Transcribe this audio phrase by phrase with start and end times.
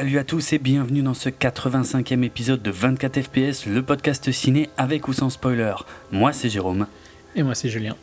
[0.00, 4.70] Salut à tous et bienvenue dans ce 85e épisode de 24 FPS, le podcast ciné
[4.78, 5.74] avec ou sans spoiler.
[6.10, 6.86] Moi c'est Jérôme.
[7.36, 7.96] Et moi c'est Julien.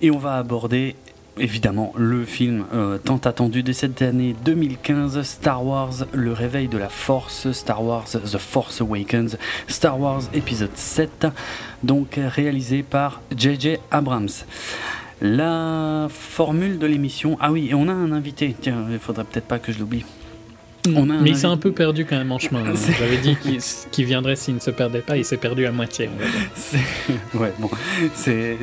[0.00, 0.96] Et on va aborder
[1.36, 6.78] évidemment le film euh, tant attendu de cette année 2015, Star Wars, le réveil de
[6.78, 9.36] la force, Star Wars, The Force Awakens,
[9.68, 11.26] Star Wars épisode 7,
[11.82, 14.30] donc réalisé par JJ Abrams.
[15.20, 19.48] La formule de l'émission, ah oui, et on a un invité, tiens, il faudrait peut-être
[19.48, 20.06] pas que je l'oublie.
[20.86, 22.64] Mais il s'est un peu perdu quand même en chemin.
[22.64, 22.74] Hein.
[22.98, 23.36] J'avais dit
[23.90, 26.08] qu'il viendrait s'il ne se perdait pas, il s'est perdu à moitié.
[27.34, 27.70] Ouais, bon,
[28.14, 28.56] c'est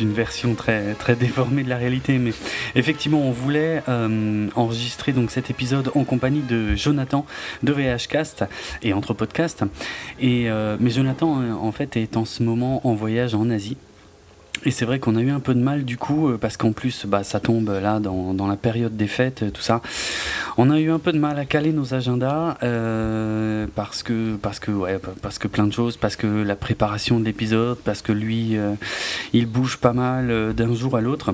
[0.00, 2.32] une version très, très déformée de la réalité, mais
[2.74, 7.26] effectivement, on voulait euh, enregistrer donc cet épisode en compagnie de Jonathan
[7.62, 8.44] de VHcast
[8.82, 9.64] et Entre Podcast.
[10.20, 13.76] Et euh, mais Jonathan, en fait, est en ce moment en voyage en Asie.
[14.64, 16.72] Et c'est vrai qu'on a eu un peu de mal du coup, euh, parce qu'en
[16.72, 19.80] plus, bah, ça tombe là dans, dans, la période des fêtes, tout ça.
[20.56, 24.58] On a eu un peu de mal à caler nos agendas, euh, parce que, parce
[24.58, 28.12] que, ouais, parce que plein de choses, parce que la préparation de l'épisode, parce que
[28.12, 28.74] lui, euh,
[29.32, 31.32] il bouge pas mal d'un jour à l'autre.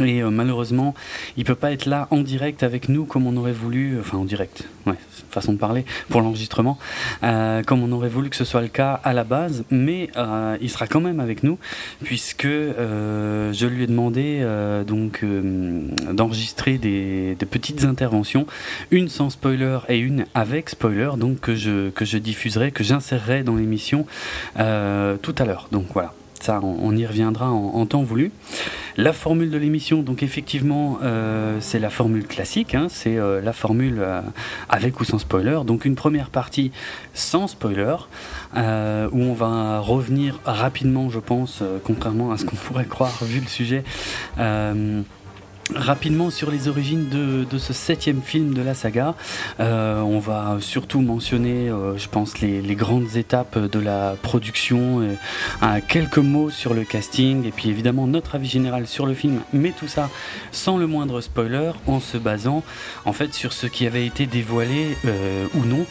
[0.00, 0.94] Et euh, malheureusement,
[1.36, 4.24] il peut pas être là en direct avec nous comme on aurait voulu, enfin en
[4.24, 4.94] direct, ouais,
[5.30, 6.78] façon de parler, pour l'enregistrement,
[7.24, 10.56] euh, comme on aurait voulu que ce soit le cas à la base, mais euh,
[10.60, 11.58] il sera quand même avec nous,
[12.04, 15.82] puisque euh, je lui ai demandé euh, donc euh,
[16.12, 18.46] d'enregistrer des, des, petites interventions,
[18.90, 23.42] une sans spoiler et une avec spoiler, donc que je, que je diffuserai, que j'insérerai
[23.42, 24.06] dans l'émission
[24.56, 25.68] tout à l'heure.
[25.70, 28.32] Donc voilà ça on, y reviendra en, temps voulu.
[28.96, 33.52] La formule de l'émission, donc effectivement, euh, c'est la formule classique, hein, c'est euh, la
[33.52, 34.20] formule euh,
[34.68, 35.60] avec ou sans spoiler.
[35.64, 36.72] Donc une première partie
[37.14, 37.96] sans spoiler,
[38.54, 43.46] où on va revenir rapidement, je pense, contrairement à ce qu'on pourrait croire vu le
[43.46, 43.84] sujet
[45.74, 49.14] Rapidement sur les origines de, ce septième film de la saga,
[49.60, 55.00] euh, on va surtout mentionner, euh, je pense, les, grandes étapes de la production,
[55.62, 59.40] euh, quelques mots sur le casting, et puis évidemment notre avis général sur le film,
[59.52, 60.10] mais tout ça
[60.50, 62.62] sans le moindre spoiler, en se basant
[63.04, 64.96] en fait sur ce qui avait été dévoilé
[65.54, 65.86] ou non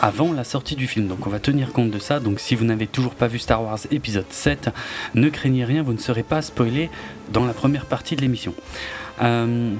[0.00, 1.08] avant la sortie du film.
[1.08, 2.20] Donc on va tenir compte de ça.
[2.20, 4.70] Donc si vous n'avez toujours pas vu Star Wars épisode 7,
[5.14, 6.90] ne craignez rien, vous ne serez pas spoilé
[7.32, 8.54] dans la première partie de l'émission.
[9.22, 9.74] Euh,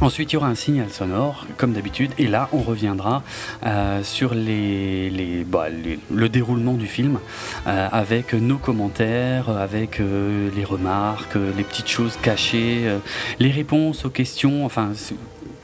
[0.00, 3.22] ensuite, il y aura un signal sonore, comme d'habitude, et là, on reviendra
[3.64, 7.18] euh, sur les, bah, les, le déroulement du film,
[7.66, 12.90] euh, avec nos commentaires, avec les remarques, les petites choses cachées,
[13.38, 14.92] les réponses aux questions, enfin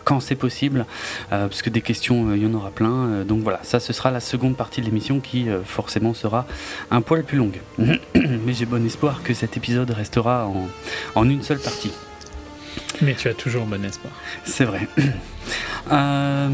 [0.04, 0.86] quand c'est possible,
[1.32, 3.06] euh, parce que des questions, euh, il y en aura plein.
[3.08, 6.46] Euh, donc voilà, ça ce sera la seconde partie de l'émission qui forcément sera
[6.90, 7.60] un poil plus longue.
[7.78, 10.68] Mais j'ai bon espoir que cet épisode restera en,
[11.14, 11.92] en une seule partie.
[13.00, 14.12] Mais tu as toujours bon espoir.
[14.44, 14.88] C'est vrai.
[15.90, 16.48] Euh,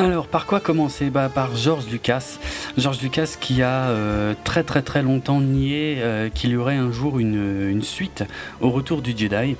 [0.00, 1.10] alors, par quoi commencer?
[1.10, 2.38] Bah, Par George Lucas.
[2.78, 6.90] George Lucas qui a euh, très très très longtemps nié euh, qu'il y aurait un
[6.90, 8.24] jour une, une, suite
[8.60, 9.56] au retour du Jedi.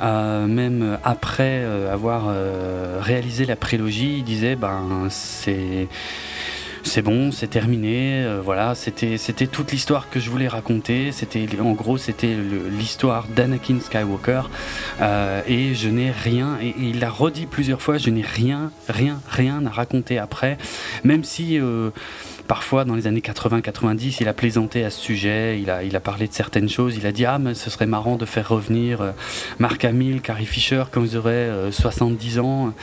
[0.00, 2.34] Euh, même après avoir
[3.00, 5.88] réalisé la prélogie, il disait ben c'est
[6.82, 8.24] c'est bon, c'est terminé.
[8.24, 11.12] Euh, voilà, c'était toute l'histoire que je voulais raconter.
[11.12, 12.36] C'était en gros c'était
[12.70, 14.42] l'histoire d'Anakin Skywalker
[15.00, 16.58] euh, et je n'ai rien.
[16.60, 20.58] Et, et il l'a redit plusieurs fois, je n'ai rien, rien, rien à raconter après,
[21.04, 21.90] même si euh,
[22.46, 26.32] parfois dans les années 80-90, il a plaisanté à ce sujet, il a, parlé de
[26.32, 29.12] certaines choses, il a dit ah mais ce serait marrant de faire revenir euh,
[29.58, 32.74] Mark Hamill, Carrie Fisher quand ils auraient euh, 70 ans,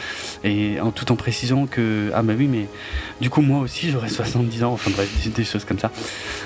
[0.44, 2.68] et tout en précisant que ah bah oui mais
[3.22, 5.92] du coup moi aussi j'aurais 70 ans, enfin bref des choses comme ça.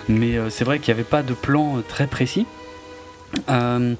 [0.09, 2.45] Mais euh, c'est vrai qu'il n'y avait pas de plan très précis.
[3.49, 3.95] Euh,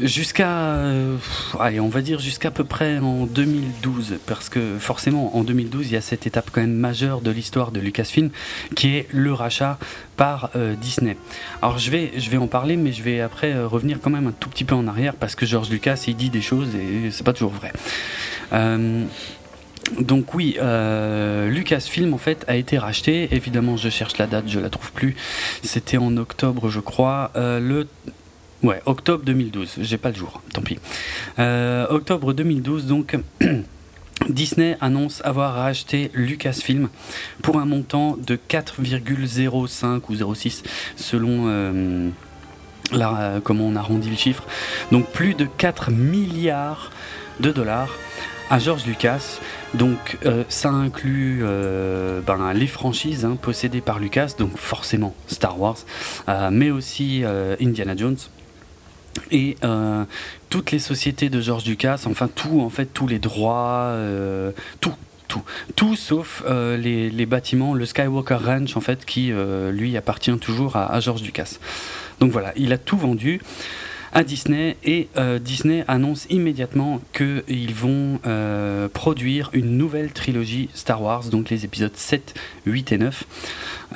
[0.00, 1.16] Jusqu'à, euh,
[1.60, 5.92] allez, on va dire jusqu'à peu près en 2012, parce que forcément en 2012 il
[5.92, 8.30] y a cette étape quand même majeure de l'histoire de Lucasfilm,
[8.74, 9.78] qui est le rachat
[10.16, 11.16] par euh, Disney.
[11.62, 14.26] Alors je vais, je vais en parler, mais je vais après euh, revenir quand même
[14.26, 17.10] un tout petit peu en arrière, parce que George Lucas il dit des choses et
[17.12, 17.72] c'est pas toujours vrai.
[20.00, 20.56] Donc oui,
[21.50, 23.28] Lucasfilm en fait a été racheté.
[23.32, 25.14] Évidemment, je cherche la date, je la trouve plus.
[25.62, 27.30] C'était en octobre, je crois.
[27.34, 27.86] Le
[28.64, 30.78] Ouais, octobre 2012, j'ai pas le jour, tant pis.
[31.38, 33.14] Euh, octobre 2012, donc.
[34.30, 36.88] Disney annonce avoir racheté Lucasfilm
[37.42, 40.62] pour un montant de 4,05 ou 06
[40.96, 42.08] selon euh,
[42.90, 44.44] la, comment on arrondit le chiffre.
[44.92, 46.90] Donc plus de 4 milliards
[47.40, 47.90] de dollars
[48.48, 49.40] à George Lucas.
[49.74, 51.44] Donc euh, ça inclut
[52.26, 55.78] ben, les franchises hein, possédées par Lucas, donc forcément Star Wars,
[56.50, 57.24] mais aussi
[57.60, 58.16] Indiana Jones
[59.30, 59.56] Et
[60.50, 63.96] toutes les sociétés de George Lucas, enfin tout, en fait, tous les droits,
[64.80, 64.94] tout,
[65.28, 65.42] tout,
[65.76, 69.32] tout sauf les, bâtiments, le Skywalker Ranch en fait, qui
[69.72, 71.58] lui appartient toujours à, à George Lucas.
[72.20, 73.40] Donc voilà, il a tout vendu
[74.22, 81.24] Disney et euh, Disney annonce immédiatement qu'ils vont euh, produire une nouvelle trilogie Star Wars,
[81.24, 82.34] donc les épisodes 7,
[82.66, 83.24] 8 et 9.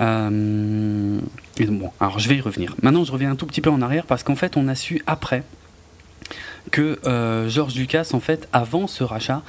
[0.00, 1.20] Euh,
[1.68, 2.74] bon, alors je vais y revenir.
[2.82, 5.02] Maintenant, je reviens un tout petit peu en arrière parce qu'en fait, on a su
[5.06, 5.44] après
[6.72, 6.98] que
[7.48, 9.42] George Lucas, en fait, avant ce rachat,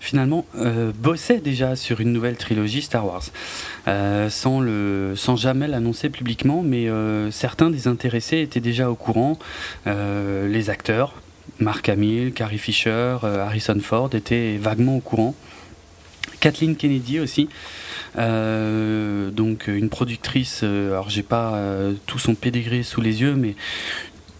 [0.00, 3.22] finalement euh, bossait déjà sur une nouvelle trilogie Star Wars,
[3.86, 8.96] euh, sans, le, sans jamais l'annoncer publiquement, mais euh, certains des intéressés étaient déjà au
[8.96, 9.38] courant,
[9.86, 11.14] les acteurs,
[11.58, 15.34] Mark Hamill, Carrie Fisher, Harrison Ford étaient vaguement au courant.
[16.40, 17.50] Kathleen Kennedy aussi,
[18.16, 21.60] donc une productrice, alors j'ai pas
[22.06, 23.56] tout son pédigré sous les yeux, mais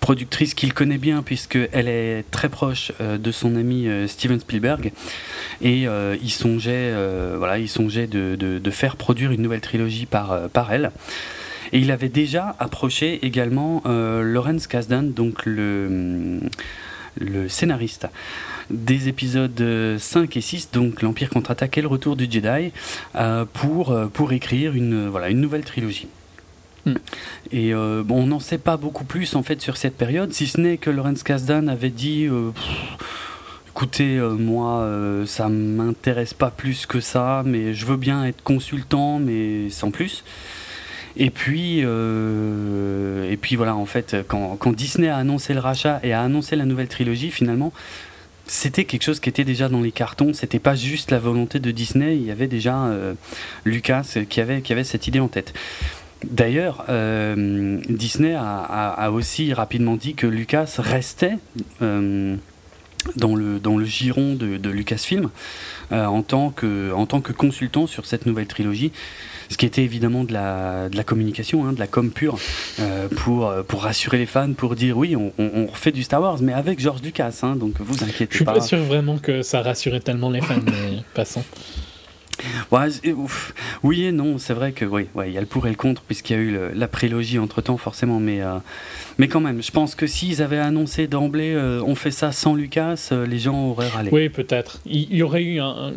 [0.00, 4.92] productrice qu'il connaît bien puisqu'elle est très proche euh, de son ami euh, Steven Spielberg
[5.60, 6.92] et euh, il songeait,
[7.36, 10.90] voilà, de, faire produire une nouvelle trilogie par, elle.
[11.72, 16.40] Et il avait déjà approché également Lawrence Kasdan, donc le,
[17.48, 18.08] scénariste
[18.70, 22.72] des épisodes 5 et 6, donc l'Empire contre-attaque et le retour du Jedi,
[23.52, 25.10] pour, écrire une
[25.40, 26.08] nouvelle trilogie.
[26.86, 26.94] Hmm.
[27.52, 30.60] Et euh, on n'en sait pas beaucoup plus en fait sur cette période, si ce
[30.60, 32.52] n'est que Lorenz Kasdan avait dit euh,
[33.68, 34.86] écoutez, euh, moi
[35.26, 40.24] ça m'intéresse pas plus que ça, mais je veux bien être consultant, mais sans plus.
[41.16, 46.12] Et puis, et puis voilà, en fait, quand, quand, Disney a annoncé le rachat et
[46.12, 47.72] a annoncé la nouvelle trilogie, finalement,
[48.46, 50.32] c'était quelque chose qui était déjà dans les cartons.
[50.32, 52.16] C'était pas juste la volonté de Disney.
[52.16, 52.88] Il y avait déjà
[53.64, 55.52] Lucas qui avait, qui avait cette idée en tête.
[56.24, 61.38] D'ailleurs, euh, Disney a, aussi rapidement dit que Lucas restait
[61.80, 62.36] euh,
[63.16, 65.30] dans, le, dans le giron de, Lucasfilm
[65.92, 68.92] euh, en, tant que, en tant que consultant sur cette nouvelle trilogie,
[69.48, 72.38] ce qui était évidemment de la, de la communication, hein, de la com pure,
[73.16, 76.52] pour, pour rassurer les fans, pour dire oui, on, on, refait du Star Wars, mais
[76.52, 78.30] avec George Lucas, hein, donc vous inquiétez pas.
[78.30, 81.42] Je suis pas sûr vraiment que ça rassurait tellement les fans, mais passons.
[83.82, 86.02] Oui et non, c'est vrai que oui, il y a le pour et le contre
[86.02, 88.58] puisqu'il y a eu la prélogie entre temps forcément, mais euh,
[89.18, 92.54] mais quand même, je pense que s'ils avaient annoncé d'emblée, euh, on fait ça sans
[92.54, 94.10] Lucas, euh, les gens auraient râlé.
[94.12, 94.80] Oui, peut-être.
[94.86, 95.92] Il y, aurait eu un,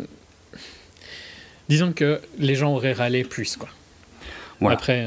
[1.68, 3.68] disons que les gens auraient râlé plus quoi.
[4.66, 5.06] Après,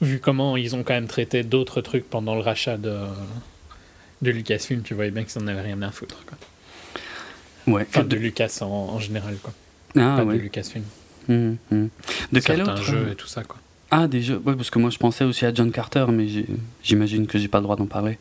[0.00, 2.96] vu comment ils ont quand même traité d'autres trucs pendant le rachat de
[4.22, 6.36] de Lucasfilm, tu voyais bien qu'ils n'en avaient rien à foutre quoi.
[7.66, 7.86] Ouais.
[7.88, 9.52] Enfin, de Lucas en, en général quoi.
[9.96, 10.84] Ah, de Lucasfilm.
[11.28, 11.86] Mmh, mmh.
[12.32, 13.58] De quel autre jeu et tout ça, quoi.
[13.90, 14.40] Ah, des jeux.
[14.44, 16.26] Oui, parce que moi je pensais aussi à John Carter, mais
[16.82, 18.18] j'imagine que j'ai pas le droit d'en parler.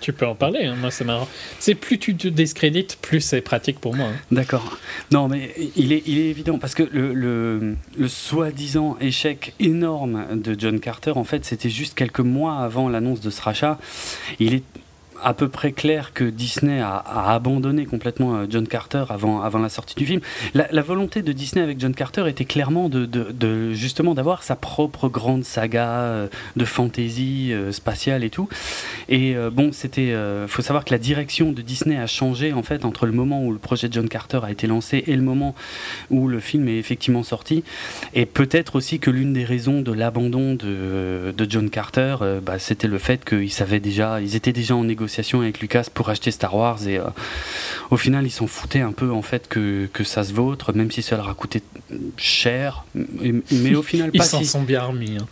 [0.00, 0.76] Tu peux en parler, hein.
[0.78, 1.26] moi c'est marrant.
[1.58, 4.08] C'est plus tu te discrédites, plus c'est pratique pour moi.
[4.08, 4.20] Hein.
[4.30, 4.78] D'accord.
[5.10, 10.40] Non, mais il est, il est évident, parce que le, le, le soi-disant échec énorme
[10.40, 13.78] de John Carter, en fait, c'était juste quelques mois avant l'annonce de ce rachat.
[14.38, 14.62] Il est
[15.22, 19.68] à peu près clair que Disney a, abandonné complètement euh, John Carter avant, avant la
[19.68, 20.20] sortie du film.
[20.54, 25.44] La, volonté de Disney avec John Carter était clairement de, justement d'avoir sa propre grande
[25.44, 28.48] saga euh, de fantasy euh, spatiale et tout.
[29.08, 30.14] Et bon, c'était,
[30.46, 33.52] faut savoir que la direction de Disney a changé en fait entre le moment où
[33.52, 35.54] le projet de John Carter a été lancé et le moment
[36.10, 37.64] où le film est effectivement sorti.
[38.14, 42.88] Et peut-être aussi que l'une des raisons de l'abandon de, de John Carter, bah, c'était
[42.88, 46.54] le fait qu'ils savaient déjà, ils étaient déjà en négociation avec Lucas pour acheter Star
[46.54, 47.04] Wars et euh,
[47.90, 50.90] au final ils s'en foutaient un peu en fait que, que, ça se vautre, même
[50.90, 51.62] si ça leur a coûté
[52.16, 55.16] cher, mais, au final pas ils s'en sont bien remis.
[55.18, 55.26] Hein.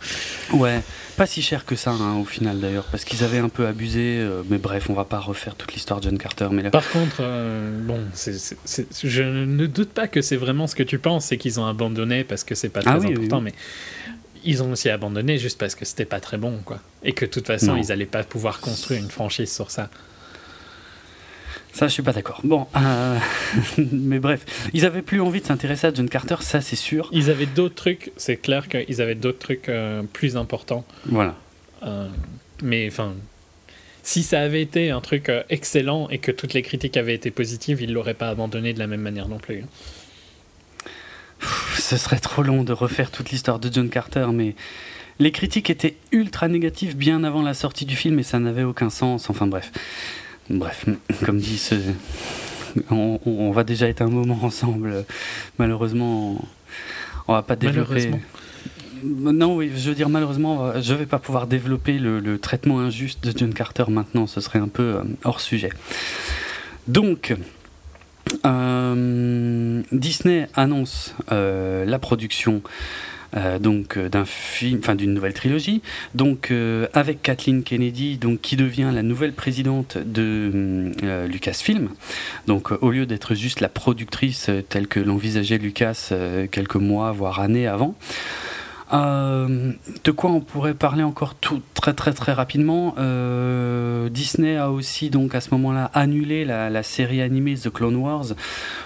[0.55, 0.81] Ouais,
[1.17, 4.19] pas si cher que ça hein, au final d'ailleurs, parce qu'ils avaient un peu abusé,
[4.19, 6.47] euh, mais bref, on va pas refaire toute l'histoire de John Carter.
[6.51, 10.99] Mais Par contre, euh, bon, je ne doute pas que c'est vraiment ce que tu
[10.99, 13.53] penses, c'est qu'ils ont abandonné parce que c'est pas ah très important, mais
[14.43, 16.79] ils ont aussi abandonné juste parce que c'était pas très bon, quoi.
[17.03, 19.89] Et que de toute façon, ils allaient pas pouvoir construire une franchise sur ça.
[21.73, 22.41] Ça, je suis pas d'accord.
[22.43, 23.19] Bon, euh,
[23.91, 27.07] mais bref, ils avaient plus envie de s'intéresser à John Carter, ça c'est sûr.
[27.11, 30.85] Ils avaient d'autres trucs, c'est clair qu'ils avaient d'autres trucs euh, plus importants.
[31.05, 31.35] Voilà.
[31.83, 32.07] Euh,
[32.63, 33.13] mais enfin,
[34.01, 37.79] si ça avait été un truc excellent et que toutes les critiques avaient été positives,
[37.79, 39.63] ils l'auraient pas abandonné de la même manière non plus
[41.77, 44.55] ce serait trop long de refaire toute l'histoire de John Carter, mais
[45.19, 48.89] les critiques étaient ultra négatives bien avant la sortie du film et ça n'avait aucun
[48.89, 49.29] sens.
[49.29, 49.71] Enfin bref.
[50.49, 50.85] Bref,
[51.25, 51.75] comme dit, ce...
[52.91, 55.05] on, va déjà être un moment ensemble.
[55.57, 56.41] Malheureusement,
[57.27, 58.11] on va pas développer.
[59.03, 63.23] non, oui, je veux dire, malheureusement, je ne vais pas pouvoir développer le, traitement injuste
[63.23, 65.71] de John Carter maintenant, ce serait un peu hors sujet.
[66.87, 67.35] Donc,
[69.91, 72.61] Disney annonce la production
[73.35, 75.81] euh, euh, d'un film, enfin d'une nouvelle trilogie.
[76.51, 80.91] Euh, avec Kathleen Kennedy, qui devient la nouvelle présidente de
[81.27, 81.89] Lucasfilm.
[82.47, 86.11] Donc au lieu d'être juste la productrice telle que l'envisageait Lucas
[86.51, 87.95] quelques mois voire années avant.
[88.91, 92.95] De quoi on pourrait parler encore tout très très très rapidement
[94.09, 98.27] Disney a aussi donc à ce moment-là annulé la, série animée The Clone Wars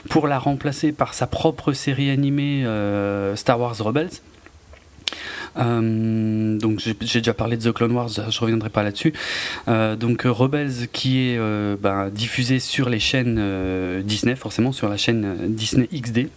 [0.10, 2.65] pour la remplacer par sa propre série animée
[3.36, 4.22] Star Wars Rebels.
[5.58, 9.13] Euh, donc j'ai déjà parlé de The Clone Wars, je reviendrai pas là-dessus.
[9.67, 14.98] Euh, donc Rebels qui est euh, ben, diffusé sur les chaînes Disney, forcément sur la
[14.98, 16.29] chaîne Disney XD.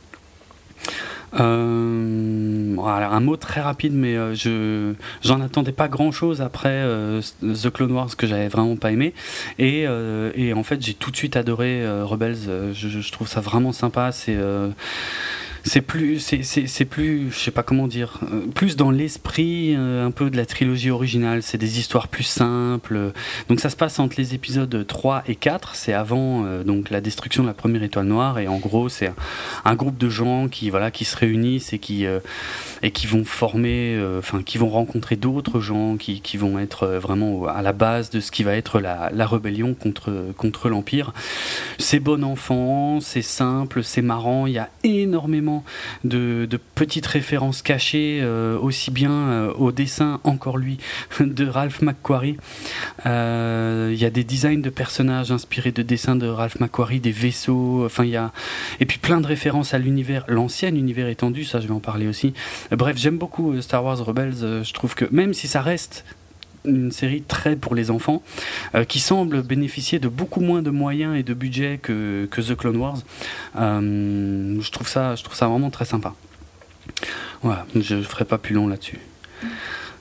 [1.34, 6.84] Voilà, un mot très rapide, mais je j'en attendais pas grand chose après
[7.42, 9.14] The Clone Wars que j'avais vraiment pas aimé.
[9.58, 9.86] Et,
[10.34, 12.72] et en fait, j'ai tout de suite adoré Rebels.
[12.72, 14.12] Je, je, trouve ça vraiment sympa.
[14.12, 14.36] C'est
[15.66, 20.10] c'est plus, c'est plus, je sais pas comment dire, euh, plus dans l'esprit euh, un
[20.10, 21.42] peu de la trilogie originale.
[21.42, 23.12] C'est des histoires plus simples.
[23.48, 25.74] Donc ça se passe entre les épisodes 3 et 4.
[25.74, 28.38] C'est avant euh, donc la destruction de la première étoile noire.
[28.38, 29.10] Et en gros, c'est
[29.64, 32.06] un, groupe de gens qui voilà qui se réunissent et qui
[32.82, 37.46] et qui vont former, enfin qui vont rencontrer d'autres gens qui, qui, vont être vraiment
[37.46, 41.12] à la base de ce qui va être la, la rébellion contre contre l'empire.
[41.78, 44.46] C'est bon enfant, c'est simple, c'est marrant.
[44.46, 45.53] Il y a énormément
[46.04, 50.78] de, petites références cachées, euh, aussi bien euh, au dessin, encore lui,
[51.20, 52.36] de Ralph McQuarrie.
[53.06, 57.12] Euh, il y a des designs de personnages inspirés de dessins de Ralph McQuarrie, des
[57.12, 58.14] vaisseaux, enfin il.
[58.80, 62.06] Et puis plein de références à l'univers, l'ancien univers étendu, ça je vais en parler
[62.06, 62.32] aussi.
[62.70, 66.04] Bref, j'aime beaucoup Star Wars Rebels, je trouve que même si ça reste
[66.64, 68.22] une série très pour les enfants,
[68.74, 72.56] euh, qui semble bénéficier de beaucoup moins de moyens et de budget que, que The
[72.56, 72.98] Clone Wars.
[73.56, 76.14] Euh, je, trouve ça, je trouve ça vraiment très sympa.
[77.42, 78.98] Voilà, je ne ferai pas plus long là-dessus.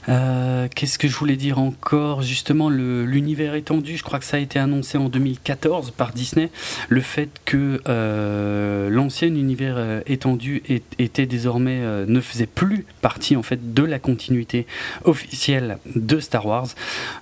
[0.08, 2.22] Euh, qu'est-ce que je voulais dire encore?
[2.22, 6.50] Justement, l'univers étendu, je crois que ça a été annoncé en 2014 par Disney.
[6.88, 10.62] Le fait que euh, l'ancien univers euh, étendu
[10.98, 14.66] était désormais ne faisait plus partie en fait de la continuité
[15.04, 16.68] officielle de Star Wars.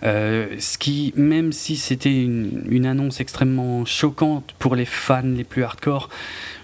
[0.02, 5.64] ce qui, même si c'était une, une annonce extrêmement choquante pour les fans les plus
[5.64, 6.08] hardcore,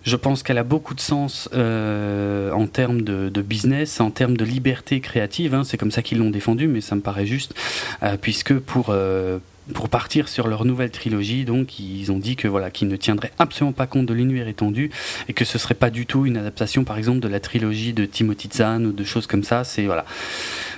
[0.09, 4.45] je pense qu'elle a beaucoup de sens euh, en termes de, business, en termes de
[4.45, 5.55] liberté créative.
[5.55, 5.63] Hein.
[5.65, 7.55] c'est comme ça qu'ils l'ont défendu, mais ça me paraît juste,
[8.03, 9.39] euh, puisque pour euh,
[9.75, 13.33] pour partir sur leur nouvelle trilogie, donc ils ont dit que voilà, qu'ils ne tiendraient
[13.39, 14.91] absolument pas compte de l'univers étendu
[15.29, 18.05] et que ce serait pas du tout une adaptation, par exemple, de la trilogie de
[18.05, 19.65] Timothy Zahn ou de choses comme ça.
[19.65, 20.05] C'est voilà,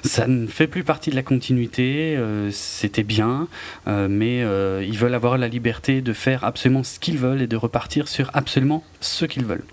[0.03, 2.17] ça ne fait plus partie de la continuité.
[2.17, 3.49] Euh, c'était bien,
[3.87, 7.47] euh, mais euh, ils veulent avoir la liberté de faire absolument ce qu'ils veulent et
[7.47, 9.65] de repartir sur absolument ce qu'ils veulent.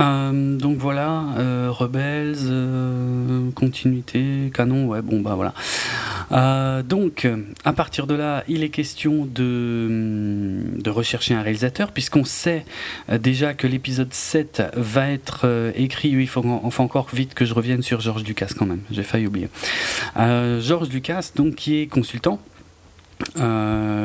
[0.00, 6.82] Euh, donc voilà, euh, Rebels, euh, continuité, canon, ouais, bon bah voilà.
[6.82, 7.28] donc
[7.64, 12.64] à partir de là, il est question de, de rechercher un réalisateur, puisqu'on sait
[13.20, 16.42] déjà que l'épisode 7 va être écrit, il faut,
[16.78, 19.48] encore vite que je revienne sur George Lucas quand même, j'ai failli oublier.
[20.16, 22.40] George Lucas, donc qui est consultant,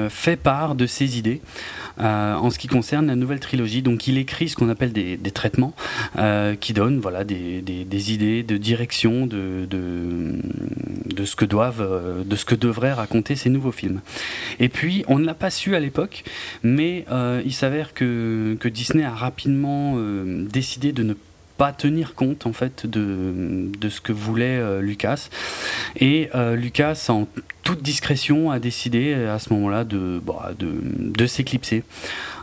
[0.10, 1.42] fait part de ses idées
[2.00, 3.82] euh, en ce qui concerne la nouvelle trilogie.
[3.82, 5.74] Donc il écrit ce qu'on appelle des, traitements
[6.18, 9.68] euh, qui donnent voilà, des, idées de direction de,
[11.26, 14.02] ce que doivent, euh, de ce que devraient raconter ces nouveaux films.
[14.60, 16.24] Et puis on ne l'a pas su à l'époque,
[16.62, 17.06] mais
[17.46, 19.98] il s'avère que, Disney a rapidement
[20.52, 21.14] décidé de ne
[21.58, 25.30] pas tenir compte en fait de, ce que voulait Lucas
[26.00, 27.28] et Lucas en
[27.68, 30.54] toute discrétion, a décidé euh, à ce moment-là de, bah,
[31.28, 31.84] s'éclipser.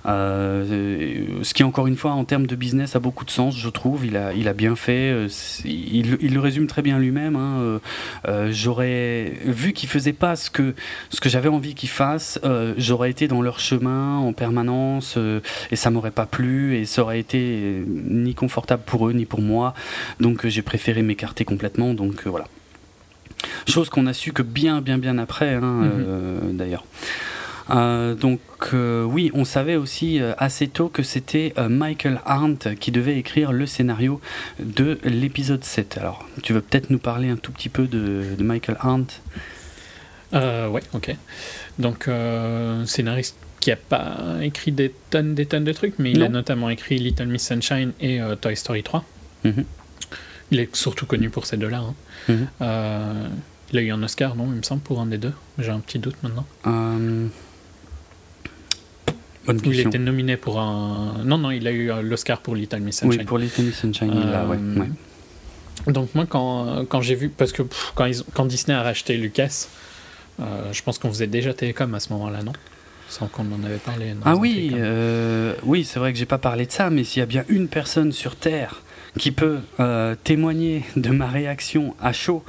[0.04, 3.71] Euh, ce qui, encore une fois, en termes de business, a beaucoup de sens, je
[3.71, 4.04] trouve.
[4.04, 5.11] Il a, bien fait.
[5.11, 5.28] Euh,
[5.64, 7.37] il, le résume très bien lui-même.
[7.37, 7.81] Hein.
[8.50, 10.75] j'aurais vu qu'il faisait pas ce que,
[11.09, 12.38] ce que j'avais envie qu'il fasse.
[12.76, 15.19] j'aurais été dans leur chemin en permanence
[15.71, 19.40] et ça m'aurait pas plu et ça aurait été ni confortable pour eux ni pour
[19.40, 19.73] moi.
[20.21, 21.95] Donc j'ai préféré m'écarter complètement.
[21.95, 22.45] Donc voilà.
[23.68, 26.04] Chose qu'on a su que bien, bien, bien après, hein, mhm.
[26.06, 26.84] euh, d'ailleurs.
[27.70, 28.40] Euh, donc
[28.74, 33.66] euh, oui, on savait aussi assez tôt que c'était Michael Arndt qui devait écrire le
[33.66, 34.20] scénario
[34.60, 35.98] de l'épisode 7.
[35.98, 39.14] Alors, tu veux peut-être nous parler un tout petit peu de, Michael Arndt?
[40.32, 41.16] Ouais, ok.
[41.78, 42.08] Donc,
[42.86, 46.68] scénariste qui a pas écrit des tonnes, des tonnes de trucs, mais il a notamment
[46.68, 49.04] écrit Little Miss Sunshine et Toy Story 3.
[50.54, 51.78] Il est surtout connu pour ces deux-là.
[51.78, 51.94] Hein.
[52.28, 52.46] Mhm.
[52.62, 53.28] Euh,
[53.73, 55.32] il a eu un Oscar, non, il me semble, pour un des deux.
[55.58, 56.46] J'ai un petit doute maintenant.
[56.66, 57.26] Euh,
[59.46, 59.90] Bonne il question.
[59.90, 61.16] était nominé pour un.
[61.25, 63.20] Non, non, il a eu l'Oscar pour Little Miss Sunshine.
[63.20, 65.92] Oui, pour Little Miss Sunshine, ouais, Euh, ouais.
[65.92, 69.16] Donc moi, quand, quand j'ai vu, parce que pff, quand, ils, quand Disney a racheté
[69.16, 69.66] Lucas,
[70.40, 72.52] euh, je pense qu'on faisait déjà Télécom à ce moment-là, non?
[73.08, 74.14] Sans qu'on en avait parlé.
[74.25, 77.23] Ah oui, euh, oui, c'est vrai que j'ai pas parlé de ça, mais s'il y
[77.23, 78.80] a bien une personne sur Terre
[79.18, 82.42] qui peut euh, témoigner de ma réaction à chaud,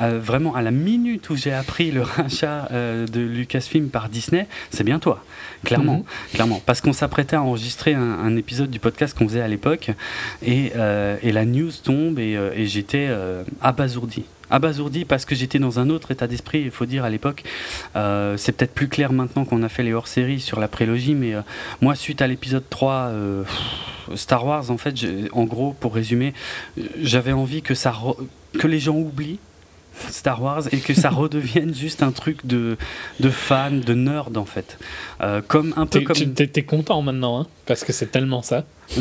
[0.00, 4.46] euh, vraiment à la minute où j'ai appris le rachat euh, de Lucasfilm par Disney,
[4.70, 5.22] c'est bien toi,
[5.64, 6.04] clairement, Mhm.
[6.34, 9.90] clairement, parce qu'on s'apprêtait à enregistrer un, un épisode du podcast qu'on faisait à l'époque,
[10.42, 10.72] et,
[11.22, 13.08] et la news tombe et, et j'étais
[13.60, 14.24] abasourdi.
[14.50, 17.42] Abasourdi parce que j'étais dans un autre état d'esprit, il faut dire à l'époque.
[17.96, 21.34] Euh, c'est peut-être plus clair maintenant qu'on a fait les hors-séries sur la prélogie, mais
[21.34, 21.42] euh,
[21.80, 23.44] moi, suite à l'épisode 3, euh,
[24.14, 24.94] Star Wars, en fait,
[25.32, 26.32] en gros, pour résumer,
[27.00, 27.94] j'avais envie que, ça
[28.58, 29.38] que les gens oublient
[30.10, 32.76] Star Wars et que ça redevienne juste un truc de,
[33.20, 34.78] de fan, de nerd, en fait.
[35.20, 36.16] Euh, comme un peu comme.
[36.16, 38.64] tu- t'es- content maintenant, hein parce que c'est tellement ça.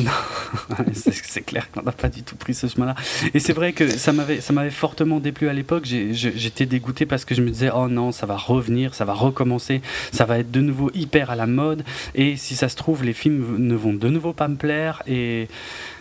[0.93, 2.95] c'est c'est clair qu'on n'a pas du tout pris ce chemin-là.
[3.33, 5.83] Et c'est vrai que ça m'avait, fortement déplu à l'époque.
[5.85, 9.81] J'étais dégoûté parce que je me disais, oh non, ça va revenir, ça va recommencer,
[10.11, 11.83] ça va être de nouveau hyper à la mode.
[12.15, 15.03] Et si ça se trouve, les films ne vont de nouveau pas me plaire.
[15.07, 15.47] Et,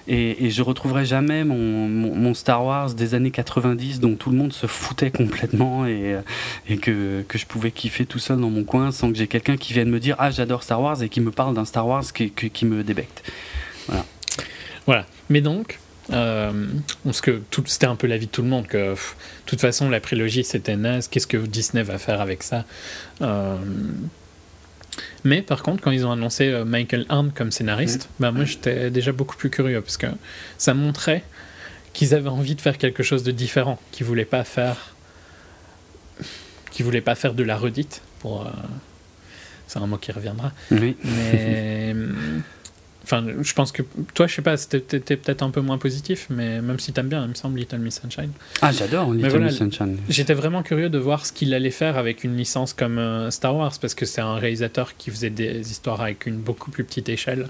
[0.06, 4.66] et, je retrouverai jamais mon, Star Wars des années 90 dont tout le monde se
[4.66, 6.18] foutait complètement et,
[6.80, 9.90] que, je pouvais kiffer tout seul dans mon coin sans que j'ai quelqu'un qui vienne
[9.90, 12.82] me dire, ah j'adore Star Wars et qui me parle d'un Star Wars qui, me
[12.82, 13.22] débecte.
[14.86, 15.06] Voilà.
[15.30, 15.78] Mais donc,
[16.12, 16.66] euh,
[17.04, 18.96] parce que c'était un peu l'avis de tout le monde que, de
[19.46, 21.08] toute façon, la prélogie c'était naze.
[21.08, 22.64] Qu'est-ce que Disney va faire avec ça?
[23.22, 23.56] Euh,
[25.24, 28.90] Mais par contre, quand ils ont annoncé euh, Michael Arndt comme scénariste, bah, moi j'étais
[28.90, 30.06] déjà beaucoup plus curieux parce que
[30.58, 31.24] ça montrait
[31.92, 34.94] qu'ils avaient envie de faire quelque chose de différent, qu'ils voulaient pas faire,
[36.70, 38.02] qu'ils voulaient pas faire de la redite.
[38.20, 38.50] Pour, euh,
[39.66, 40.52] c'est un mot qui reviendra.
[40.70, 40.96] Oui.
[41.04, 41.94] Mais
[43.04, 43.82] enfin, je pense que
[44.14, 47.08] toi, je sais pas, c'était t'étais peut-être un peu moins positif, mais même si t'aimes
[47.08, 48.30] bien, il me semble Little Miss Sunshine.
[48.62, 49.98] Ah, j'adore Little voilà, Miss Sunshine.
[50.08, 53.54] J'étais vraiment curieux de voir ce qu'il allait faire avec une licence comme euh, Star
[53.56, 57.08] Wars, parce que c'est un réalisateur qui faisait des histoires avec une beaucoup plus petite
[57.08, 57.48] échelle.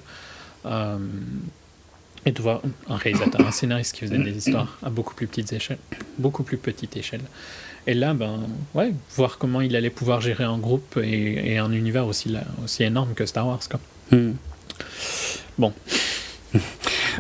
[0.67, 0.99] Euh,
[2.27, 5.53] et de voir un réalisateur, un scénariste qui faisait des histoires à beaucoup plus petite
[5.53, 5.77] échelle,
[6.19, 7.21] beaucoup plus petite échelle.
[7.87, 8.41] Et là, ben,
[8.73, 12.45] ouais, voir comment il allait pouvoir gérer un groupe et, et un univers aussi, là-
[12.65, 13.79] aussi énorme que Star Wars, quoi.
[15.59, 15.67] Hmm.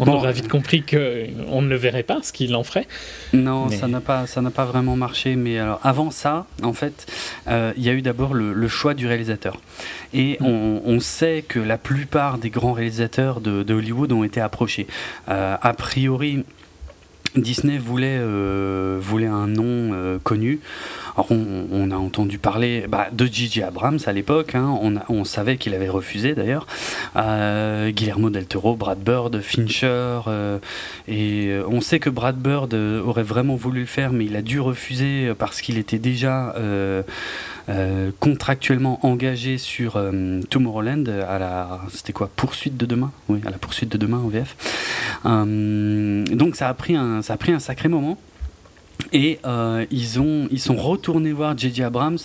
[0.01, 0.15] On Bon.
[0.15, 2.89] aura vite compris qu'on ne le verrait pas, ce qu'il en ferait.
[3.33, 5.37] Non, Mais- ça n'a pas, ça n'a pas vraiment marché.
[5.37, 7.07] Mais alors, avant ça, en fait,
[7.47, 9.61] euh, il y a eu d'abord le, le choix du réalisateur.
[10.13, 10.47] Et Mm.
[10.47, 14.89] on, on sait que la plupart des grands réalisateurs de, de Hollywood ont été approchés.
[15.29, 16.45] Euh, a priori.
[17.37, 20.61] Disney voulait, euh, voulait un nom euh, connu.
[21.17, 24.79] Alors on, a entendu parler bah, de Gigi Abrams à l'époque, hein.
[25.09, 26.67] on, savait qu'il avait refusé d'ailleurs.
[27.15, 30.21] Euh, Guillermo del Toro, Brad Bird, Fincher,
[31.07, 34.59] et on sait que Brad Bird aurait vraiment voulu le faire, mais il a dû
[34.59, 36.53] refuser parce qu'il était déjà
[38.19, 40.03] contractuellement engagé sur
[40.51, 44.29] Tomorrowland à la, c'était quoi, poursuite de demain, oui, à la poursuite de demain en
[44.29, 44.57] VF.
[45.25, 48.19] Donc ça a pris un, ça a pris un sacré moment.
[49.13, 51.83] Et euh, ils, ont, ils sont retournés voir J.J.
[51.83, 52.19] Abrams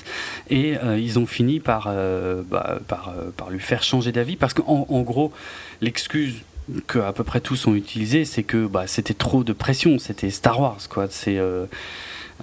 [0.50, 4.54] et euh, ils ont fini par, euh, bah, par, par lui faire changer d'avis parce
[4.54, 5.32] qu'en en gros,
[5.82, 6.36] l'excuse
[6.86, 10.30] que à peu près tous ont utilisée, c'est que bah, c'était trop de pression, c'était
[10.30, 10.78] Star Wars.
[10.90, 11.08] Quoi.
[11.10, 11.40] C'est,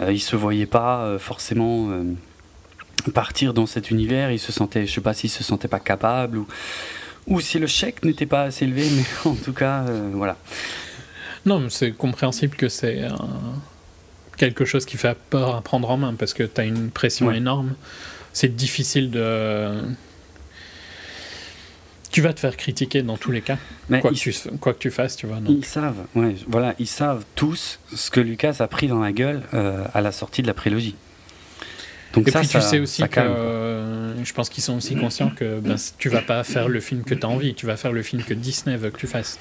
[0.09, 1.91] ils se voyaient pas forcément
[3.15, 6.39] partir dans cet univers, ils se sentaient, je sais pas s'ils se sentaient pas capables
[6.39, 6.47] ou,
[7.29, 10.37] ou si le chèque n'était pas assez élevé, mais en tout cas, voilà.
[11.47, 13.17] Non, mais c'est compréhensible que c'est un-
[14.37, 17.29] quelque chose qui fait peur à prendre en main parce que tu as une pression
[17.29, 17.39] Ouais.
[17.39, 17.75] énorme.
[18.33, 19.71] C'est difficile de.
[22.11, 24.73] Tu vas te faire critiquer dans tous les cas, Mais quoi, ils- que tu, quoi
[24.73, 25.37] que tu fasses, tu vois.
[25.39, 25.55] donc.
[25.59, 29.43] Ils savent, ouais, voilà, ils savent tous ce que Lucas a pris dans la gueule
[29.55, 30.95] euh, à la sortie de la prélogie.
[32.15, 34.77] Donc Et ça, puis ça- tu sais aussi que calme, euh, je pense qu'ils sont
[34.77, 37.67] aussi conscients que ben, tu vas pas faire le film que tu as envie, tu
[37.67, 39.39] vas faire le film que Disney veut que tu fasses.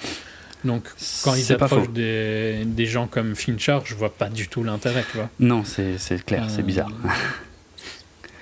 [0.66, 0.84] Donc
[1.24, 5.18] quand ils approchent des, des gens comme Fincher, je vois pas du tout l'intérêt, tu
[5.18, 5.30] vois.
[5.40, 6.90] Non, c'est clair, c'est Euh, bizarre.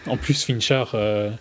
[0.05, 1.31] En plus, Fincher euh,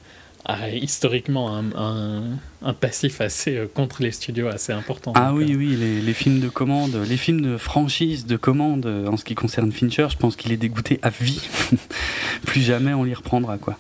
[0.45, 5.13] a historiquement un, un- un passif assez euh, contre les studios assez important.
[5.17, 8.87] Ah Donc, oui, oui, les, les films de commande, les films de franchise, de commande,
[8.87, 11.41] en ce qui concerne Fincher, je pense qu'il est dégoûté à vie.
[12.47, 13.77] Plus jamais on l'y reprendra, quoi.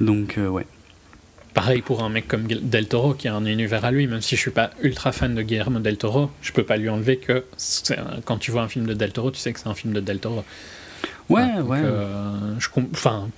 [0.00, 0.66] Donc, ouais.
[1.54, 4.36] Pareil pour un mec comme Del Toro qui a un univers à lui, même si
[4.36, 7.44] je suis pas ultra fan de Guillermo Del Toro, je peux pas lui enlever que
[8.24, 10.00] quand tu vois un film de Del Toro, tu sais que c'est un film de
[10.00, 10.44] Del Toro.
[11.30, 11.78] Ouais, ouais.
[11.80, 13.28] Euh, je, enfin,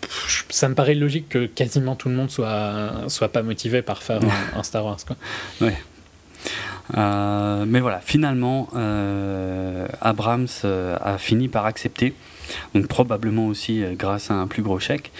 [0.48, 4.20] ça me paraît logique que quasiment tout le monde soit, soit pas motivé par faire
[4.56, 4.98] un, Star Wars.
[5.06, 5.16] Quoi.
[5.60, 5.76] Ouais.
[6.96, 12.14] Euh, mais voilà, finalement, euh, Abrams a fini par accepter,
[12.74, 15.12] donc probablement aussi grâce à un plus gros chèque.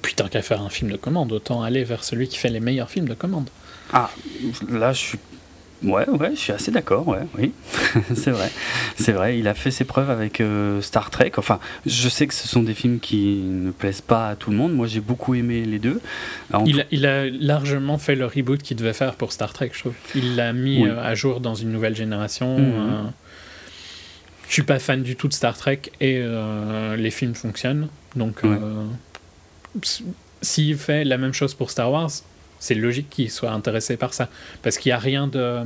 [0.00, 2.60] Puis tant qu'à faire un film de commande, autant aller vers celui qui fait les
[2.60, 3.48] meilleurs films de commande.
[3.92, 4.10] Ah,
[4.70, 5.18] là je suis.
[5.82, 7.52] Ouais, ouais, je suis assez d'accord, ouais, oui.
[8.14, 8.52] c'est vrai.
[8.94, 11.32] C'est vrai, il a fait ses preuves avec euh, Star Trek.
[11.38, 14.56] Enfin, je sais que ce sont des films qui ne plaisent pas à tout le
[14.56, 14.72] monde.
[14.74, 16.00] Moi, j'ai beaucoup aimé les deux.
[16.92, 19.94] il, a, largement fait le reboot qu'il devait faire pour Star Trek, je trouve.
[20.14, 22.58] Il l'a mis euh, à jour dans une nouvelle génération.
[22.58, 22.72] Je mhm.
[22.74, 23.02] euh.
[24.46, 26.22] je suis pas fan du tout de Star Trek et
[26.96, 27.88] les films fonctionnent.
[28.14, 28.42] Donc
[30.42, 32.10] s'il fait la même chose pour Star Wars,
[32.62, 34.28] c'est logique qu'il soit intéressé par ça.
[34.62, 35.64] Parce qu'il n'y a rien de.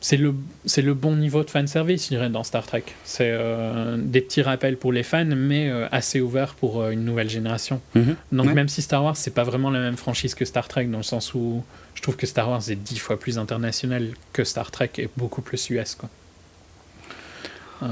[0.00, 0.32] C'est le,
[0.64, 2.84] c'est le bon niveau de fanservice, je dirais, dans Star Trek.
[3.04, 7.04] C'est euh, des petits rappels pour les fans, mais euh, assez ouvert pour euh, une
[7.04, 7.80] nouvelle génération.
[7.96, 8.14] Mhm.
[8.30, 10.98] Donc, même si Star Wars, c'est pas vraiment la même franchise que Star Trek, dans
[10.98, 14.70] le sens où je trouve que Star Wars est dix fois plus international que Star
[14.70, 15.96] Trek et beaucoup plus US.
[15.96, 16.08] Quoi.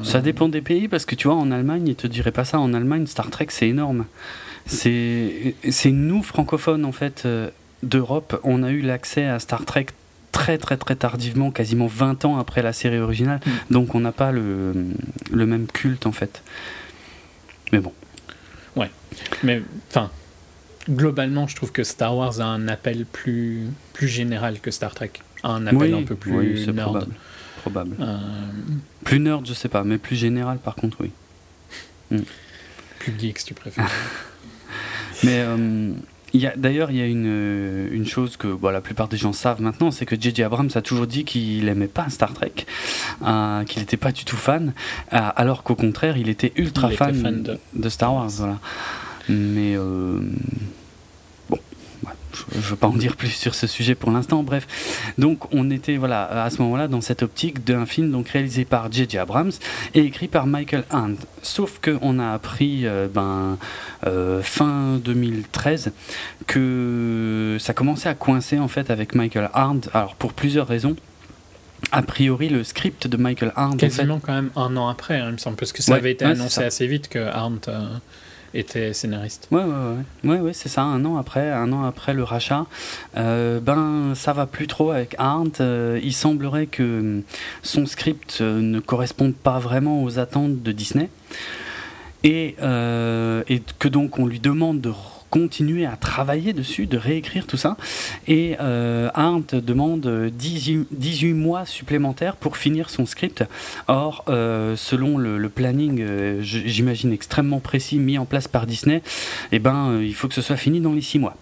[0.03, 2.59] Ça dépend des pays parce que tu vois, en Allemagne, ils te diraient pas ça.
[2.59, 4.07] En Allemagne, Star Trek, c'est énorme.
[4.67, 5.55] C'est
[5.87, 7.51] nous, francophones, en fait, euh,
[7.83, 9.87] d'Europe, on a eu l'accès à Star Trek
[10.33, 13.41] très très très tardivement, quasiment 20 ans après la série originale.
[13.47, 13.51] Mm.
[13.71, 14.75] Donc on n'a pas le,
[15.33, 16.43] le, même culte, en fait.
[17.73, 17.93] Mais bon.
[18.75, 18.91] Ouais.
[19.45, 20.11] Mais, enfin,
[20.91, 25.13] globalement, je trouve que Star Wars a un appel plus, plus général que Star Trek.
[25.45, 27.15] Un appel un peu plus oui, probable
[27.67, 27.97] probable.
[28.01, 28.17] Euh,
[29.07, 31.13] plus nerd, je sais pas, mais plus général, par contre, oui.
[32.11, 32.25] Hmm.
[32.99, 33.89] Plus geek, si tu préfères.
[35.23, 35.93] mais euh,
[36.57, 39.93] d'ailleurs, il y a une, une chose que bon, la plupart des gens savent maintenant,
[39.93, 40.43] c'est que J.J.
[40.43, 42.53] Abrams a toujours dit qu'il aimait pas Star Trek,
[43.25, 44.75] euh, qu'il n'était pas du tout fan,
[45.11, 47.89] alors qu'au contraire, il était ultra fan, de...
[47.89, 48.31] Star Wars.
[48.31, 48.59] Voilà.
[49.29, 49.77] Mais
[52.53, 54.43] je ne veux pas en dire plus sur ce sujet pour l'instant.
[54.43, 54.67] Bref,
[55.19, 58.91] donc on était voilà à ce moment-là dans cette optique d'un film donc réalisé par
[58.91, 59.19] J.J.
[59.19, 59.53] Abrams
[59.95, 61.17] et écrit par Michael Hand.
[61.43, 63.59] Sauf que on a appris euh, ben
[64.07, 65.93] euh, fin 2013
[66.47, 69.89] que ça commençait à coincer en fait avec Michael Hand.
[69.93, 70.97] Alors pour plusieurs raisons.
[71.93, 73.87] A priori, le script de Michael Arndt.
[73.87, 76.25] Quasiment quand même un an après, hein, il me semble, parce que ça avait été
[76.25, 77.71] annoncé assez vite que Arndt.
[78.55, 79.49] Euh, était scénariste.
[79.51, 79.67] Ouais, ouais,
[80.25, 80.83] ouais, ouais, ouais c'est ça.
[80.83, 82.67] Un an après, un an après le rachat,
[83.17, 85.63] euh, ben ça va plus trop avec Arndt.
[85.63, 87.23] Euh, il semblerait que
[87.63, 91.11] son script euh, ne corresponde pas vraiment aux attentes de Disney
[92.25, 94.91] et, et que donc on lui demande de
[95.31, 97.77] continuer à travailler dessus, de réécrire tout ça.
[98.27, 103.45] Et euh, Arndt demande 18, mois supplémentaires pour finir son script.
[103.89, 109.03] Or, euh, selon le, planning, euh, j'imagine extrêmement précis, mis en place par Disney,
[109.53, 111.37] eh ben, il faut que ce soit fini dans les 6 mois.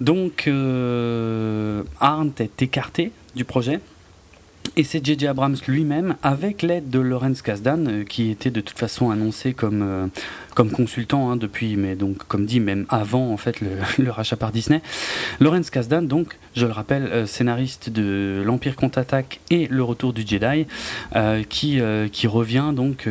[0.00, 0.48] Donc,
[2.00, 3.80] Arndt est écarté du projet.
[4.76, 5.26] Et c'est J.J.
[5.28, 9.82] Abrams lui-même, avec l'aide de Lawrence Kasdan, euh, qui était de toute façon annoncé comme,
[9.82, 10.06] euh,
[10.54, 14.52] comme consultant hein, depuis, mais donc comme dit, même avant en fait le, rachat par
[14.52, 14.82] Disney.
[15.40, 20.26] Lawrence Kasdan, donc, je le rappelle, euh, scénariste de L'Empire contre-attaque et Le Retour du
[20.26, 20.66] Jedi,
[21.48, 21.80] qui,
[22.12, 23.08] qui revient donc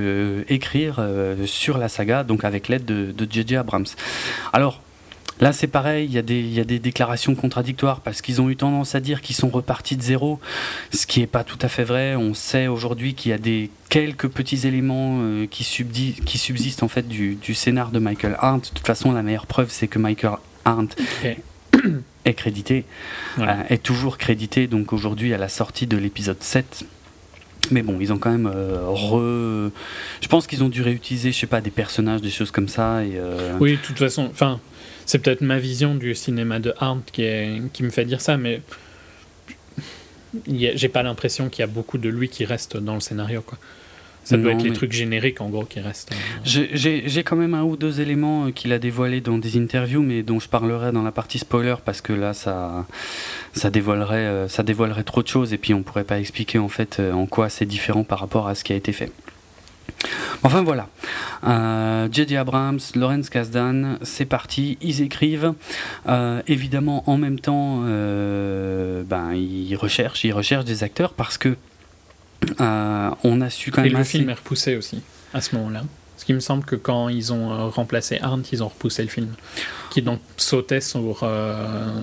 [0.48, 1.04] écrire
[1.46, 3.58] sur la saga, donc avec l'aide de J.J.
[3.58, 3.86] Abrams.
[4.54, 4.82] Alors,
[5.42, 8.50] Là, c'est pareil, il y, a des, y a des déclarations contradictoires parce qu'ils ont
[8.50, 10.40] eu tendance à dire qu'ils sont repartis de zéro,
[10.94, 12.16] ce qui n'est pas tout à fait vrai.
[12.16, 15.66] On sait aujourd'hui qu'il y a des quelques petits éléments euh, qui,
[16.26, 18.70] qui, subsistent en fait du, du, scénar de Michael Arndt.
[18.70, 20.96] De toute façon, la meilleure preuve, c'est que Michael Arndt
[22.26, 22.86] est crédité,
[23.40, 24.68] euh, est toujours crédité.
[24.68, 26.86] Donc aujourd'hui, à la sortie de l'épisode 7,
[27.72, 29.72] mais bon, ils ont quand même euh, re.
[30.22, 33.04] Je pense qu'ils ont dû réutiliser, je sais pas, des personnages, des choses comme ça.
[33.04, 33.20] Et,
[33.60, 34.62] Oui, de toute façon, enfin,
[35.06, 38.62] c'est peut-être ma vision du cinéma de Arndt qui, qui me fait dire ça, mais
[40.48, 43.42] j'ai pas l'impression qu'il y a beaucoup de lui qui reste dans le scénario.
[43.42, 43.58] Quoi.
[44.26, 46.12] Ça doit être les trucs génériques en gros qui restent.
[46.12, 46.66] Euh.
[46.74, 50.24] J'ai quand même un ou deux éléments euh, qu'il a dévoilés dans des interviews, mais
[50.24, 52.88] dont je parlerai dans la partie spoiler parce que là ça,
[53.54, 56.70] ça, dévoilerait, euh, ça dévoilerait trop de choses et puis on pourrait pas expliquer en
[56.70, 59.12] fait en quoi c'est différent par rapport à ce qui a été fait.
[60.44, 60.88] Enfin voilà.
[61.46, 65.54] Euh, Abrams, Lawrence Kasdan, c'est parti, ils écrivent.
[66.08, 71.56] Euh, évidemment, en même temps, euh, ben, ils recherchent, ils recherchent des acteurs parce que
[72.60, 73.92] on a su quand même.
[73.92, 75.02] Et le film est repoussé aussi
[75.34, 75.84] à ce moment-là.
[76.18, 79.34] Ce qui me semble que quand ils ont remplacé Arndt, ils ont repoussé le film,
[79.90, 81.28] qui donc sautait sur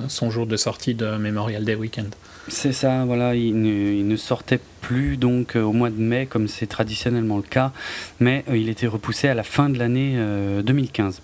[0.09, 2.15] son jour de sortie de Memorial Day Weekend.
[2.49, 7.37] C'est ça, voilà, il ne, sortait plus donc au mois de mai comme c'est traditionnellement
[7.37, 7.73] le cas,
[8.19, 10.19] mais il était repoussé à la fin de l'année
[10.65, 11.23] 2015.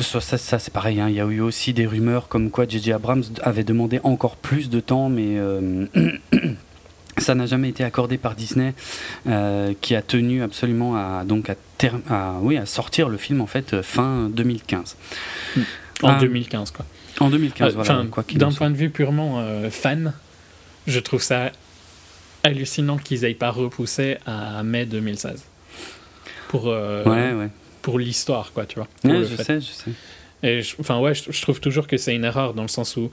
[0.00, 1.08] Ça, ça, c'est pareil, hein.
[1.08, 2.92] il y a eu aussi des rumeurs comme quoi J.J.
[2.92, 5.86] Abrams avait demandé encore plus de temps, mais euh,
[7.18, 8.74] ça n'a jamais été accordé par Disney,
[9.26, 13.80] euh, qui a tenu absolument à, donc à, oui, à sortir le film en fait
[13.82, 14.96] fin 2015.
[16.02, 16.84] En 2015 quoi.
[17.20, 18.04] En 2015, euh, voilà.
[18.34, 20.12] D'un point de vue purement fan,
[20.86, 21.52] je trouve ça
[22.44, 25.44] hallucinant qu'ils aient pas repoussé à mai 2016.
[26.48, 27.50] Pour, ouais, ouais
[27.86, 28.88] pour l'histoire, quoi, tu vois.
[29.04, 29.90] Ouais, je sais, je sais.
[30.42, 33.12] Et enfin, ouais, je, trouve toujours que c'est une erreur dans le sens où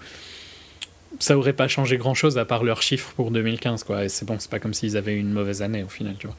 [1.20, 4.06] ça aurait pas changé grand chose à part leurs chiffres pour 2015, quoi.
[4.06, 6.28] Et c'est bon, c'est pas comme s'ils avaient eu une mauvaise année au final, tu
[6.28, 6.36] vois.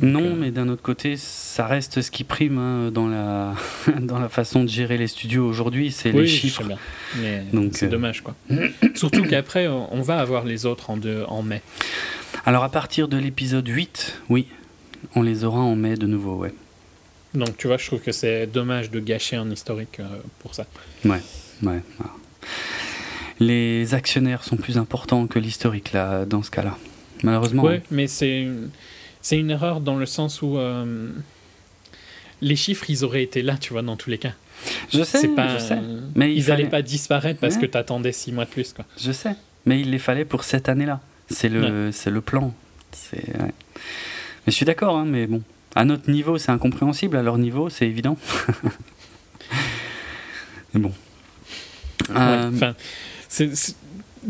[0.00, 3.54] non, euh, mais d'un autre côté, ça reste ce qui prime hein, dans, la
[4.00, 6.64] dans la façon de gérer les studios aujourd'hui, c'est les chiffres.
[6.64, 6.78] Bien.
[7.20, 8.34] Mais Donc c'est euh, dommage, quoi.
[8.94, 11.62] Surtout qu'après, on va avoir les autres en, deux, en mai.
[12.44, 14.46] Alors à partir de l'épisode 8, oui,
[15.14, 16.54] on les aura en mai de nouveau, ouais.
[17.34, 20.04] Donc tu vois, je trouve que c'est dommage de gâcher un historique euh,
[20.40, 20.66] pour ça.
[21.04, 21.20] Ouais,
[21.62, 21.80] ouais.
[23.40, 26.76] Les actionnaires sont plus importants que l'historique là, dans ce cas-là.
[27.22, 27.62] Malheureusement.
[27.62, 28.48] Ouais, mais c'est
[29.20, 31.10] c'est une erreur dans le sens où euh,
[32.40, 34.32] les chiffres ils auraient été là, tu vois, dans tous les cas.
[34.92, 35.78] Je sais, pas, je sais.
[36.14, 38.84] Mais ils n'allaient pas disparaître parce que tu attendais six mois de plus, quoi.
[38.98, 41.00] Je sais, mais il les fallait pour cette année-là.
[41.30, 42.54] C'est le, c'est le plan.
[43.12, 43.52] Mais
[44.46, 45.42] je suis d'accord, hein, mais bon.
[45.76, 48.16] À notre niveau, c'est incompréhensible, à leur niveau, c'est évident.
[50.74, 50.92] Mais bon.
[52.10, 52.74] Euh, enfin,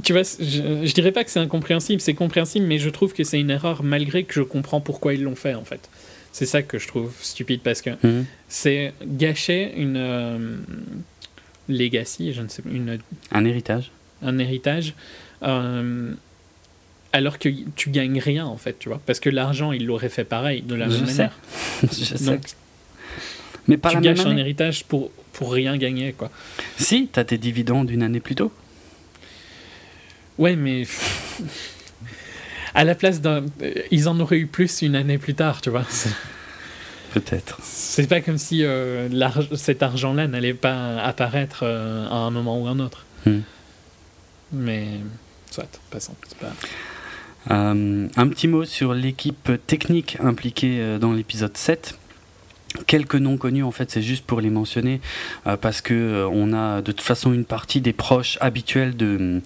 [0.03, 3.25] tu vois, je, je, dirais pas que c'est incompréhensible, c'est compréhensible, mais je trouve que
[3.25, 5.89] c'est une erreur malgré que je comprends pourquoi ils l'ont fait en fait.
[6.33, 8.27] C'est ça que je trouve stupide parce que mhm.
[8.49, 10.57] c'est gâcher une euh,
[11.69, 12.99] legacy, je ne sais une
[13.33, 13.91] un héritage,
[14.23, 14.95] un héritage.
[15.43, 16.13] Euh,
[17.13, 20.25] alors que tu gagnes rien en fait, tu vois, parce que l'argent il l'aurait fait
[20.25, 21.37] pareil de la même manière.
[21.83, 22.41] Je sais.
[23.67, 26.31] Mais pas tu gâches un héritage pour pour rien gagner quoi.
[26.77, 28.53] Si, t'as tes dividendes d'une année plus tôt.
[30.39, 30.85] Ouais, mais
[32.75, 33.45] à la place d'un,
[33.91, 35.85] ils en auraient eu plus une année plus tard, tu vois.
[37.13, 37.59] Peut-être.
[37.63, 39.09] C'est pas comme si euh,
[39.57, 43.05] cet argent-là n'allait pas apparaître euh, à un moment ou un autre.
[43.25, 43.41] Hmm.
[44.53, 44.89] Mais
[45.51, 46.15] soit, passons.
[46.39, 46.53] Pas...
[47.51, 51.99] Euh, un petit mot sur l'équipe technique impliquée dans l'épisode 7.
[52.87, 55.01] Quelques noms connus, en fait, c'est juste pour les mentionner
[55.47, 59.41] euh, parce que euh, on a de toute façon une partie des proches habituels de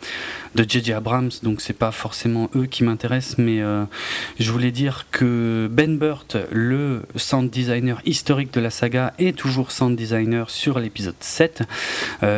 [0.54, 3.84] de JJ Abrams, donc c'est pas forcément eux qui m'intéressent, mais euh,
[4.38, 9.70] je voulais dire que Ben Burt, le sound designer historique de la saga, est toujours
[9.70, 11.62] sound designer sur l'épisode 7,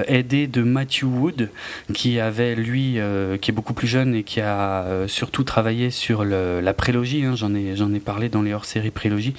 [0.07, 1.50] aidé de Matthew Wood,
[1.92, 2.98] qui avait lui,
[3.40, 7.24] qui est beaucoup plus jeune et qui a surtout travaillé sur la prélogie.
[7.24, 9.35] Hein, j'en ai ai parlé dans les hors-séries prélogie,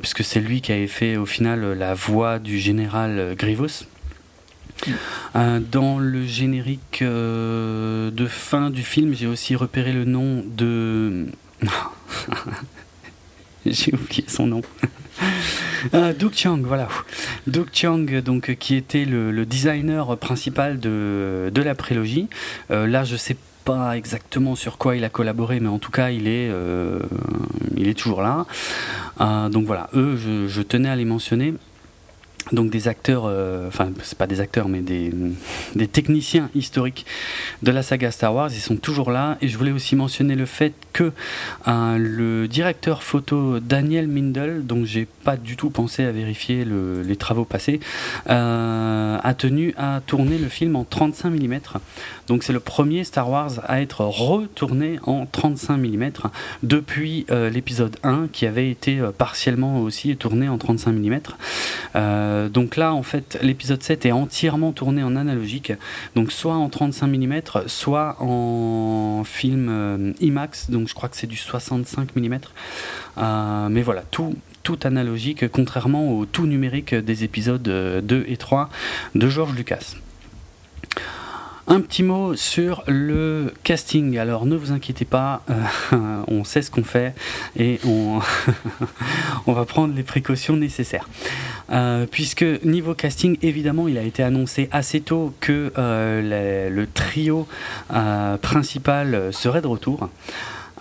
[0.00, 3.86] puisque c'est lui qui avait fait au final la voix du général Grievous.
[5.36, 11.26] Euh, dans le générique euh, de fin du film, j'ai aussi repéré le nom de.
[13.66, 14.62] j'ai oublié son nom.
[15.94, 16.88] euh, Duke Chang, voilà.
[17.46, 22.28] Duke Chang, donc, qui était le, designer principal de, de la prélogie.
[22.70, 26.10] Euh, là, je sais pas exactement sur quoi il a collaboré, mais en tout cas,
[26.10, 26.50] il est,
[27.78, 28.44] il est toujours là.
[29.48, 31.54] Donc voilà, eux, je, tenais à les mentionner
[32.52, 35.10] donc des acteurs, euh, enfin c'est pas des acteurs mais des,
[35.74, 37.06] des, techniciens historiques
[37.62, 40.44] de la saga Star Wars, ils sont toujours là et je voulais aussi mentionner le
[40.44, 41.12] fait que
[41.68, 47.16] euh, le directeur photo Daniel Mindel, dont j'ai pas du tout pensé à vérifier les
[47.16, 47.80] travaux passés,
[48.28, 51.60] euh, a tenu à tourner le film en 35 mm.
[52.26, 56.10] Donc c'est le premier Star Wars à être retourné en 35 mm
[56.62, 61.20] depuis l'épisode 1 qui avait été partiellement aussi tourné en 35 mm.
[62.34, 65.72] Euh, donc là, en fait, l'épisode 7 est entièrement tourné en analogique,
[66.14, 71.26] donc soit en 35 mm, soit en film euh, IMAX, donc je crois que c'est
[71.26, 72.38] du 65 mm.
[73.18, 78.68] Euh, mais voilà, tout, tout analogique, contrairement au tout numérique des épisodes 2 et 3
[79.14, 79.94] de George Lucas.
[81.66, 84.18] Un petit mot sur le casting.
[84.18, 87.14] Alors ne vous inquiétez pas, euh, on sait ce qu'on fait
[87.58, 88.20] et on,
[89.46, 91.08] va prendre les précautions nécessaires.
[91.72, 97.48] Euh, puisque niveau casting, évidemment, il a été annoncé assez tôt que euh, le trio
[98.42, 100.10] principal serait de retour.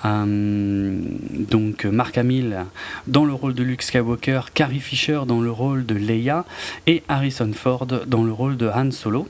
[0.04, 2.66] donc Mark Hamill
[3.08, 6.44] dans le rôle de Luke Skywalker, Carrie Fisher dans le rôle de Leia
[6.88, 9.30] et Harrison Ford dans le rôle de Han Solo.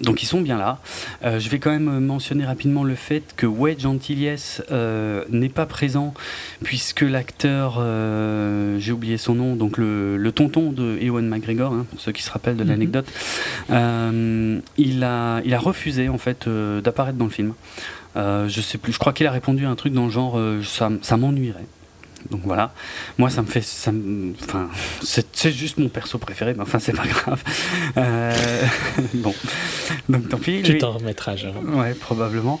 [0.00, 0.78] Donc ils sont bien là.
[1.24, 4.36] Euh, je vais quand même mentionner rapidement le fait que Wedge Antilles
[4.70, 6.14] euh, n'est pas présent
[6.62, 12.00] puisque l'acteur, euh, j'ai oublié son nom, donc le, tonton de Ewan McGregor, hein, pour
[12.00, 12.70] ceux qui se rappellent de mhm.
[12.70, 13.06] l'anecdote,
[13.68, 17.54] il, a, il a refusé en fait d'apparaître dans le film.
[18.16, 21.16] je sais plus, je crois qu'il a répondu à un truc dans le genre ça
[21.16, 21.66] m'ennuierait.
[22.28, 22.72] Donc voilà,
[23.18, 23.90] moi ça me fait, ça
[24.42, 24.68] enfin
[25.02, 27.42] c'est juste mon perso préféré, mais enfin c'est pas grave.
[27.96, 28.34] Euh,
[29.14, 29.34] bon,
[30.08, 30.62] donc tant pis.
[30.62, 32.60] Tu t'en remettras, Ouais, probablement.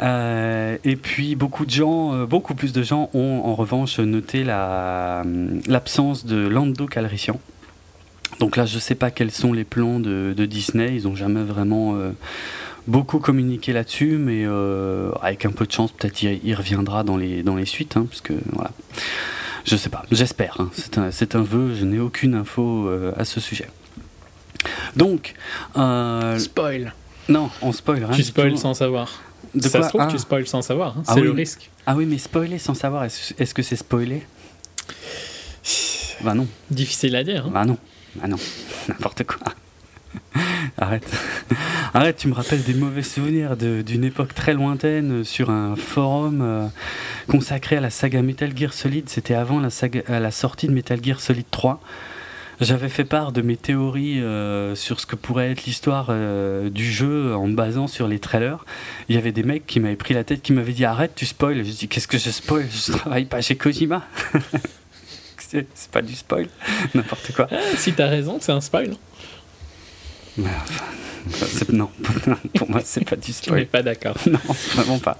[0.00, 4.42] Euh, et puis beaucoup de gens, euh, beaucoup plus de gens ont en revanche noté
[4.44, 7.38] l'absence de Lando Calrissian.
[8.40, 10.94] Donc là, je sais pas quels sont les plans de, de Disney.
[10.94, 11.96] Ils ont jamais vraiment
[12.86, 17.42] beaucoup communiqué là-dessus, mais euh, avec un peu de chance, peut-être il, reviendra dans les,
[17.42, 18.70] dans les suites, hein, parce que voilà.
[19.64, 20.56] Je sais pas, j'espère.
[20.60, 20.70] Hein.
[20.74, 23.68] c'est un, un, vœu, je n'ai aucune info euh, à ce sujet.
[24.96, 25.34] Donc.
[25.76, 26.94] Euh, spoil
[27.28, 28.14] Non, on spoil rien.
[28.14, 29.22] Tu spoil sans savoir.
[29.54, 30.08] De ça se trouve, ah.
[30.10, 30.98] tu spoil sans savoir.
[30.98, 31.02] Hein.
[31.06, 31.70] Ah c'est le risque.
[31.86, 34.26] Ah oui, mais spoiler sans savoir, est-ce que c'est spoiler
[36.22, 36.46] Bah non.
[36.70, 37.48] Difficile à dire.
[37.48, 37.78] Bah non.
[38.16, 38.38] Bah non.
[38.88, 39.38] N'importe quoi.
[40.78, 41.06] Arrête.
[41.92, 46.66] Arrête, tu me rappelles des mauvais souvenirs d'une époque très lointaine sur un forum euh,
[47.28, 49.08] consacré à la saga Metal Gear Solid.
[49.08, 51.80] C'était avant la, sortie de Metal Gear Solid 3.
[52.60, 56.90] J'avais fait part de mes théories euh, sur ce que pourrait être l'histoire euh, du
[56.90, 58.64] jeu en basant sur les trailers.
[59.08, 61.26] Il y avait des mecs qui m'avaient pris la tête, qui m'avaient dit arrête, tu
[61.26, 61.64] spoil.
[61.64, 62.66] Je dis qu'est-ce que je spoil?
[62.70, 64.04] Je travaille pas chez Kojima.
[65.38, 66.48] c'est pas du spoil,
[66.94, 67.48] n'importe quoi.
[67.50, 68.90] Ah, si t'as raison, c'est un spoil
[71.72, 71.88] non,
[72.58, 73.60] pour moi, c'est pas du spoil.
[73.60, 74.16] Je pas d'accord.
[74.26, 74.38] Non,
[74.74, 75.18] vraiment pas.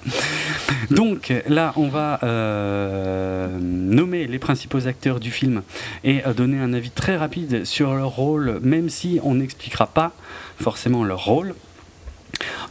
[0.91, 5.63] Donc là, on va euh, nommer les principaux acteurs du film
[6.03, 10.13] et euh, donner un avis très rapide sur leur rôle, même si on n'expliquera pas
[10.59, 11.55] forcément leur rôle.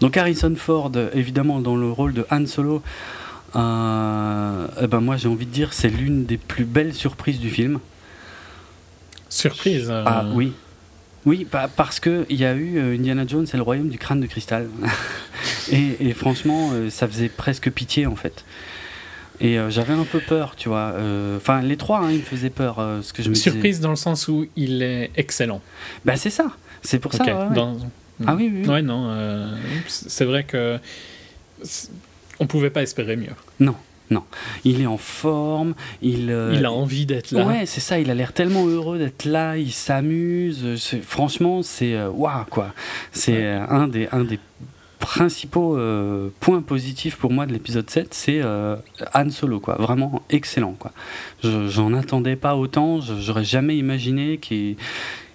[0.01, 2.81] Donc Harrison Ford, évidemment, dans le rôle de Han Solo.
[3.55, 7.51] Euh, eh ben moi j'ai envie de dire c'est l'une des plus belles surprises du
[7.51, 7.79] film.
[9.29, 10.53] Surprise Ah oui,
[11.25, 14.19] oui, bah, parce qu'il y a eu euh, Indiana Jones et le royaume du crâne
[14.19, 14.67] de cristal.
[15.71, 18.43] et, franchement, euh, ça faisait presque pitié en fait.
[19.39, 20.93] Et euh, j'avais un peu peur, tu vois.
[21.37, 22.75] Enfin, les trois, hein, ils me faisaient peur.
[23.01, 25.61] ce que je me Surprise dans le sens où il est excellent.
[26.05, 26.51] Bah, c'est ça.
[26.81, 27.23] C'est pour ça.
[28.25, 28.67] Ah oui, oui.
[28.67, 29.49] Ouais, non.
[29.87, 30.77] c'est vrai que.
[32.39, 33.33] On pouvait pas espérer mieux.
[33.59, 33.75] Non.
[34.13, 34.23] Non,
[34.63, 35.73] il est en forme,
[36.03, 36.29] il...
[36.29, 37.45] Euh, il a envie d'être là.
[37.45, 40.77] Ouais, c'est ça, il a l'air tellement heureux d'être là, il s'amuse.
[41.01, 41.95] Franchement, c'est...
[41.95, 42.73] Euh, waouh, quoi.
[43.11, 44.39] C'est un, des, un des
[44.99, 48.41] principaux euh, points positifs pour moi de l'épisode 7, c'est
[49.15, 49.75] Han Solo, quoi.
[49.79, 50.91] Vraiment excellent, quoi.
[51.43, 54.75] J'en attendais pas autant, j'aurais jamais imaginé qu'il...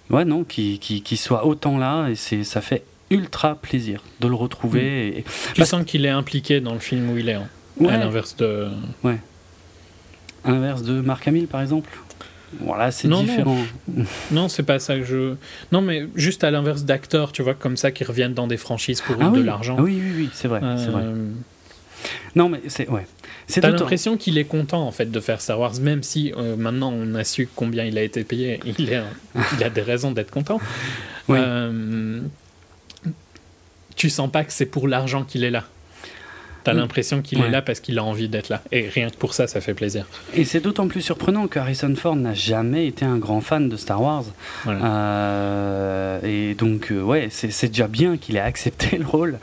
[0.09, 5.11] Ouais, non, qu'il soit autant là, et ça fait ultra plaisir de le retrouver.
[5.11, 5.17] Mm.
[5.17, 5.23] Et...
[5.53, 7.33] Tu sens qu'il est impliqué dans le film où il est.
[7.33, 7.49] Hein.
[7.87, 8.67] À l'inverse de.
[9.03, 9.19] Ouais.
[10.43, 11.89] À l'inverse de Marc Hamill, par exemple
[12.59, 13.57] voilà, c'est différent.
[14.31, 15.35] Non, c'est pas ça que je.
[15.71, 19.01] Non, mais juste à l'inverse d'acteurs, tu vois, comme ça, qui reviennent dans des franchises
[19.01, 19.75] pour ah de l'argent.
[19.77, 21.03] Ah oui, oui, oui, c'est vrai, c'est vrai.
[21.05, 21.31] Euh,
[22.35, 22.87] non, mais c'est.
[22.89, 23.05] Ouais.
[23.47, 26.91] T'as l'impression qu'il est content, en fait, de faire Star Wars, même si euh, maintenant
[26.91, 28.59] on a su combien il a été payé.
[28.65, 29.01] Il, est,
[29.57, 30.59] il a des raisons d'être content.
[31.27, 31.37] Ouais.
[31.39, 32.21] Euh,
[33.95, 35.65] tu sens pas que c'est pour l'argent qu'il est là.
[36.63, 36.77] T'as mm.
[36.77, 38.61] l'impression qu'il est là parce qu'il a envie d'être là.
[38.71, 40.05] Et rien que pour ça, ça fait plaisir.
[40.33, 43.77] Et c'est d'autant plus surprenant que Harrison Ford n'a jamais été un grand fan de
[43.77, 44.25] Star Wars.
[44.67, 49.39] Euh, et donc, euh, ouais, c'est déjà bien qu'il ait accepté le rôle.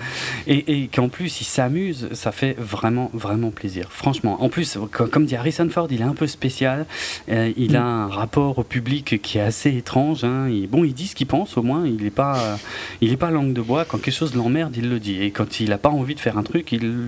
[0.46, 2.08] Et, et qu'en plus, il s'amuse.
[2.12, 3.88] Ça fait vraiment, vraiment plaisir.
[3.90, 4.42] Franchement.
[4.42, 6.86] En plus, comme dit Harrison Ford, il est un peu spécial.
[7.30, 7.76] Euh, il mm.
[7.76, 10.24] a un rapport au public qui est assez étrange.
[10.24, 10.48] Hein.
[10.68, 11.86] bon, il dit ce qu'il pense au moins.
[11.86, 12.58] Il n'est pas,
[13.00, 13.84] il est pas langue de bois.
[13.84, 15.22] Quand quelque chose l'emmerde, il le dit.
[15.22, 17.05] Et quand il n'a pas envie de faire un truc, il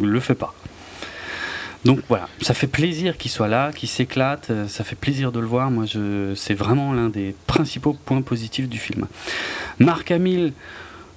[0.00, 0.54] le fait pas.
[1.84, 5.40] Donc voilà, ça fait plaisir qu'il soit là, qu'il s'éclate, euh, ça fait plaisir de
[5.40, 5.70] le voir.
[5.70, 9.08] Moi, je, c'est vraiment l'un des principaux points positifs du film.
[9.80, 10.52] Marc Hamill,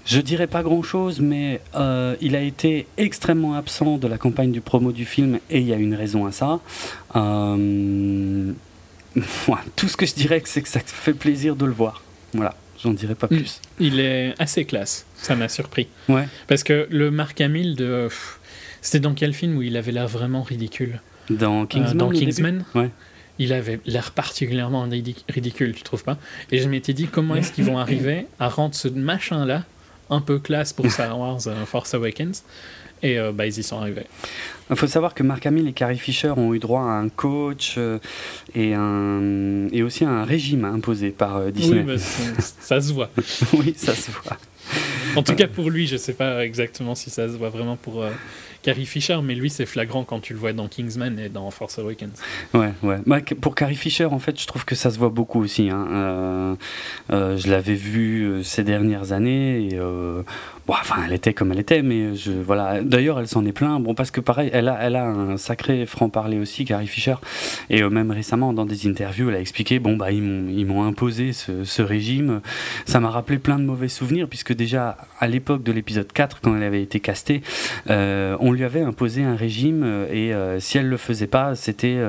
[0.05, 4.51] je dirais pas grand chose, mais euh, il a été extrêmement absent de la campagne
[4.51, 6.59] du promo du film et il y a une raison à ça.
[7.15, 8.51] Euh,
[9.76, 12.01] tout ce que je dirais, c'est que ça fait plaisir de le voir.
[12.34, 12.55] Voilà.
[12.84, 13.61] J'en dirai pas plus.
[13.80, 15.88] Il est assez classe, ça m'a surpris.
[16.09, 16.28] Ouais.
[16.47, 18.09] Parce que le Mark Hamill de.
[18.82, 21.01] C'était dans quel film où il avait l'air vraiment ridicule?
[21.30, 21.95] Dans Kingsman.
[21.95, 22.91] Euh, dans Kingsman ouais.
[23.39, 24.88] Il avait l'air particulièrement
[25.28, 26.17] ridicule, tu trouves pas?
[26.51, 29.65] Et je m'étais dit, comment est-ce qu'ils vont arriver à rendre ce machin-là
[30.09, 32.43] un peu classe pour Star Wars Force Awakens?
[33.03, 34.05] Et bah, ils y sont arrivés.
[34.70, 37.78] Il faut savoir que Mark Hamill et Carrie Fisher ont eu droit à un coach
[38.55, 41.84] et, un, et aussi à un régime imposé par Disney.
[41.86, 43.09] Oui, bah, ça se voit.
[43.53, 44.38] oui, ça se voit.
[45.16, 48.03] En tout cas pour lui, je sais pas exactement si ça se voit vraiment pour,
[48.66, 51.78] Carrie Fisher, mais lui, c'est flagrant quand tu le vois dans Kingsman et dans Force
[51.78, 52.20] Awakens.
[52.55, 52.97] Ouais, ouais.
[53.05, 55.70] Bah, pour Carrie Fisher, en fait, je trouve que ça se voit beaucoup aussi.
[55.70, 55.88] Hein.
[55.91, 56.55] Euh,
[57.11, 59.80] euh, je l'avais vu euh, ces dernières années et
[60.68, 62.82] Bon, enfin, elle était comme elle était, mais je, voilà.
[62.82, 63.80] D'ailleurs, elle s'en est plein.
[63.80, 67.16] Bon, parce que pareil, elle a, elle a un sacré franc-parler aussi, Carrie Fisher.
[67.70, 71.34] Et euh, même récemment, dans des interviews, elle a expliqué bon, bah, ils m'ont imposé
[71.34, 72.41] ce, régime.
[72.86, 76.55] Ça m'a rappelé plein de mauvais souvenirs, puisque déjà, à l'époque de l'épisode 4, quand
[76.55, 77.43] elle avait été castée,
[77.91, 81.53] euh, on lui avait imposé un régime, euh, et euh, si elle le faisait pas,
[81.53, 81.99] c'était.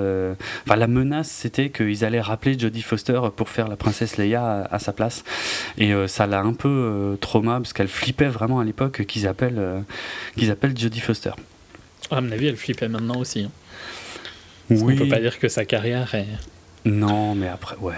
[0.65, 4.75] Enfin, la menace, c'était qu'ils allaient rappeler Jodie Foster pour faire la princesse Leia à,
[4.75, 5.25] à sa place.
[5.77, 9.81] Et ça l'a un peu trauma, parce qu'elle flippait vraiment à l'époque qu'ils appellent, euh,
[10.37, 11.33] qu'ils appellent Jodie Foster.
[12.11, 13.41] À mon avis, elle flippait maintenant aussi.
[13.41, 13.51] Hein.
[14.71, 14.95] oui.
[14.95, 16.27] On peut pas dire que sa carrière est.
[16.85, 17.95] Non, mais après, ouais.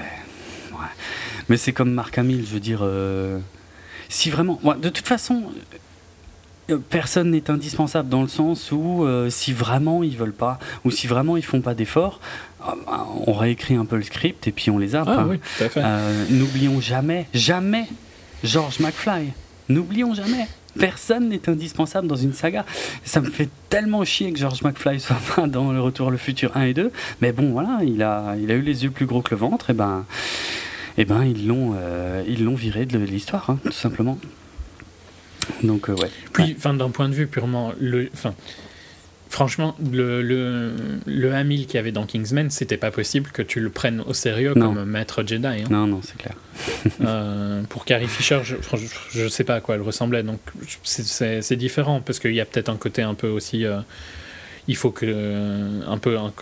[1.49, 2.81] Mais c'est comme Marc Hamill, je veux dire.
[2.83, 3.39] Euh,
[4.09, 4.61] si vraiment.
[4.81, 5.45] de toute façon,
[6.71, 11.07] euh, personne n'est indispensable dans le sens où si vraiment ils veulent pas ou si
[11.07, 12.21] vraiment ils font pas d'efforts,
[13.27, 15.05] on réécrit un peu le script et puis on les a.
[15.07, 15.83] Ah, oui, à fait.
[16.31, 17.87] N'oublions jamais, jamais
[18.45, 19.33] George McFly.
[19.69, 20.47] N'oublions jamais,
[20.79, 22.65] personne n'est indispensable dans une saga.
[23.05, 26.57] Ça me fait tellement chier que George McFly soit pas dans Le Retour le futur
[26.57, 26.91] 1 et 2.
[27.21, 29.71] Mais bon, voilà, il a, il a eu les yeux plus gros que le ventre,
[29.71, 30.07] et ben,
[30.97, 34.19] et ben ils l'ont euh, ils l'ont viré de l'histoire, hein, tout simplement.
[35.63, 36.11] Donc, euh, ouais.
[36.33, 37.73] Puis, d'un point de vue purement.
[37.81, 38.11] Le,
[39.29, 40.73] franchement, le, le,
[41.07, 44.15] le Hamill qu'il y avait dans Kingsman, c'était pas possible que tu le prennes au
[44.15, 45.47] sérieux comme maître Jedi.
[45.47, 45.65] Hein.
[45.71, 46.35] Non, non, c'est clair.
[47.01, 48.57] Euh, pour Carrie Fisher, je,
[49.11, 50.41] je, sais pas à quoi elle ressemblait, donc
[50.83, 53.65] c'est différent parce qu'il y a peut-être un côté un peu aussi.
[53.65, 53.81] Euh,
[54.67, 55.07] il faut que.
[55.07, 56.19] Euh, un peu.
[56.19, 56.33] Un,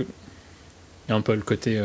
[1.08, 1.80] un peu le côté.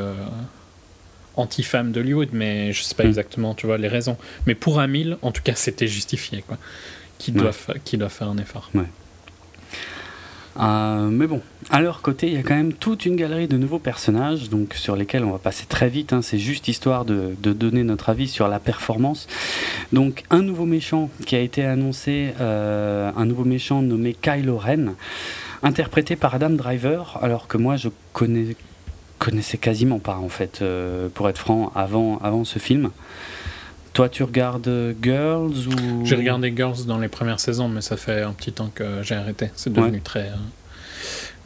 [1.36, 3.08] anti-femme d'Hollywood, mais je sais pas hmm.
[3.08, 4.18] exactement, tu vois, les raisons.
[4.48, 6.58] Mais pour Hamill, en tout cas, c'était justifié, quoi.
[7.18, 7.52] Qui doit,
[7.84, 8.70] qui doit faire un effort.
[8.74, 8.86] Ouais.
[10.60, 13.58] Euh, mais bon, à leur côté, il y a quand même toute une galerie de
[13.58, 16.14] nouveaux personnages, donc sur lesquels on va passer très vite.
[16.14, 16.22] Hein.
[16.22, 19.28] c'est juste histoire de, donner notre avis sur la performance.
[19.94, 24.96] Donc, un nouveau méchant qui a été annoncé, euh, un nouveau méchant nommé Kylo Ren,
[25.64, 28.56] interprété par Adam Driver, alors que moi je connais,
[29.20, 32.92] connaissais quasiment pas en fait, euh, pour être franc, avant, avant ce film.
[33.94, 36.06] Toi, tu regardes Girls ou?
[36.06, 39.16] J'ai regardé Girls dans les premières saisons, mais ça fait un petit temps que j'ai
[39.16, 39.50] arrêté.
[39.56, 40.36] C'est devenu très euh,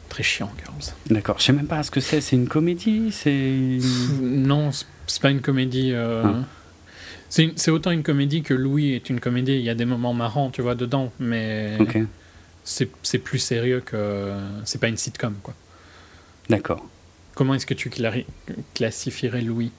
[0.08, 0.94] très chiant, Girls.
[1.10, 1.38] D'accord.
[1.38, 2.20] Je sais même pas ce que c'est.
[2.20, 3.10] C'est une comédie?
[3.10, 3.78] C'est
[4.20, 4.70] non,
[5.06, 5.90] c'est pas une comédie.
[5.92, 6.44] Euh, ah.
[7.28, 9.54] C'est autant une comédie que Louis est une comédie.
[9.54, 11.76] Il y a des moments marrants, tu vois, dedans, mais
[12.62, 14.32] c'est plus sérieux que
[14.64, 15.54] c'est pas une sitcom, quoi.
[16.48, 16.86] D'accord.
[17.34, 17.90] Comment est-ce que tu
[18.74, 19.72] classifierais Louis?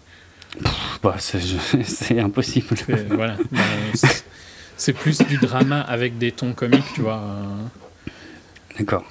[1.03, 2.75] Bah, c'est impossible.
[3.09, 3.37] Voilà.
[3.51, 3.61] Bah,
[4.77, 7.21] c'est plus du drama avec des tons comiques, tu vois.
[8.77, 9.05] D'accord.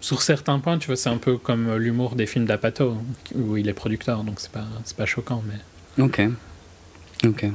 [0.00, 2.96] Sur certains points, tu vois, c'est un peu comme l'humour des films d'Apato,
[3.34, 4.66] où il est producteur, donc c'est pas,
[4.96, 5.42] pas choquant.
[5.46, 6.04] Mais...
[6.04, 6.20] Ok.
[7.24, 7.46] Ok.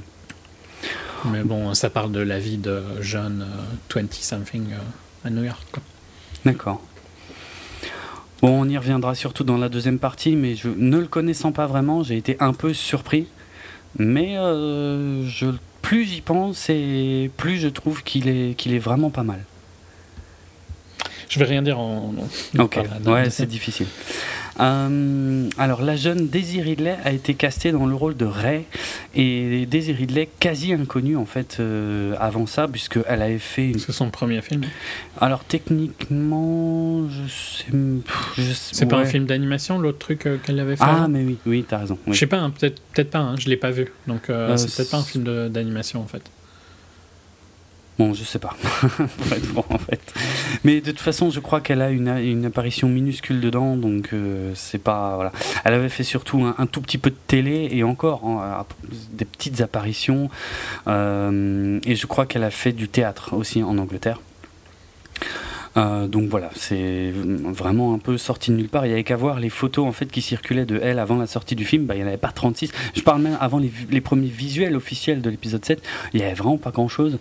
[1.26, 3.46] Mais bon, ça parle de la vie de jeunes
[3.92, 4.78] 20-something euh,
[5.24, 5.78] à New York.
[6.44, 6.82] D'accord.
[8.42, 11.68] Bon, on y reviendra surtout dans la deuxième partie, mais je, ne le connaissant pas
[11.68, 13.28] vraiment, j'ai été un peu surpris.
[14.00, 15.48] Mais euh, je,
[15.82, 19.44] plus j'y pense et plus je trouve qu'il est, qu'il est vraiment pas mal.
[21.30, 22.14] Je vais rien dire en.
[22.58, 23.88] ok, ouais, c'est difficile.
[24.62, 28.66] Euh, alors, la jeune Daisy Ridley a été castée dans le rôle de Ray.
[29.16, 33.70] Et Daisy Ridley, quasi inconnue en fait euh, avant ça, puisqu'elle avait fait.
[33.70, 33.80] Une...
[33.80, 34.62] C'est son premier film
[35.20, 38.54] Alors, techniquement, je sais.
[38.54, 41.66] C'est pas un film d'animation, l'autre truc euh, qu'elle avait fait Ah, mais oui, oui,
[41.68, 41.98] t'as raison.
[42.08, 43.88] Je sais pas, hein, peut-être peut pas, hein, je l'ai pas vu.
[44.08, 46.24] Donc, c'est peut-être pas un film d'animation en fait.
[48.00, 48.56] Bon, je sais pas,
[49.70, 50.02] en fait.
[50.64, 54.54] Mais de toute façon, je crois qu'elle a une, une, apparition minuscule dedans, donc euh,
[54.56, 55.16] c'est pas.
[55.16, 55.32] Voilà.
[55.66, 58.66] Elle avait fait surtout un, tout petit peu de télé et encore hein,
[59.12, 60.30] des petites apparitions.
[60.88, 64.20] Euh, et je crois qu'elle a fait du théâtre aussi en Angleterre.
[65.78, 68.86] Euh, donc voilà, c'est vraiment un peu sorti de nulle part.
[68.86, 71.28] Il n'y avait qu'à voir les photos en fait qui circulaient de elle avant la
[71.28, 71.86] sortie du film.
[71.86, 72.72] Bah, il n'y en avait pas 36.
[72.96, 73.60] Je parle même avant
[73.90, 75.82] les, premiers visuels officiels de l'épisode 7.
[76.14, 77.20] Il n'y avait vraiment pas grand chose.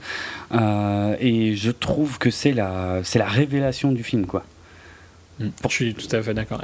[0.52, 4.44] Euh, et je trouve que c'est la, c'est la révélation du film, quoi.
[5.38, 5.48] Mm.
[5.64, 6.60] Je suis tout à fait d'accord.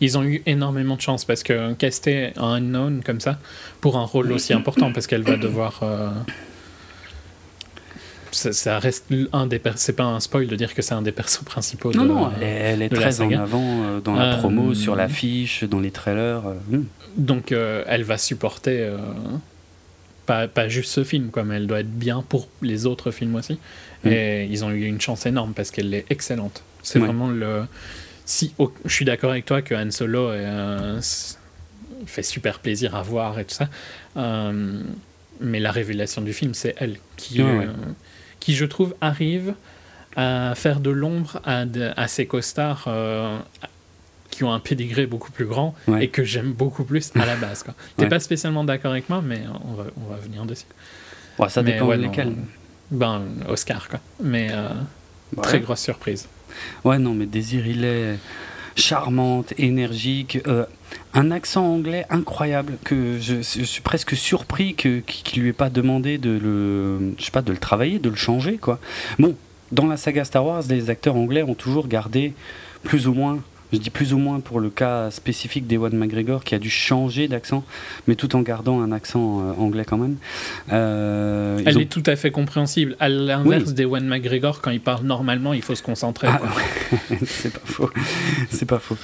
[0.00, 3.38] Ils ont eu énormément de chance parce que caster un unknown comme ça
[3.80, 5.80] pour un rôle aussi important parce qu'elle va devoir.
[5.82, 6.10] Euh,
[8.32, 11.44] ça, reste un des c'est pas un spoil de dire que c'est un des persos
[11.44, 15.90] principaux non non elle, est très en avant dans la promo sur l'affiche dans les
[15.90, 16.82] trailers hmm.
[17.16, 18.88] donc elle va supporter
[20.26, 23.34] pas, pas, juste ce film quoi mais elle doit être bien pour les autres films
[23.36, 23.58] aussi.
[24.04, 24.08] Hmm.
[24.08, 26.62] et ils ont eu une chance énorme parce qu'elle est excellente.
[26.82, 27.64] C'est vraiment le
[28.24, 28.54] si
[28.84, 30.30] je suis d'accord avec toi que Han Solo
[32.06, 33.68] fait super plaisir à voir et tout ça.
[35.40, 37.66] Mais la révélation du film, c'est elle qui, euh,
[38.40, 39.54] qui, je trouve, arrive
[40.16, 41.64] à faire de l'ombre à,
[41.96, 43.38] à, ses costards euh,
[44.30, 47.64] qui ont un pédigré beaucoup plus grand et que j'aime beaucoup plus à la base.
[47.96, 50.66] Tu n'es pas spécialement d'accord avec moi, mais on va, on va venir dessus.
[51.48, 52.34] ça dépend de lesquels.
[52.90, 54.00] Ben, Oscar, quoi.
[54.20, 54.68] Mais euh,
[55.42, 56.26] très grosse surprise.
[56.84, 58.18] Ouais, non, mais Désir, il est
[58.76, 60.64] charmante, énergique, euh,
[61.14, 66.18] un accent anglais incroyable que je, suis presque surpris que qu'il lui ait pas demandé
[66.18, 68.78] de le, je sais pas, de le travailler, de le changer quoi.
[69.18, 69.36] Bon,
[69.72, 72.32] dans la saga Star Wars, les acteurs anglais ont toujours gardé
[72.82, 73.40] plus ou moins
[73.72, 77.28] je dis plus ou moins pour le cas spécifique d'Ewan McGregor qui a dû changer
[77.28, 77.64] d'accent,
[78.06, 80.16] mais tout en gardant un accent euh, anglais quand même.
[80.72, 82.96] Euh, Elle est tout à fait compréhensible.
[82.98, 86.28] À l'inverse d'Ewan McGregor, quand il parle normalement, il faut se concentrer.
[86.28, 86.40] Ah,
[87.26, 87.90] c'est pas faux.
[88.50, 88.96] c'est pas faux.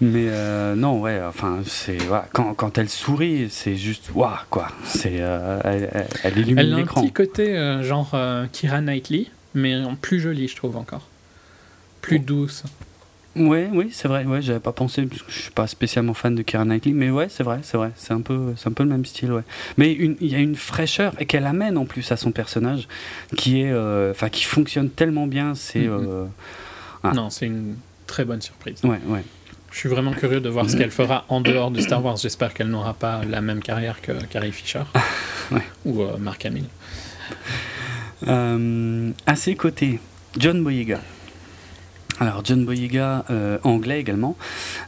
[0.00, 1.98] Mais euh, non, ouais, enfin, c'est
[2.32, 4.68] quand, quand, elle sourit, c'est juste waouh, quoi.
[4.84, 6.76] C'est elle, elle, illumine l'écran.
[6.76, 8.16] Elle a un petit côté genre
[8.52, 11.06] Kira Knightley, mais en plus joli, je trouve encore.
[12.00, 12.24] Plus oh.
[12.26, 12.64] douce.
[13.36, 14.24] Ouais, oui, c'est vrai.
[14.24, 17.10] Ouais, j'avais pas pensé parce que je suis pas spécialement fan de Keira Knightley, mais
[17.10, 17.92] ouais, c'est vrai, c'est vrai.
[17.96, 19.42] C'est un peu, c'est un peu le même style, ouais.
[19.76, 22.88] Mais il y a une fraîcheur et qu'elle amène en plus à son personnage,
[23.36, 25.54] qui est, euh, enfin, qui fonctionne tellement bien.
[25.54, 25.80] C'est.
[25.80, 26.08] Mm-hmm.
[26.08, 26.26] Euh,
[27.04, 27.12] ah.
[27.14, 27.76] Non, c'est une
[28.06, 28.80] très bonne surprise.
[28.82, 29.22] Ouais, ouais.
[29.70, 32.16] Je suis vraiment curieux de voir ce qu'elle fera en dehors de Star Wars.
[32.16, 34.82] J'espère qu'elle n'aura pas la même carrière que Carrie Fisher
[35.84, 36.64] ou euh, Mark Hamill.
[38.26, 40.00] à ses côtés,
[40.38, 41.00] John Boyega.
[42.20, 44.36] Alors John Boyega, euh, anglais également,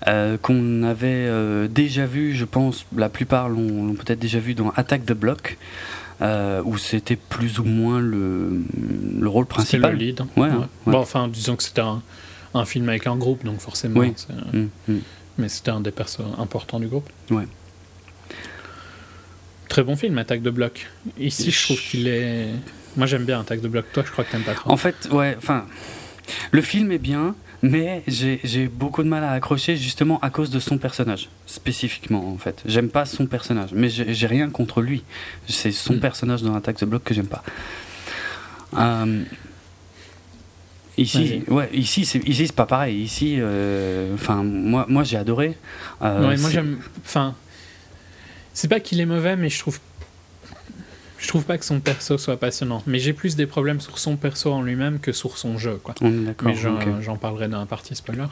[0.08, 4.70] euh, qu'on avait euh, déjà vu, je pense, la plupart l'ont peut-être déjà vu dans
[4.70, 5.58] Attack the Block,
[6.20, 8.62] où c'était plus ou moins le,
[9.20, 9.92] le rôle principal.
[9.92, 10.20] le lead.
[10.36, 10.50] Ouais,
[10.86, 12.02] Bon, enfin, disons que c'était un,
[12.54, 14.00] un, film avec un groupe, donc forcément.
[14.00, 14.12] Oui.
[14.52, 14.98] Mm, mm.
[15.38, 17.08] Mais c'était un des persos importants du groupe.
[17.30, 17.46] Ouais.
[19.68, 20.88] Très bon film, Attack the Block.
[21.18, 22.48] Ici, je trouve qu'il est.
[22.96, 23.86] Moi, j'aime bien Attack the Block.
[23.92, 24.70] Toi, je crois que t'aimes pas trop.
[24.70, 25.64] En fait, ouais, enfin.
[26.50, 30.58] Le film est bien, mais j'ai beaucoup de mal à accrocher justement à cause de
[30.58, 32.62] son personnage, spécifiquement en fait.
[32.64, 35.04] J'aime pas son personnage, mais j'ai rien contre lui.
[35.48, 36.00] C'est son hmm.
[36.00, 37.42] personnage dans Attack the Block que j'aime pas.
[38.78, 39.24] Euh,
[40.96, 43.02] ici, ouais, ici c'est ici c'est pas pareil.
[43.02, 45.56] Ici, euh, enfin moi moi j'ai adoré.
[46.02, 46.78] Euh, moi j'aime.
[47.04, 47.34] Enfin,
[48.54, 49.80] c'est pas qu'il est mauvais, mais je trouve
[51.20, 54.16] je trouve pas que son perso soit passionnant, mais j'ai plus des problèmes sur son
[54.16, 55.78] perso en lui-même que sur son jeu.
[55.82, 55.94] Quoi.
[56.00, 56.54] mais
[57.00, 58.24] j'en parlerai dans la partie spoiler.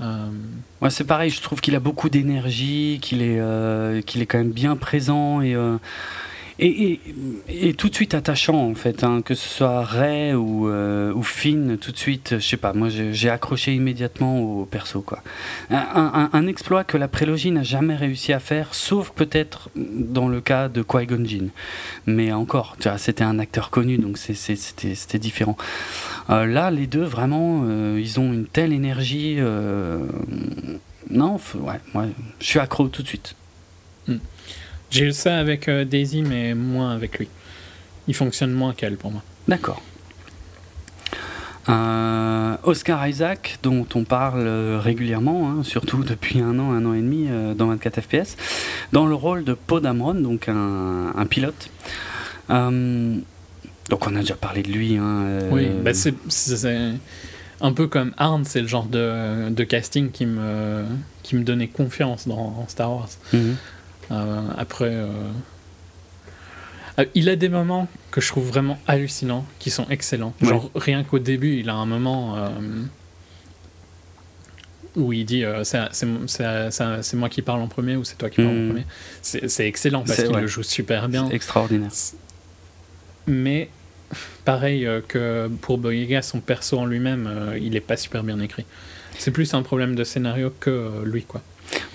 [0.00, 0.26] Euh...
[0.82, 4.38] Ouais, c'est pareil, je trouve qu'il a beaucoup d'énergie, qu'il est, euh, qu'il est quand
[4.38, 5.78] même bien présent et, euh,
[6.58, 11.76] et, tout de suite attachant en fait, hein, que ce soit Ray ou, euh, Finn,
[11.76, 15.22] tout de suite, je sais pas, moi j'ai accroché immédiatement au perso quoi.
[15.70, 20.68] Un, exploit que la prélogie n'a jamais réussi à faire, sauf peut-être dans le cas
[20.68, 21.50] de Qui-Gon Jinn.
[22.06, 25.56] Mais encore, c'était un acteur connu, donc c'était différent.
[26.30, 29.38] Euh, là, les deux vraiment, euh, ils ont une telle énergie.
[31.10, 32.08] non, ouais, ouais,
[32.40, 33.34] je suis accro tout de suite.
[34.06, 34.18] Hmm.
[34.90, 37.28] J'ai eu ça avec euh, Daisy, mais moins avec lui.
[38.08, 39.22] Il fonctionne moins qu'elle pour moi.
[39.48, 39.82] D'accord.
[41.68, 46.94] Euh, Oscar Isaac, dont on parle euh, régulièrement, hein, surtout depuis un an, un an
[46.94, 48.36] et demi dans 24 FPS,
[48.92, 51.70] dans le rôle de Poe Dameron, donc un, pilote.
[52.48, 54.96] donc on a déjà parlé de lui.
[54.96, 56.14] Hein, oui, bah c'est
[57.60, 60.84] un peu comme Arn, c'est le genre de, de, casting qui me,
[61.22, 63.08] qui me donnait confiance dans Star Wars.
[63.32, 63.56] Mhm.
[64.10, 65.06] Après, euh,
[66.98, 70.34] euh, il a des moments que je trouve vraiment hallucinants, qui sont excellents.
[70.40, 72.36] Genre, rien qu'au début, il a un moment
[74.94, 78.52] où il dit c'est moi qui parle en premier ou c'est toi qui parles en
[78.52, 78.68] hmm.
[78.68, 78.86] premier.
[79.22, 81.28] C'est excellent parce qu'il le joue super bien.
[81.30, 81.90] extraordinaire.
[83.26, 83.70] Mais
[84.44, 88.64] pareil que pour Boyega, son perso en lui-même, il est pas super bien écrit.
[89.18, 91.42] C'est plus un problème de scénario que lui, quoi.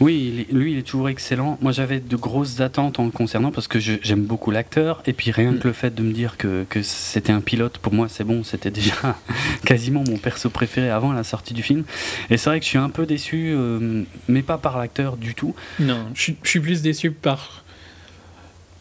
[0.01, 1.59] Oui, lui, il est toujours excellent.
[1.61, 5.03] Moi, j'avais de grosses attentes en le concernant parce que j'aime beaucoup l'acteur.
[5.05, 7.93] Et puis, rien que le fait de me dire que, que c'était un pilote, pour
[7.93, 8.43] moi, c'est bon.
[8.43, 9.15] C'était déjà
[9.65, 11.83] quasiment mon perso préféré avant la sortie du film.
[12.31, 15.35] Et c'est vrai que je suis un peu déçu, euh, mais pas par l'acteur du
[15.35, 15.53] tout.
[15.79, 17.63] Non, je, suis plus déçu par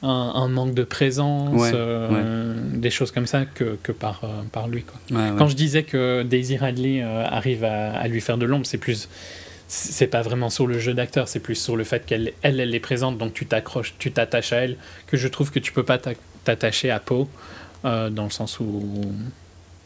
[0.02, 1.70] un, manque de présence,
[2.72, 4.84] des choses comme ça que, que par, par lui.
[4.84, 5.20] Quoi.
[5.36, 9.10] Quand je disais que Daisy Radley arrive à, à, lui faire de l'ombre, c'est plus
[9.72, 12.74] c'est pas vraiment sur le jeu d'acteur, c'est plus sur le fait qu'elle elle, elle
[12.74, 15.84] est présente, donc tu t'accroches, tu t'attaches à elle, que je trouve que tu peux
[15.84, 15.96] pas
[16.42, 17.28] t'attacher à Poe,
[17.84, 19.00] euh, dans le sens où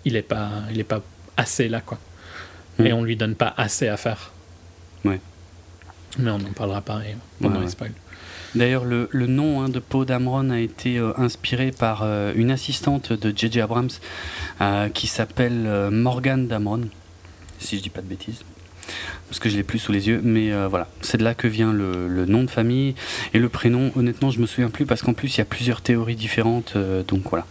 [0.07, 1.03] il est pas, il est pas
[1.37, 1.99] assez là, quoi.
[2.79, 2.97] Et hmm.
[2.97, 4.33] on lui donne pas assez à faire.
[5.05, 5.21] Ouais.
[6.19, 7.93] Mais on en parlera pareil pendant les spoils.
[8.55, 12.51] D'ailleurs, le, le, nom hein, de Poe Dameron a été euh, inspiré par euh, une
[12.51, 13.61] assistante de J.J.
[13.61, 13.91] Abrams
[14.95, 16.89] qui s'appelle Morgan Dameron,
[17.59, 18.45] si je dis pas de bêtises
[19.29, 21.49] parce que je l'ai plus sous les yeux, mais euh, voilà, c'est de là que
[21.49, 22.95] vient le, nom de famille
[23.33, 23.91] et le prénom.
[23.97, 27.03] Honnêtement, je me souviens plus parce qu'en plus il y a plusieurs théories différentes, euh,
[27.03, 27.47] donc voilà.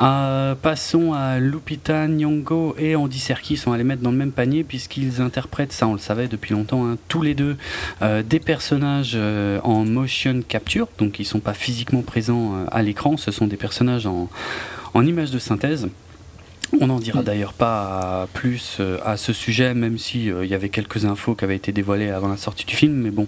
[0.00, 4.30] Euh, passons à Lupita Nyong'o et Andy Serkis, on va les mettre dans le même
[4.30, 7.56] panier puisqu'ils interprètent, ça on le savait depuis longtemps, hein, tous les deux
[8.00, 9.18] des personnages
[9.64, 14.06] en motion capture, donc ils sont pas physiquement présents à l'écran, ce sont des personnages
[14.06, 14.30] en,
[14.94, 15.88] en images de synthèse.
[16.80, 20.68] On n'en dira d'ailleurs pas plus euh, à ce sujet, même s'il euh, y avait
[20.68, 22.94] quelques infos qui avaient été dévoilées avant la sortie du film.
[22.94, 23.26] Mais bon,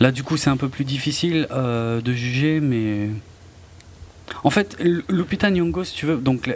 [0.00, 3.08] là du coup c'est un peu plus difficile euh, de juger, mais
[4.44, 4.76] en fait,
[5.08, 6.50] Lupita Nyong'o, si tu veux, donc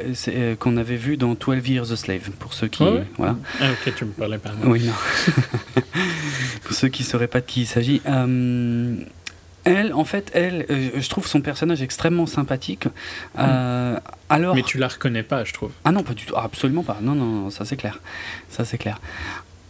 [0.59, 3.37] qu'on avait vu dans 12 Years a Slave, pour ceux qui, ah voilà.
[3.61, 4.53] Ah, ok, tu me parlais pas.
[4.65, 4.93] Oui, non.
[6.65, 8.01] pour ceux qui sauraient pas de qui il s'agit.
[9.67, 12.87] Elle, en fait, elle, euh, je trouve son personnage extrêmement sympathique.
[13.39, 13.99] Euh,
[14.29, 14.55] alors...
[14.55, 15.73] Mais tu la reconnais pas, je trouve.
[15.85, 16.99] Ah non, pas du tout, absolument pas.
[17.03, 18.01] Non, non, ça c'est clair.
[18.49, 19.01] Ça c'est clair.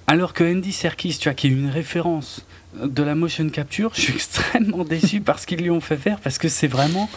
[0.06, 4.02] Alors que Andy Serkis, tu vois, qui est une référence de la motion capture, je
[4.02, 7.08] suis extrêmement déçu par ce qu'ils lui ont fait faire parce que c'est vraiment.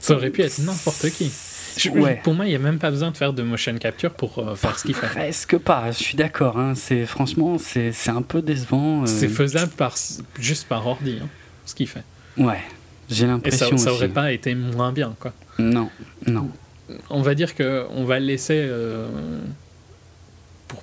[0.00, 1.30] Ça aurait pu être n'importe qui.
[2.22, 4.54] Pour moi, il n'y a même pas besoin de faire de motion capture pour euh,
[4.54, 5.08] faire ce qu'il fait.
[5.08, 6.58] Presque pas, je suis d'accord.
[6.58, 6.74] Hein.
[6.76, 9.06] C'est franchement, c'est un peu décevant.
[9.06, 9.96] C'est faisable par
[10.38, 11.18] juste par ordi.
[11.22, 11.28] Hein
[11.64, 12.04] ce qu'il fait.
[12.36, 12.60] Ouais,
[13.10, 13.66] j'ai l'impression.
[13.68, 15.32] Et ça, ça aurait pas été moins bien, quoi.
[15.58, 15.90] Non,
[16.26, 16.50] non.
[17.10, 19.08] On va dire que on va le laisser euh,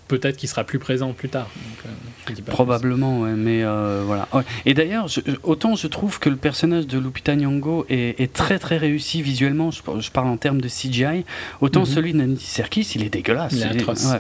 [0.08, 1.50] peut-être qu'il sera plus présent plus tard.
[1.86, 4.28] Euh, Probablement, ouais, mais euh, voilà.
[4.66, 5.08] Et d'ailleurs,
[5.44, 10.12] autant je trouve que le personnage de Lupita Nyong'o est, très très réussi visuellement, je,
[10.12, 11.26] parle en termes de CGI,
[11.60, 11.86] autant mhm.
[11.86, 13.56] celui d'Andy Serkis, il est dégueulasse.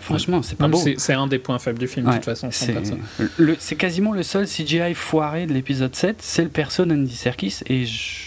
[0.01, 0.81] franchement, c'est pas beau.
[0.97, 2.49] C'est un des points faibles du film, de toute façon.
[2.51, 7.85] C'est quasiment le seul CGI foiré de l'épisode 7, c'est le perso d'Andy Serkis, et
[7.85, 8.23] je,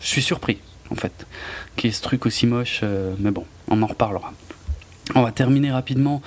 [0.00, 0.58] suis surpris,
[0.90, 1.26] en fait,
[1.76, 4.32] qu'il y ait ce truc aussi moche, euh, mais bon, on en reparlera.
[5.14, 6.22] On va terminer rapidement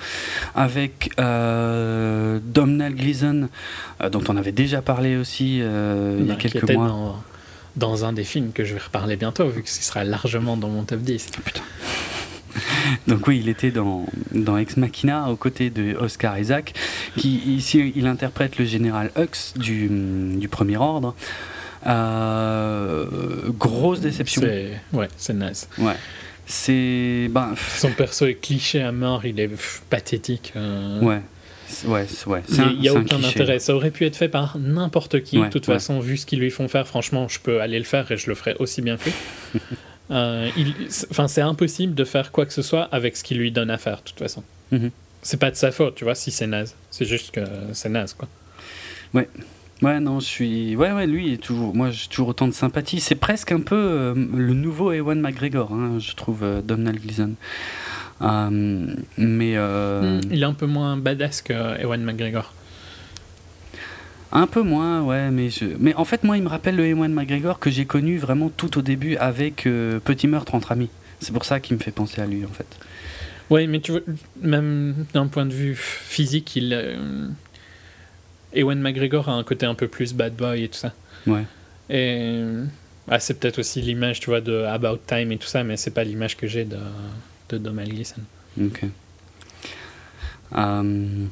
[0.54, 3.48] avec euh, Domhnall Gleeson,
[4.00, 6.88] euh, dont on avait déjà parlé aussi euh, il y a quelques mois.
[6.88, 7.22] Dans,
[7.76, 10.68] dans, un des films que je vais reparler bientôt, vu que ce sera largement dans
[10.68, 11.30] mon top 10.
[11.44, 11.62] putain.
[13.08, 16.74] Donc oui, il était dans, dans Ex Machina aux côtés de Oscar Isaac,
[17.16, 21.14] qui ici il interprète le général Hux du, du Premier Ordre.
[23.58, 24.42] grosse déception.
[24.92, 25.68] Ouais, c'est naze.
[25.78, 25.96] Ouais.
[26.46, 27.28] C'est.
[27.30, 29.50] Ben, Son perso est cliché à mort, il est
[29.88, 30.52] pathétique.
[30.56, 31.00] Euh.
[31.00, 31.20] Ouais.
[31.86, 32.42] Ouais, ouais.
[32.48, 33.58] Il n'y a, aucun intérêt.
[33.58, 35.38] Ça aurait pu être fait par n'importe qui.
[35.38, 38.10] de toute façon, vu ce qu'ils lui font faire, franchement, je peux aller le faire
[38.12, 39.12] et je le ferai aussi bien fait.
[40.10, 40.50] euh,
[41.10, 43.78] enfin, c'est impossible de faire quoi que ce soit avec ce qu'il lui donne à
[43.78, 44.44] faire, de toute façon.
[44.72, 44.90] Mm-hmm.
[45.22, 46.74] C'est pas de sa faute, tu vois, si c'est naze.
[46.90, 47.40] C'est juste que
[47.72, 48.28] c'est naze, quoi.
[49.14, 49.28] Ouais.
[49.82, 50.76] Ouais, non, je suis.
[50.76, 51.74] Ouais, ouais, lui, toujours.
[51.74, 53.00] Moi, j'ai toujours autant de sympathie.
[53.00, 57.32] C'est presque un peu euh, le nouveau Ewan McGregor, hein, je trouve, euh, Donald Gleason.
[58.22, 59.58] Euh, mais.
[59.58, 62.52] Hmm, il est un peu moins badass que Ewan McGregor.
[64.32, 65.64] Un peu moins, ouais, mais je...
[65.78, 68.78] mais en fait, moi, il me rappelle le Ewan McGregor que j'ai connu vraiment tout
[68.78, 69.68] au début avec
[70.04, 70.90] Petit meurtre entre amis.
[71.20, 72.66] C'est pour ça qu'il me fait penser à lui, en fait.
[73.50, 74.00] Ouais, mais tu vois,
[74.42, 76.72] même d'un point de vue physique, il
[78.54, 80.92] Ewan McGregor a un côté un peu plus bad boy et tout ça.
[81.26, 81.44] Ouais.
[81.90, 82.42] Et
[83.08, 85.90] ah, c'est peut-être aussi l'image, tu vois, de About Time et tout ça, mais c'est
[85.90, 86.78] pas l'image que j'ai de,
[87.50, 88.22] de Domhnall Gleeson.
[88.60, 88.84] Ok.
[90.52, 91.28] Um,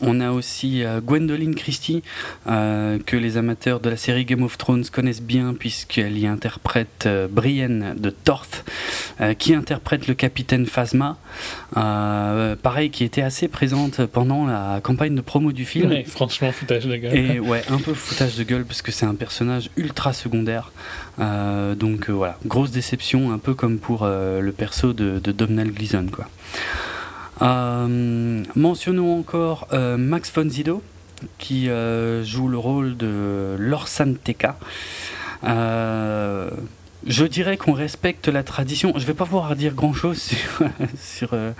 [0.00, 2.02] on a aussi euh, Gwendoline Christie,
[2.46, 7.04] euh, que les amateurs de la série Game of Thrones connaissent bien, puisqu'elle y interprète
[7.06, 8.64] euh, Brienne de Torth,
[9.38, 11.16] qui interprète le capitaine Phasma.
[11.72, 15.90] pareil, qui était assez présente pendant la campagne de promo du film.
[15.90, 17.16] Ouais, franchement, foutage de gueule.
[17.16, 20.72] Et ouais, un peu foutage de gueule, parce que c'est un personnage ultra secondaire.
[21.18, 26.28] donc voilà, grosse déception, un peu comme pour le perso de, de Domhnall Gleeson, quoi.
[27.42, 30.82] Euh, mentionnons encore euh, Max von Sydow
[31.38, 34.58] qui euh, joue le rôle de Lorsan Teka.
[35.42, 38.92] je dirais qu'on respecte la tradition.
[38.96, 40.68] Je vais pas pouvoir dire grand chose sur,
[41.00, 41.52] sur, euh,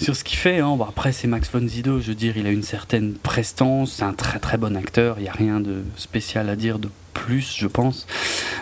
[0.00, 0.60] ce qu'il fait.
[0.60, 0.76] Hein.
[0.76, 2.00] Bon, après, c'est Max von Sydow.
[2.00, 3.94] Je veux dire, il a une certaine prestance.
[3.94, 5.16] C'est un très très bon acteur.
[5.18, 8.06] Il n'y a rien de spécial à dire de plus, je pense.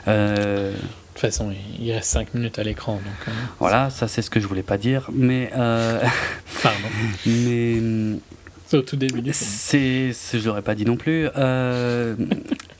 [0.08, 0.72] Euh,
[1.26, 2.94] façon, il reste 5 minutes à l'écran.
[2.94, 5.10] Donc, euh, voilà, ça c'est ce que je voulais pas dire.
[5.12, 5.50] Mais.
[6.62, 6.88] Pardon.
[7.26, 8.18] mais.
[8.66, 9.50] C'est au tout début du film.
[9.50, 11.28] C'est, je l'aurais pas dit non plus.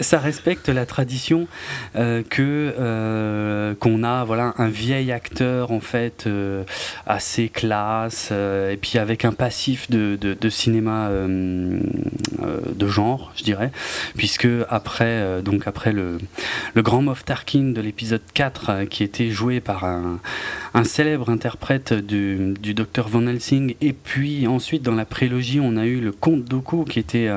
[0.00, 1.48] Ça respecte la tradition
[1.96, 6.62] euh, que euh, qu'on a voilà un vieil acteur en fait euh,
[7.06, 13.72] assez classe et puis avec un passif de, de, cinéma de genre je dirais
[14.16, 16.18] puisque après donc après le,
[16.74, 20.20] le grand Moff Tarkin de l'épisode 4 qui était joué par un,
[20.74, 25.76] un célèbre interprète du, du docteur Van Helsing et puis ensuite dans la prélogie on
[25.76, 27.30] a eu le comte Dooku qui était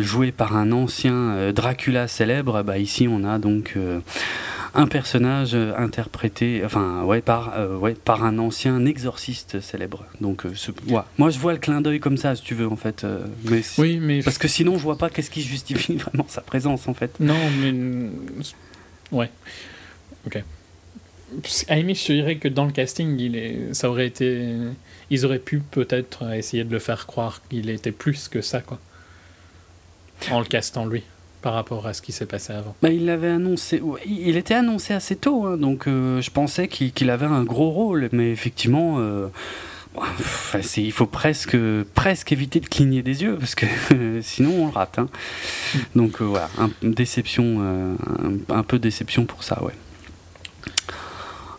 [0.00, 4.00] joué par un ancien euh, Dracula célèbre, bah ici on a donc euh,
[4.74, 10.04] un personnage interprété, enfin ouais par euh, ouais par un ancien exorciste célèbre.
[10.20, 10.44] Donc
[11.18, 13.06] moi je vois le clin d'œil comme ça si tu veux en fait.
[13.44, 16.88] mais oui mais parce que sinon je vois pas qu'est-ce qui justifie vraiment sa présence
[16.88, 17.18] en fait.
[17.20, 17.72] Non mais
[19.12, 19.30] ouais
[20.26, 20.42] ok.
[21.68, 24.54] À je te dirais que dans le casting, il est, ça aurait été,
[25.08, 28.78] ils auraient pu peut-être essayer de le faire croire qu'il était plus que ça, quoi
[30.30, 31.02] en le castant lui
[31.42, 34.94] par rapport à ce qui s'est passé avant bah, Il l'avait annoncé, il était annoncé
[34.94, 39.28] assez tôt, hein, donc euh, je pensais qu'il avait un gros rôle, mais effectivement, euh,
[40.76, 41.56] il faut presque,
[41.94, 43.66] presque éviter de cligner des yeux, parce que
[44.22, 44.98] sinon on le rate.
[44.98, 45.08] Hein.
[45.96, 46.48] Donc euh, voilà,
[46.82, 47.96] déception,
[48.48, 49.74] un, peu déception pour ça, ouais.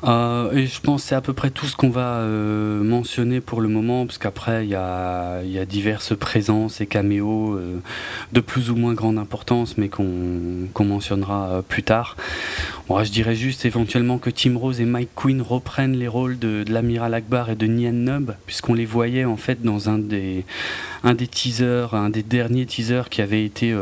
[0.03, 3.61] Euh, et je pense c'est à peu près tout ce qu'on va euh, mentionner pour
[3.61, 7.79] le moment, parce qu'après, il y a, y a, diverses présences et caméos euh,
[8.33, 12.17] de plus ou moins grande importance, mais qu'on mentionnera plus tard.
[12.89, 16.71] Je dirais juste éventuellement que Tim Rose et Mike Quinn reprennent les rôles de, de
[16.71, 20.45] l'amiral Akbar et de Nian Nub, puisqu'on les voyait en fait dans un des,
[21.03, 23.75] un des teasers, un des derniers teasers qui avait été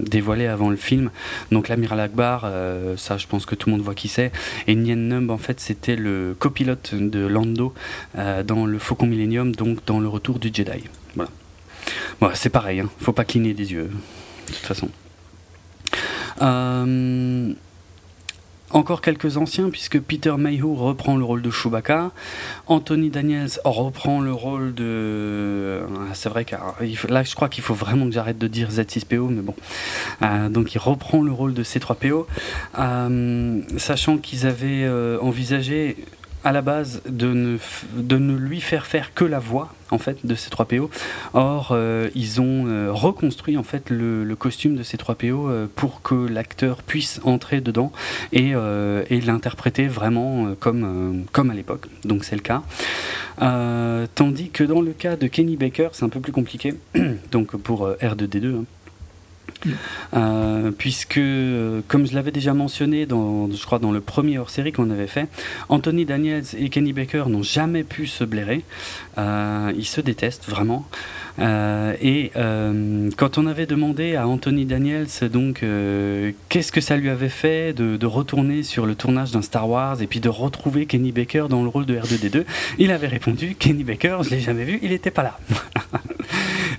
[0.00, 1.10] dévoilé avant le film.
[1.50, 2.50] Donc l'amiral Akbar,
[2.96, 4.32] ça je pense que tout le monde voit qui c'est,
[4.66, 7.74] et Nian Nub en fait, c'était le copilote de Lando
[8.16, 10.84] euh, dans le Faucon Millennium, donc dans le retour du Jedi.
[11.16, 12.34] Voilà.
[12.34, 12.90] c'est pareil, hein.
[13.00, 13.90] faut pas cligner des yeux,
[14.48, 14.88] de toute façon.
[16.40, 17.41] Euh,
[18.82, 22.10] encore quelques anciens, puisque Peter Mayhew reprend le rôle de Chewbacca,
[22.66, 25.82] Anthony Daniels reprend le rôle de...
[26.00, 26.56] Ah, c'est vrai que
[27.08, 29.54] là, je crois qu'il faut vraiment que j'arrête de dire Z6PO, mais bon.
[30.22, 32.26] Euh, donc il reprend le rôle de C3PO,
[32.80, 35.96] euh, sachant qu'ils avaient euh, envisagé
[36.44, 40.50] à la base de ne, lui faire faire que la voix en fait de ces
[40.50, 40.90] 3 PO.
[41.34, 45.66] Or euh, ils ont euh, reconstruit en fait le, costume de ces 3 PO euh,
[45.74, 47.92] pour que l'acteur puisse entrer dedans
[48.32, 48.52] et,
[49.22, 51.86] l'interpréter vraiment comme, comme à l'époque.
[52.04, 52.62] Donc c'est le cas.
[54.14, 56.74] tandis que dans le cas de Kenny Baker, c'est un peu plus compliqué.
[57.30, 58.64] Donc pour R2D2.
[60.14, 61.20] Euh, puisque,
[61.88, 63.48] comme je l'avais déjà mentionné, dans,
[63.80, 65.28] dans le premier hors-série qu'on avait fait,
[65.68, 68.64] Anthony Daniels et Kenny Baker n'ont jamais pu se blairer.
[69.18, 70.86] Euh, ils se détestent vraiment.
[71.38, 72.30] Euh, et
[73.16, 75.64] quand on avait demandé à Anthony Daniels donc
[76.48, 80.02] qu'est-ce que ça lui avait fait de, de retourner sur le tournage d'un Star Wars
[80.02, 82.44] et puis de retrouver Kenny Baker dans le rôle de R2D2,
[82.78, 85.38] il avait répondu Kenny Baker, je l'ai jamais vu, il n'était pas là.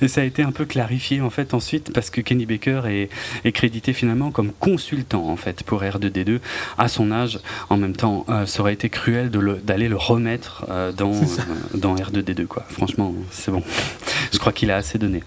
[0.01, 3.10] Et ça a été un peu clarifié en fait ensuite parce que Kenny Baker est,
[3.45, 6.39] est crédité finalement comme consultant en fait pour R2D2
[6.78, 7.39] à son âge.
[7.70, 11.95] En même temps, euh, ça aurait été cruel d'aller le, remettre euh, dans, euh, dans
[11.95, 12.66] R2D2 quoi.
[12.68, 13.64] Franchement, c'est bon.
[14.34, 15.24] Je crois qu'il a assez donné.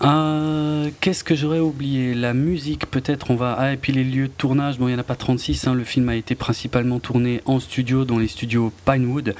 [0.00, 2.14] Euh, qu'est-ce que j'aurais oublié?
[2.14, 3.54] La musique, peut-être, on va.
[3.58, 5.66] Ah, et puis les lieux de tournage, bon, il n'y en a pas 36.
[5.66, 5.74] Hein.
[5.74, 9.34] le film a été principalement tourné en studio, dans les studios Pinewood,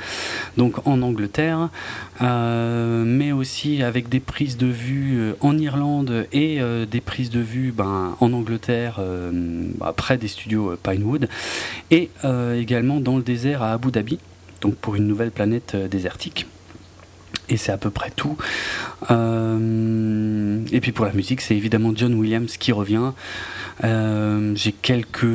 [0.59, 1.71] donc en Angleterre,
[2.21, 6.61] euh, mais aussi avec des prises de vue euh, en Irlande et
[6.91, 9.01] des prises de vue ben, en Angleterre,
[9.79, 11.31] bah, près des studios Pinewood,
[11.91, 12.11] et
[12.57, 14.19] également dans le désert à Abu Dhabi,
[14.61, 16.47] donc pour une nouvelle planète désertique.
[17.49, 18.37] Et c'est à peu près tout.
[19.11, 23.13] Euh, et puis pour la musique, c'est évidemment John Williams qui revient.
[23.83, 25.27] Euh, j'ai quelques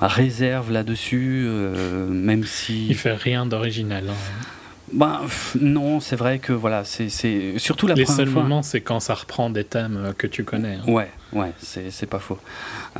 [0.00, 2.88] réserves là-dessus, euh, même si...
[2.88, 4.04] Il fait rien d'original.
[4.08, 4.46] Hein.
[4.92, 5.22] Bah,
[5.60, 7.08] non, c'est vrai que voilà, c'est
[7.58, 8.42] surtout la Les première seuls fois.
[8.42, 10.74] moments, c'est quand ça reprend des thèmes euh, que tu connais.
[10.76, 10.90] hein.
[10.90, 12.38] Ouais, ouais, c'est pas faux.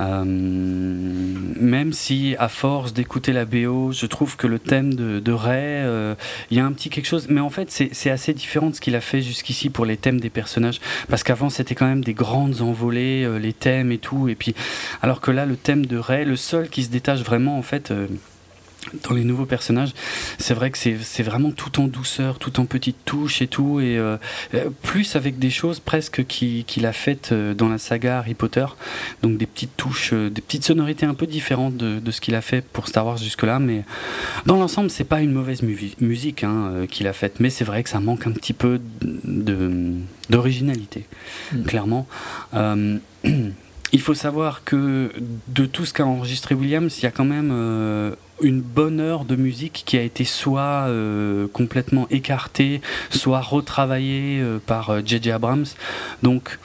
[0.01, 5.32] Euh, même si, à force d'écouter la BO, je trouve que le thème de, de
[5.32, 6.14] Ray, euh,
[6.51, 7.26] il y a un petit quelque chose.
[7.28, 10.20] Mais en fait, c'est assez différent de ce qu'il a fait jusqu'ici pour les thèmes
[10.20, 10.80] des personnages.
[11.09, 14.28] Parce qu'avant, c'était quand même des grandes envolées, euh, les thèmes et tout.
[14.28, 14.55] Et puis,
[15.03, 17.93] alors que là, le thème de Ray, le seul qui se détache vraiment, en fait.
[19.09, 19.93] Dans les nouveaux personnages,
[20.39, 23.97] c'est vrai que c'est vraiment tout en douceur, tout en petites touches et tout, et
[23.99, 24.16] euh,
[24.82, 28.66] plus avec des choses presque qui- qu'il a faites euh, dans la saga Harry Potter,
[29.22, 32.34] donc des petites touches, euh, des petites sonorités un peu différentes de, de ce qu'il
[32.34, 33.84] a fait pour Star Wars jusque-là, mais
[34.47, 37.89] dans l'ensemble, c'est pas une mauvaise musique hein, qu'il a faite, mais c'est vrai que
[37.91, 38.80] ça manque un petit peu
[40.30, 41.07] d'originalité,
[41.53, 41.62] Mm.
[41.62, 42.07] clairement.
[42.55, 42.99] Euh,
[43.93, 45.12] il faut savoir que
[45.49, 49.24] de tout ce qu'a enregistré Williams, il y a quand même euh, une bonne heure
[49.24, 52.80] de musique qui a été soit euh, complètement écartée,
[53.11, 55.30] soit retravaillée euh, par euh, J.J.
[55.30, 55.66] Abrams.
[56.22, 56.59] Donc,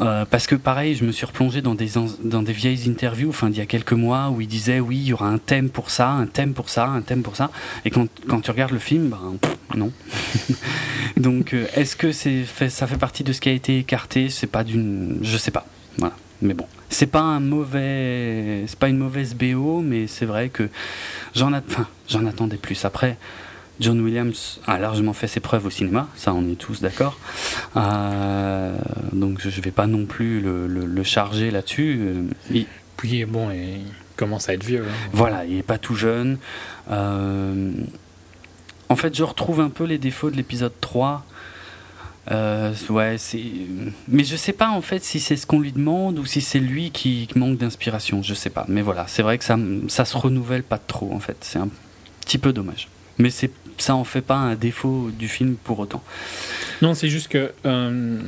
[0.00, 3.30] euh, parce que pareil, je me suis replongé dans des, ans- dans des vieilles interviews,
[3.30, 5.70] enfin d'il y a quelques mois, où il disait oui, il y aura un thème
[5.70, 7.50] pour ça, un thème pour ça, un thème pour ça.
[7.84, 9.38] Et quand, quand tu regardes le film, ben
[9.76, 9.90] non.
[11.16, 14.30] Donc, euh, est-ce que c'est fait, ça fait partie de ce qui a été écarté?
[14.30, 15.66] C'est pas d'une, je sais pas.
[15.98, 16.14] Voilà.
[16.42, 20.68] Mais bon, c'est pas un mauvais, c'est pas une mauvaise BO, mais c'est vrai que
[21.34, 22.84] j'en enfin, j'en attendais plus.
[22.84, 23.16] Après,
[23.80, 27.18] John Williams a largement fait ses preuves au cinéma, ça on est tous d'accord.
[27.76, 28.76] Euh,
[29.12, 32.00] donc je vais pas non plus le, le- le charger là-dessus.
[32.50, 32.66] Il-
[32.96, 33.82] Puis bon, il
[34.16, 34.84] commence à être vieux.
[34.88, 34.92] hein.
[35.12, 36.38] voilà, il est pas tout jeune.
[36.90, 37.70] Euh,
[38.88, 41.24] en fait, je retrouve un peu les défauts de l'épisode 3.
[42.30, 43.16] Euh, ouais.
[44.08, 46.58] Mais je sais pas en fait si c'est ce qu'on lui demande ou si c'est
[46.58, 48.22] lui qui, qui manque d'inspiration.
[48.22, 48.64] Je sais pas.
[48.68, 49.56] Mais voilà, c'est vrai que ça,
[49.88, 51.36] ça se renouvelle pas trop en fait.
[51.40, 51.68] C'est un
[52.20, 52.88] petit peu dommage.
[53.18, 56.02] Mais c'est, ça en fait pas un défaut du film pour autant.
[56.82, 58.20] Non, c'est juste que euh,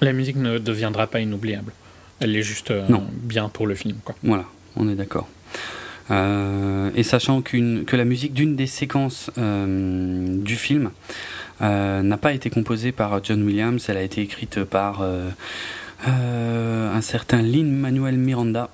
[0.00, 1.72] la musique ne deviendra pas inoubliable.
[2.20, 3.06] Elle est juste euh, Non.
[3.12, 3.96] bien pour le film.
[4.04, 4.14] Quoi.
[4.22, 4.44] Voilà,
[4.76, 5.28] on est d'accord.
[6.10, 10.90] Et sachant qu'une, que la musique d'une des séquences du film
[11.60, 15.30] n'a pas été composée par John Williams, elle a été écrite par euh,
[16.08, 18.70] euh, un certain Lin Manuel Miranda.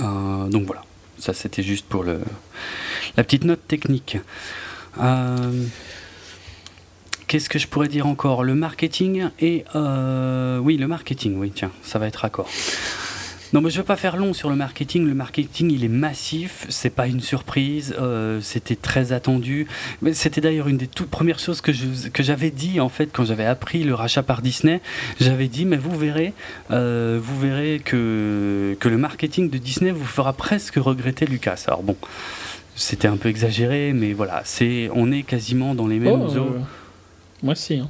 [0.00, 0.82] Euh, donc voilà,
[1.18, 2.18] ça c'était juste pour la
[3.24, 4.18] petite note technique.
[5.00, 5.64] Euh,
[7.26, 8.44] Qu'est-ce que je pourrais dire encore?
[8.44, 12.48] Le marketing et euh, oui, le marketing, oui, tiens, ça va être raccord.
[13.56, 15.06] Non, mais je veux pas faire long sur le marketing.
[15.08, 16.66] Le marketing, il est massif.
[16.68, 17.94] C'est pas une surprise.
[17.98, 19.66] euh, c'était très attendu.
[20.02, 23.08] Mais c'était d'ailleurs une des toutes premières choses que je que j'avais dit en fait
[23.14, 24.82] quand j'avais appris le rachat par Disney.
[25.20, 26.34] J'avais dit, mais vous verrez,
[26.70, 31.64] euh, vous verrez que que le marketing de Disney vous fera presque regretter Lucas.
[31.66, 31.96] Alors bon,
[32.74, 36.52] c'était un peu exagéré, mais voilà, c'est on est quasiment dans les mêmes Oh, eaux.
[36.56, 36.60] euh,
[37.42, 37.76] moi, si.
[37.78, 37.88] hein.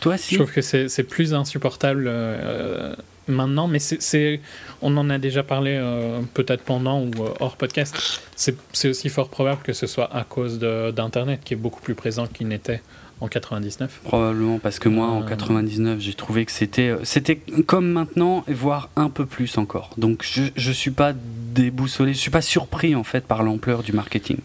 [0.00, 0.34] Toi, Je si.
[0.34, 2.94] trouve que c'est c'est plus insupportable euh,
[3.28, 4.40] maintenant, mais c'est-
[4.82, 8.20] on en a déjà parlé euh, peut-être pendant ou euh, hors podcast.
[8.36, 12.26] C'est aussi fort probable que ce soit à cause d'Internet qui est beaucoup plus présent
[12.26, 12.82] qu'il n'était
[13.20, 14.00] en 99.
[14.04, 15.26] Probablement parce que moi en Euh.
[15.26, 19.90] 99 j'ai trouvé que c'était c'était comme maintenant voire un peu plus encore.
[19.96, 23.92] Donc je je suis pas déboussolé, je suis pas surpris en fait par l'ampleur du
[23.92, 24.36] marketing.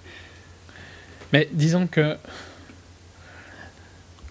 [1.34, 2.16] Mais disons que,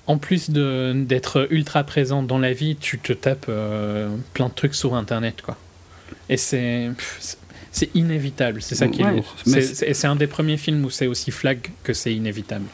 [0.07, 4.75] en plus d'être ultra présent dans la vie, tu te tapes euh, plein de trucs
[4.75, 5.57] sur Internet, quoi.
[6.29, 6.91] Et c'est
[7.73, 9.37] c'est- inévitable, c'est ça qui est lourd.
[9.45, 12.65] C'est- un des premiers films où c'est aussi flag que c'est inévitable.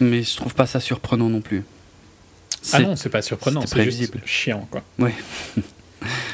[0.00, 1.64] Mais je trouve pas ça surprenant non plus.
[2.72, 4.82] Ah non, c'est pas surprenant, c'est juste chiant, quoi.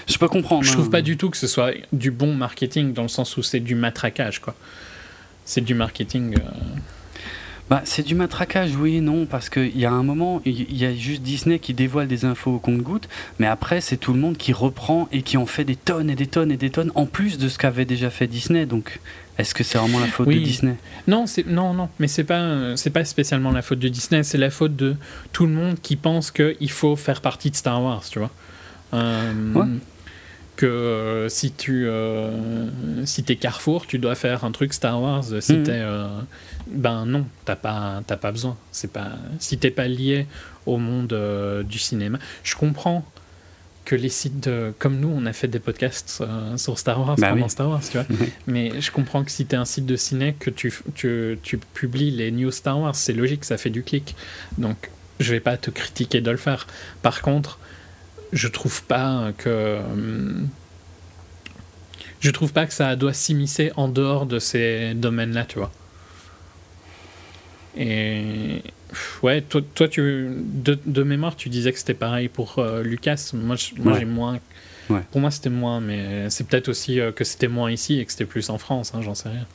[0.09, 0.65] Je peux comprendre.
[0.65, 0.75] Je hein.
[0.75, 3.61] trouve pas du tout que ce soit du bon marketing dans le sens où c'est
[3.61, 4.57] du matraquage, quoi.
[5.45, 6.35] C'est du marketing.
[6.37, 6.41] euh,
[7.71, 10.85] Bah, c'est du matraquage, oui et non, parce qu'il y a un moment, il y
[10.85, 13.09] a juste Disney qui dévoile des infos au compte-gouttes,
[13.39, 16.17] mais après, c'est tout le monde qui reprend et qui en fait des tonnes et
[16.17, 18.67] des tonnes et des tonnes, en plus de ce qu'avait déjà fait Disney.
[18.67, 18.99] Donc,
[19.39, 20.41] est-ce que c'est vraiment la faute Oui.
[20.41, 20.75] de Disney?
[21.07, 24.37] Non, c'est non, non, mais c'est pas c'est pas spécialement la faute de Disney, c'est
[24.39, 24.97] la faute de
[25.33, 28.31] tout le monde qui pense qu'il faut faire partie de Star Wars, tu vois.
[28.95, 29.67] Euh, Ouais.
[30.61, 35.25] Que euh, si tu euh, si t'es Carrefour, tu dois faire un truc Star Wars.
[35.41, 35.63] Si Mhm.
[35.63, 36.07] t'es euh,
[36.67, 38.59] ben non, t'as pas t'as pas besoin.
[38.71, 40.27] C'est pas si t'es pas lié
[40.67, 42.19] au monde euh, du cinéma.
[42.43, 43.07] Je comprends
[43.87, 47.17] que les sites de- comme nous, on a fait des podcasts euh, sur Star Wars
[47.17, 47.51] Bah pendant oui.
[47.51, 48.07] Star Wars, tu vois.
[48.47, 51.57] Mais je comprends que si tu es un site de ciné, que tu, tu, tu
[51.57, 54.15] publies les news Star Wars, c'est logique, ça fait du clic.
[54.59, 54.91] Donc,
[55.21, 56.67] je vais pas te critiquer de le faire.
[57.01, 57.59] Par contre,
[58.33, 59.79] je trouve pas que.
[62.21, 65.73] Je trouve pas que ça doit s'immiscer en dehors de ces domaines-là, tu vois.
[67.77, 68.63] Et
[69.23, 73.31] ouais, toi, toi tu, de, mémoire, tu disais que c'était pareil pour euh, Lucas.
[73.33, 74.39] Moi, moi j'ai moins.
[75.13, 78.11] Pour moi, c'était moins, mais c'est peut-être aussi euh, que c'était moins ici et que
[78.11, 79.47] c'était plus en France, hein, j'en sais rien.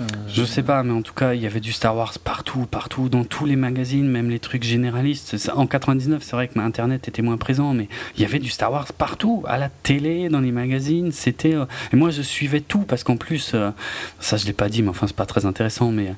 [0.00, 2.66] Euh, je sais pas, mais en tout cas, il y avait du Star Wars partout,
[2.66, 5.50] partout, dans tous les magazines, même les trucs généralistes.
[5.54, 8.72] En 99, c'est vrai que Internet était moins présent, mais il y avait du Star
[8.72, 11.12] Wars partout, à la télé, dans les magazines.
[11.12, 13.70] C'était euh, et moi, je suivais tout parce qu'en plus, euh,
[14.20, 15.90] ça je l'ai pas dit, mais enfin, c'est pas très intéressant.
[15.90, 16.14] Mais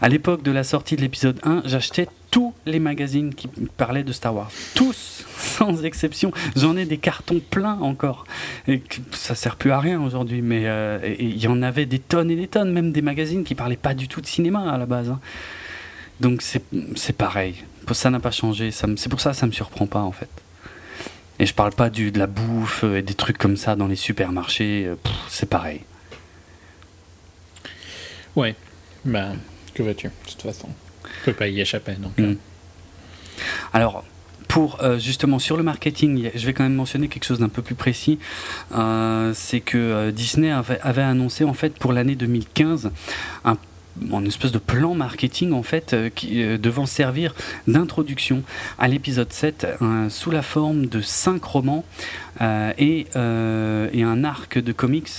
[0.00, 4.12] à l'époque de la sortie de l'épisode 1, j'achetais tous les magazines qui parlaient de
[4.12, 4.50] Star Wars.
[4.74, 6.32] Tous, sans exception.
[6.56, 8.26] J'en ai des cartons pleins encore.
[8.66, 12.30] Et ça sert plus à rien aujourd'hui, mais euh, il y en avait des tonnes
[12.30, 14.86] et des tonnes, même des magazines qui parlaient pas du tout de cinéma à la
[14.86, 15.10] base.
[15.10, 15.20] Hein.
[16.20, 17.54] Donc c'est pareil.
[17.92, 18.70] Ça n'a pas changé.
[18.70, 20.28] C'est pour ça que ça me surprend pas en fait.
[21.38, 23.96] Et je parle pas du, de la bouffe et des trucs comme ça dans les
[23.96, 24.86] supermarchés.
[24.86, 24.96] Euh,
[25.28, 25.82] c'est pareil.
[28.34, 28.56] Ouais.
[29.04, 29.36] Ben,
[29.74, 30.68] que vas-tu, de toute façon?
[31.24, 31.92] Peut pas y échapper.
[31.92, 32.36] Donc, mm.
[33.72, 34.04] Alors,
[34.48, 37.62] pour euh, justement sur le marketing, je vais quand même mentionner quelque chose d'un peu
[37.62, 38.18] plus précis.
[38.74, 42.90] Euh, c'est que euh, Disney avait, avait, annoncé en fait pour l'année 2015
[43.44, 43.56] un
[44.12, 47.34] en espèce de plan marketing en fait euh, qui euh, devant servir
[47.66, 48.42] d'introduction
[48.78, 49.66] à l'épisode 7
[50.08, 51.84] sous la forme de 5 romans
[52.40, 55.10] euh, et, et, un arc de comics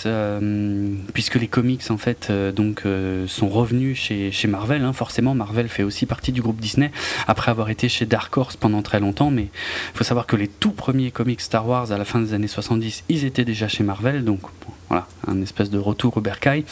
[1.14, 2.84] puisque les comics en fait donc
[3.28, 4.94] sont revenus chez, chez Marvel hein.
[4.94, 6.92] forcément Marvel fait aussi partie du groupe Disney
[7.28, 10.48] après avoir été chez Dark Horse pendant très longtemps mais il faut savoir que les
[10.48, 13.84] tout premiers comics Star Wars à la fin des années 70 ils étaient déjà chez
[13.84, 14.42] Marvel donc
[14.90, 16.66] voilà, un espèce de retour au bercail.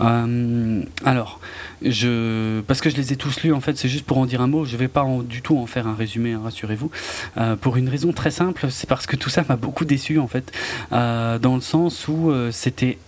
[0.00, 1.40] Euh, alors,
[1.82, 4.40] je, parce que je les ai tous lus, en fait, c'est juste pour en dire
[4.40, 4.64] un mot.
[4.64, 6.90] Je ne vais pas du tout en faire un résumé, hein, rassurez-vous.
[7.36, 10.28] Euh, pour une raison très simple, c'est parce que tout ça m'a beaucoup déçu, en
[10.28, 10.52] fait,
[10.92, 12.98] euh, dans le sens où c'était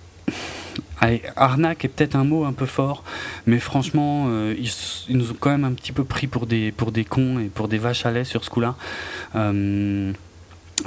[1.37, 3.05] arnaque est peut-être un mot un peu fort,
[3.47, 4.71] mais franchement, ils,
[5.09, 7.69] nous ont quand même un petit peu pris pour des, pour des cons et pour
[7.69, 8.77] des vaches à lait sur ce coup-là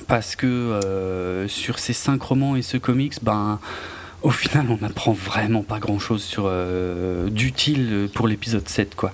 [0.07, 3.59] parce que euh, sur ces cinq romans et ce comics, ben
[4.23, 8.95] au final, on n'apprend vraiment pas grand-chose sur euh, d'utile pour l'épisode 7.
[8.95, 9.11] Quoi.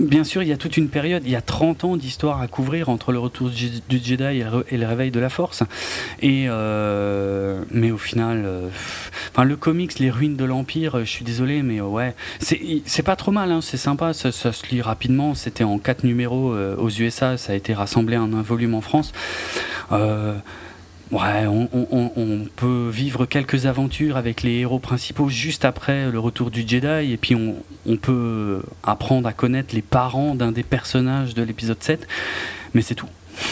[0.00, 2.48] Bien sûr, il y a toute une période, il y a 30 ans d'histoire à
[2.48, 5.62] couvrir entre le retour du Jedi et le, réveil de la Force.
[6.20, 8.46] Et, euh, mais au final,
[9.32, 13.32] enfin, le comics, les ruines de l'Empire, je suis désolé, mais ouais, c'est pas trop
[13.32, 15.34] mal, hein, c'est sympa, ça, ça, se lit rapidement.
[15.34, 19.12] C'était en 4 numéros aux USA, ça a été rassemblé en un volume en France.
[19.92, 20.34] Euh,
[21.12, 26.66] ouais, on, peut vivre quelques aventures avec les héros principaux juste après le retour du
[26.66, 31.82] Jedi, et puis on, peut apprendre à connaître les parents d'un des personnages de l'épisode
[31.82, 32.08] 7,
[32.74, 33.08] mais c'est tout.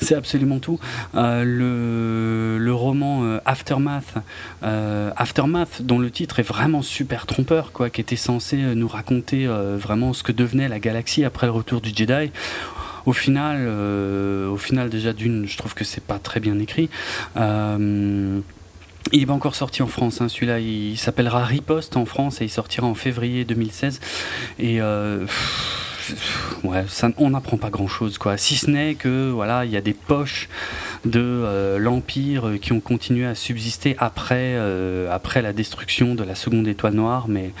[0.00, 0.78] C'est absolument tout.
[1.16, 4.14] Euh, le, roman euh, Aftermath,
[4.62, 10.12] Aftermath, dont le titre est vraiment super trompeur, quoi, qui était censé nous raconter vraiment
[10.12, 12.30] ce que devenait la galaxie après le retour du Jedi
[13.06, 16.90] au final, euh, au final déjà d'une, je trouve que c'est pas très bien écrit.
[17.36, 18.40] Euh,
[19.12, 20.28] il n'est pas encore sorti en France, hein.
[20.28, 24.00] celui-là il, s'appellera Riposte en France et il sortira en février 2016.
[24.58, 25.26] Et euh,
[26.64, 26.84] ouais,
[27.16, 28.36] on n'apprend pas grand-chose, quoi.
[28.36, 30.48] Si ce n'est que voilà, il y a des poches
[31.04, 34.56] de l'Empire qui ont continué à subsister après,
[35.10, 37.52] après la destruction de la seconde étoile noire, mais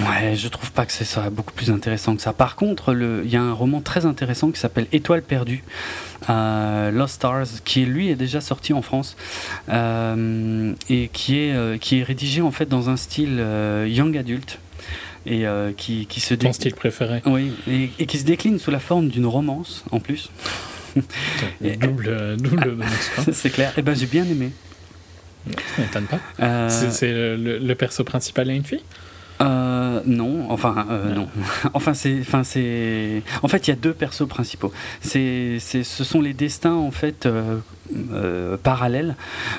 [0.00, 2.32] Ouais, je trouve pas que c'est ça beaucoup plus intéressant que ça.
[2.32, 5.62] Par contre, il y a un roman très intéressant qui s'appelle Étoile perdue,
[6.28, 9.16] euh, Lost Stars, qui lui est déjà sorti en France
[9.68, 13.42] euh, et qui est euh, qui est rédigé en fait dans un style
[13.86, 14.58] young adult
[15.26, 17.22] et qui, qui se ton style préféré.
[17.26, 20.30] Oui, et, et, qui se décline sous la forme d'une romance en plus.
[21.60, 22.84] double double.
[23.32, 23.70] c'est clair.
[23.70, 24.50] Et eh ben j'ai bien aimé.
[25.46, 26.68] Ça m'étonne pas.
[26.68, 28.82] C'est le, le perso principal à une fille?
[29.44, 31.28] Euh, non, enfin euh, non.
[31.74, 33.22] enfin c'est, enfin c'est.
[33.42, 34.72] En fait, il y a deux persos principaux.
[35.00, 39.16] C'est, c'est, ce sont les destins en fait euh, parallèles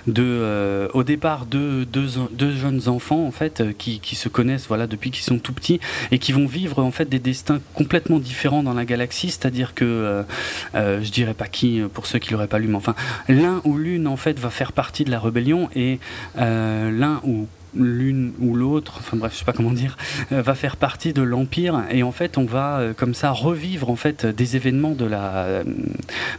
[0.07, 4.87] de, au départ, deux, deux, deux, jeunes enfants en fait qui, qui se connaissent voilà
[4.87, 5.79] depuis qu'ils sont tout petits
[6.11, 9.29] et qui vont vivre en fait des destins complètement différents dans la galaxie.
[9.29, 10.23] C'est-à-dire que
[10.73, 12.95] je dirais pas qui pour ceux qui l'auraient pas lu, mais enfin
[13.29, 15.99] l'un ou l'une en fait va faire partie de la rébellion et
[16.35, 19.97] l'un ou l'une ou l'autre, enfin bref, je sais pas comment dire,
[20.31, 21.83] euh, va faire partie de l'empire.
[21.91, 25.35] Et en fait on va euh, comme ça revivre en fait des événements de la
[25.35, 25.63] euh,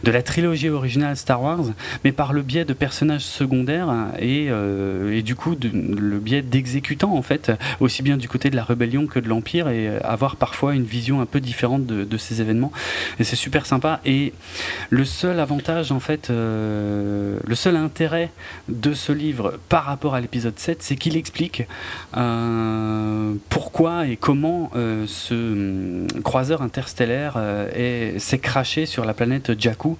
[0.03, 1.65] de la trilogie originale Star Wars,
[2.03, 7.21] mais par le biais de personnages secondaires et, et du coup le biais d'exécutants en
[7.21, 10.83] fait, aussi bien du côté de la rébellion que de l'empire et avoir parfois une
[10.83, 12.71] vision un peu différente de, ces événements.
[13.19, 13.99] Et c'est super sympa.
[14.05, 14.33] Et
[14.89, 18.31] le seul avantage en fait, le seul intérêt
[18.69, 21.63] de ce livre par rapport à l'épisode 7, c'est qu'il explique
[23.49, 27.37] pourquoi et comment ce hum, croiseur interstellaire
[28.17, 29.97] s'est craché sur la planète Jakku.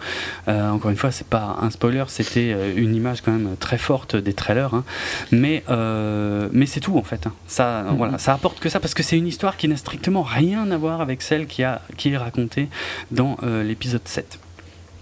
[0.48, 4.34] encore une fois, c'est pas un spoiler, c'était une image quand même très forte des
[4.34, 4.84] trailers, hein.
[5.32, 7.28] mais mais c'est tout en fait.
[7.28, 7.34] Hein.
[7.48, 7.98] Ça, mm-hmm.
[7.98, 10.78] voilà, ça apporte que ça parce que c'est une histoire qui n'a strictement rien à
[10.78, 12.70] voir avec celle qui a qui est racontée
[13.12, 14.40] dans l'épisode 7.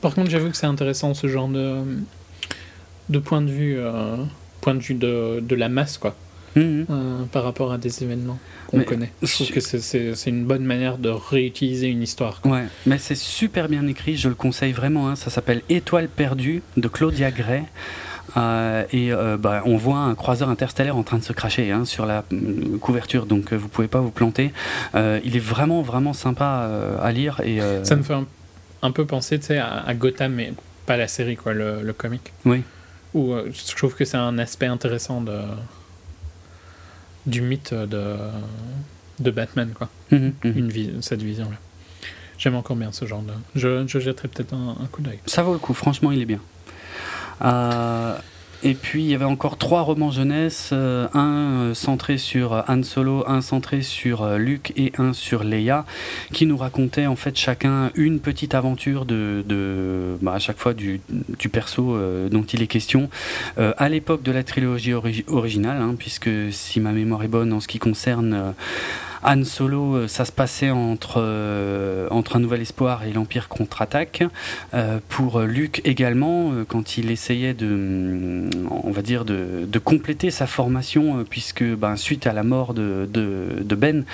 [0.01, 1.81] Par contre, j'avoue que c'est intéressant ce genre de,
[3.09, 4.17] de point de vue, euh,
[4.65, 6.15] point de vue de, de la masse, quoi.
[6.55, 6.87] Mhm.
[6.89, 9.11] Euh, par rapport à des événements qu'on connaît.
[9.21, 12.41] Je trouve que c'est une bonne manière de réutiliser une histoire.
[12.45, 15.07] Ouais, mais c'est super bien écrit, je le conseille vraiment.
[15.07, 15.15] Hein.
[15.15, 17.63] ça s'appelle Étoile perdue de Claudia Gray.
[18.37, 22.05] Euh, et bah, on voit un croiseur interstellaire en train de se cracher hein, sur
[22.07, 22.25] la
[22.81, 24.51] couverture, donc vous pouvez pas vous planter.
[24.95, 26.69] il est vraiment vraiment sympa
[27.01, 28.25] à lire et ça me fait un
[28.81, 30.53] un peu penser à, à, Gotham, mais
[30.85, 32.33] pas la série, quoi, le, le comic.
[32.45, 32.63] Oui.
[33.15, 35.39] Où euh, je trouve que c'est un aspect intéressant de,
[37.25, 38.17] du mythe de,
[39.19, 39.89] de Batman, quoi.
[40.11, 40.57] Mhm, mhm.
[40.57, 41.57] Une cette vision-là.
[42.37, 43.31] J'aime encore bien ce genre de.
[43.55, 45.19] Je, je jetterai peut-être un, un, coup d'œil.
[45.25, 46.41] Ça vaut le coup, franchement, il est bien.
[47.41, 48.17] Euh,
[48.65, 52.61] et puis il y avait encore trois romans jeunesse, euh, un euh, centré sur euh,
[52.67, 55.85] Han Solo, un centré sur Luke et un sur Leia,
[56.33, 60.73] qui nous racontaient en fait chacun une petite aventure de, de bah, à chaque fois
[60.73, 60.99] du,
[61.37, 61.95] du perso
[62.31, 63.09] dont il est question.
[63.57, 67.67] à l'époque de la trilogie originale, hein, puisque si ma mémoire est bonne en ce
[67.67, 68.55] qui concerne
[69.25, 74.23] Han Solo, euh, ça se passait entre, euh, entre Un Nouvel Espoir et l'Empire contre-attaque.
[74.73, 81.25] Euh, pour Luke également, quand il essayait de, on va dire, de compléter sa formation,
[81.29, 84.05] puisque ben, suite à la mort de, de, Ben,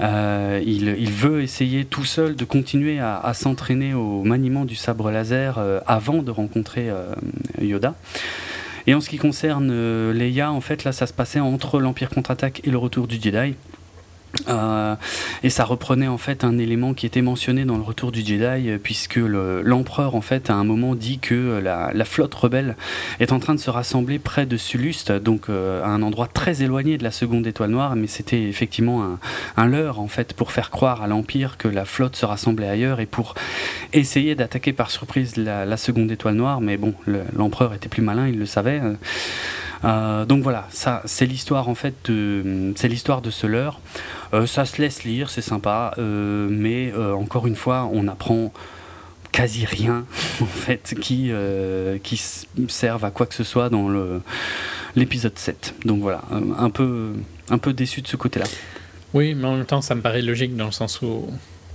[0.00, 5.10] il, il, veut essayer tout seul de continuer à, à s'entraîner au maniement du sabre
[5.10, 6.90] laser avant de rencontrer
[7.60, 7.94] Yoda.
[8.86, 12.60] Et en ce qui concerne Leia, en fait, là, ça se passait entre l'Empire contre-attaque
[12.64, 13.54] et le retour du Jedi.
[14.48, 14.94] Euh,
[15.42, 18.70] et ça reprenait en fait un élément qui était mentionné dans le Retour du Jedi,
[18.70, 22.76] euh, puisque l'empereur en fait à un moment dit que la, flotte rebelle
[23.20, 26.62] est en train de se rassembler près de Sulust, donc euh, à un endroit très
[26.62, 29.18] éloigné de la seconde étoile noire, mais c'était effectivement
[29.56, 32.98] un, leurre en fait pour faire croire à l'empire que la flotte se rassemblait ailleurs
[33.00, 33.34] et pour
[33.92, 36.60] essayer d'attaquer par surprise la, seconde étoile noire.
[36.60, 36.94] Mais bon,
[37.36, 38.80] l'empereur était plus malin, il le savait.
[38.82, 38.94] Euh,
[39.82, 42.10] donc voilà, ça c'est l'histoire en fait,
[42.76, 43.80] c'est l'histoire de ce leurre.
[44.32, 48.52] Euh, ça se laisse lire, c'est sympa, euh, mais encore une fois, on apprend
[49.32, 50.04] quasi rien
[50.40, 51.30] en fait qui
[52.02, 52.22] qui
[52.68, 54.22] serve à quoi que ce soit dans le
[54.96, 55.74] l'épisode 7.
[55.84, 57.12] Donc voilà, un peu
[57.48, 58.46] un peu déçu de ce côté-là.
[59.12, 61.28] Oui, mais en même temps, ça me paraît logique dans le sens où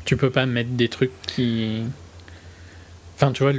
[0.06, 1.82] tu peux pas mettre des trucs qui
[3.16, 3.54] Enfin, tu vois,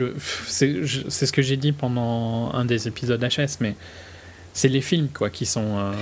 [0.46, 3.74] c'est ce que j'ai dit pendant un des épisodes HS, mais
[4.56, 5.92] c'est les films quoi qui sont euh,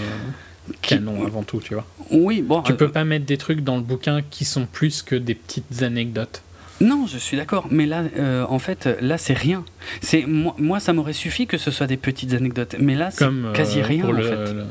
[0.81, 1.85] canons avant tout, tu vois.
[2.11, 2.63] Oui, bon.
[2.63, 5.35] Tu peux euh, pas mettre des trucs dans le bouquin qui sont plus que des
[5.35, 6.43] petites anecdotes.
[6.81, 9.65] Non, je suis d'accord, mais là, euh, en fait, là, c'est rien.
[10.03, 13.27] C'est moi, moi, ça m'aurait suffi que ce soit des petites anecdotes, mais là, c'est
[13.55, 14.53] quasi rien en fait.
[14.53, 14.65] Le,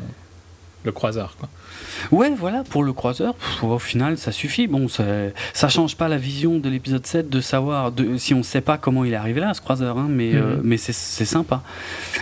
[0.84, 1.50] le croiseur, quoi.
[2.12, 4.68] Ouais, voilà, pour le croiseur, au final, ça suffit.
[4.68, 5.04] Bon, ça,
[5.54, 8.78] ça change pas la vision de l'épisode 7 de savoir de, si on sait pas
[8.78, 10.62] comment il est arrivé là, ce croiseur, hein, mais, euh, mhm.
[10.64, 11.62] mais c'est sympa.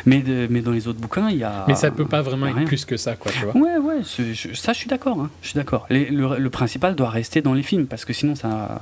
[0.05, 1.65] Mais, mais dans les autres bouquins, il y a.
[1.67, 3.55] Mais ça peut pas vraiment être plus que ça, quoi, tu vois.
[3.55, 5.19] Ouais, ouais, ça, je suis d'accord.
[5.19, 5.85] Hein, je suis d'accord.
[5.89, 8.81] Le, le, principal doit rester dans les films, parce que sinon, ça,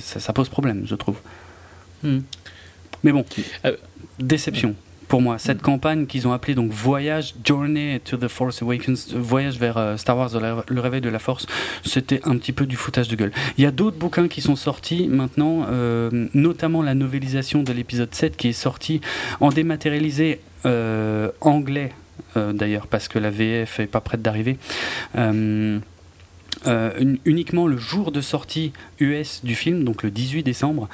[0.00, 1.18] ça, pose problème, je trouve.
[2.02, 2.20] Hmm.
[3.02, 3.24] Mais bon,
[3.64, 3.76] euh,
[4.18, 4.74] déception
[5.08, 5.38] pour moi.
[5.38, 9.96] Cette campagne qu'ils ont appelée donc Voyage Journey to the Force Awakens, Voyage vers euh,
[9.96, 10.30] Star Wars,
[10.68, 11.46] le réveil de la Force,
[11.84, 13.32] c'était un petit peu du foutage de gueule.
[13.58, 18.14] Il y a d'autres bouquins qui sont sortis maintenant, euh, notamment la novélisation de l'épisode
[18.14, 19.00] 7 qui est sorti
[19.40, 21.92] en dématérialisé euh, anglais
[22.36, 24.58] d'ailleurs parce que la VF est pas prête d'arriver.
[27.24, 30.88] Uniquement le jour de sortie US du film, donc le 18 décembre,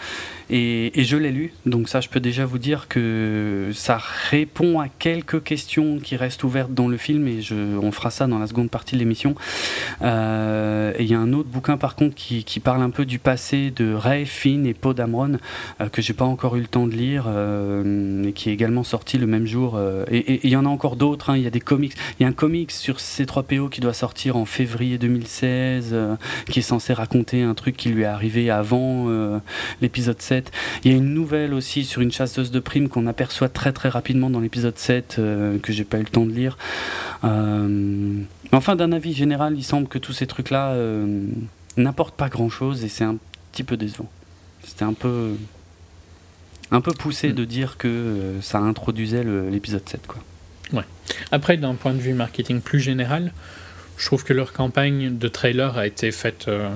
[0.48, 3.98] et, je l'ai lu, donc ça je peux déjà vous dire que ça
[4.30, 8.26] répond à quelques questions qui restent ouvertes dans le film et je, on fera ça
[8.26, 9.34] dans la seconde partie de l'émission.
[10.02, 13.04] Euh, et il y a un autre bouquin par contre qui, qui, parle un peu
[13.04, 15.38] du passé de Ray, Finn et Poe Dameron
[15.80, 18.84] euh, que j'ai pas encore eu le temps de lire euh, et qui est également
[18.84, 19.74] sorti le même jour.
[19.76, 21.36] Euh, et il y en a encore d'autres, hein.
[21.36, 21.94] il y a des comics.
[22.18, 25.49] Il y a un comics sur C3PO qui doit sortir en février 2016
[26.48, 29.08] qui est censé raconter un truc qui lui est arrivé avant
[29.80, 30.50] l'épisode 7
[30.84, 33.88] il y a une nouvelle aussi sur une chasseuse de primes qu'on aperçoit très très
[33.88, 36.56] rapidement dans l'épisode 7 euh, que j'ai pas eu le temps de lire.
[37.24, 38.20] Euh,
[38.52, 41.26] enfin, d'un avis général, il semble que tous ces trucs-là euh,
[41.76, 43.16] n'apportent pas grand-chose et c'est un
[43.52, 44.08] petit peu décevant.
[44.64, 45.34] C'était un peu
[46.70, 47.32] un peu poussé mm.
[47.32, 50.22] de dire que ça introduisait l'épisode 7 quoi.
[50.72, 50.84] Ouais.
[51.32, 53.32] Après, d'un point de vue marketing plus général,
[54.00, 56.46] je trouve que leur campagne de trailer a été faite.
[56.48, 56.70] Euh,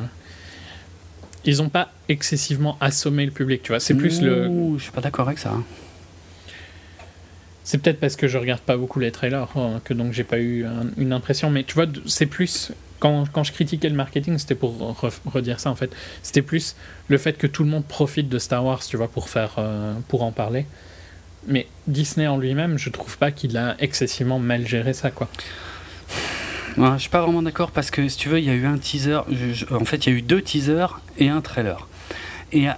[1.46, 3.80] ils n'ont pas excessivement assommé le public, tu vois.
[3.80, 4.76] C'est plus le.
[4.76, 5.50] Je suis pas d'accord avec ça.
[5.50, 5.64] Hein.
[7.64, 10.38] C'est peut-être parce que je regarde pas beaucoup les trailers hein, que donc j'ai pas
[10.38, 10.66] eu
[10.98, 14.94] une impression, mais tu vois, c'est plus quand, quand, je critiquais le marketing, c'était pour
[15.24, 15.90] redire ça en fait.
[16.22, 16.76] C'était plus
[17.08, 19.94] le fait que tout le monde profite de Star Wars, tu vois, pour faire, euh,
[20.08, 20.66] pour en parler.
[21.46, 25.30] Mais Disney en lui-même, je trouve pas qu'il a excessivement mal géré ça, quoi.
[26.76, 28.66] Ouais, je suis pas vraiment d'accord parce que si tu veux, il y a eu
[28.66, 29.20] un teaser.
[29.70, 31.86] en fait, il y a eu deux teasers et un trailer.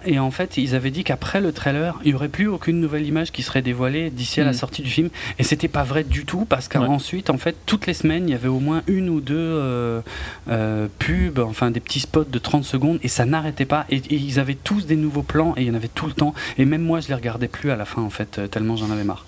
[0.06, 3.06] Et, en fait, ils avaient dit qu'après le trailer, il n'y aurait plus aucune nouvelle
[3.06, 4.54] image qui serait dévoilée d'ici à la mm.
[4.54, 5.10] sortie du film.
[5.38, 8.34] Et c'était pas vrai du tout parce qu'ensuite, en fait, toutes les semaines, il y
[8.34, 10.00] avait au moins une ou deux euh,
[10.48, 13.84] euh, pubs, enfin des petits spots de 30 secondes et ça n'arrêtait pas.
[13.90, 16.32] Et, ils avaient tous des nouveaux plans et il y en avait tout le temps.
[16.56, 18.90] Et même moi, je les regardais plus à la fin, en fait, euh, tellement j'en
[18.90, 19.26] avais marre.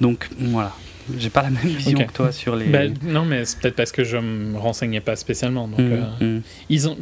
[0.00, 0.72] Donc voilà.
[1.18, 2.66] J'ai pas la même vision que toi sur les.
[2.66, 5.68] Ben, non, mais c'est peut-être parce que je me renseignais pas spécialement.
[5.68, 6.42] Donc, mm, mm.
[6.70, 6.96] ils ont.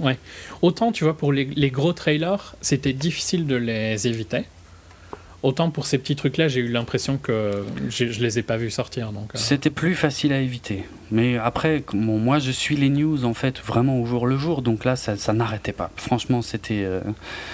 [0.00, 0.18] ouais.
[0.62, 4.44] Autant, tu vois, pour les, les gros trailers, c'était difficile de les éviter.
[5.44, 9.12] Autant pour ces petits trucs-là, j'ai eu l'impression que je les ai pas vus sortir.
[9.12, 9.38] Donc, euh.
[9.38, 10.84] C'était plus facile à éviter.
[11.12, 14.62] Mais après, moi, je suis les news en fait vraiment au jour le jour.
[14.62, 15.90] Donc là, ça, n'arrêtait pas.
[15.96, 16.82] Franchement, c'était.
[16.84, 17.00] Euh,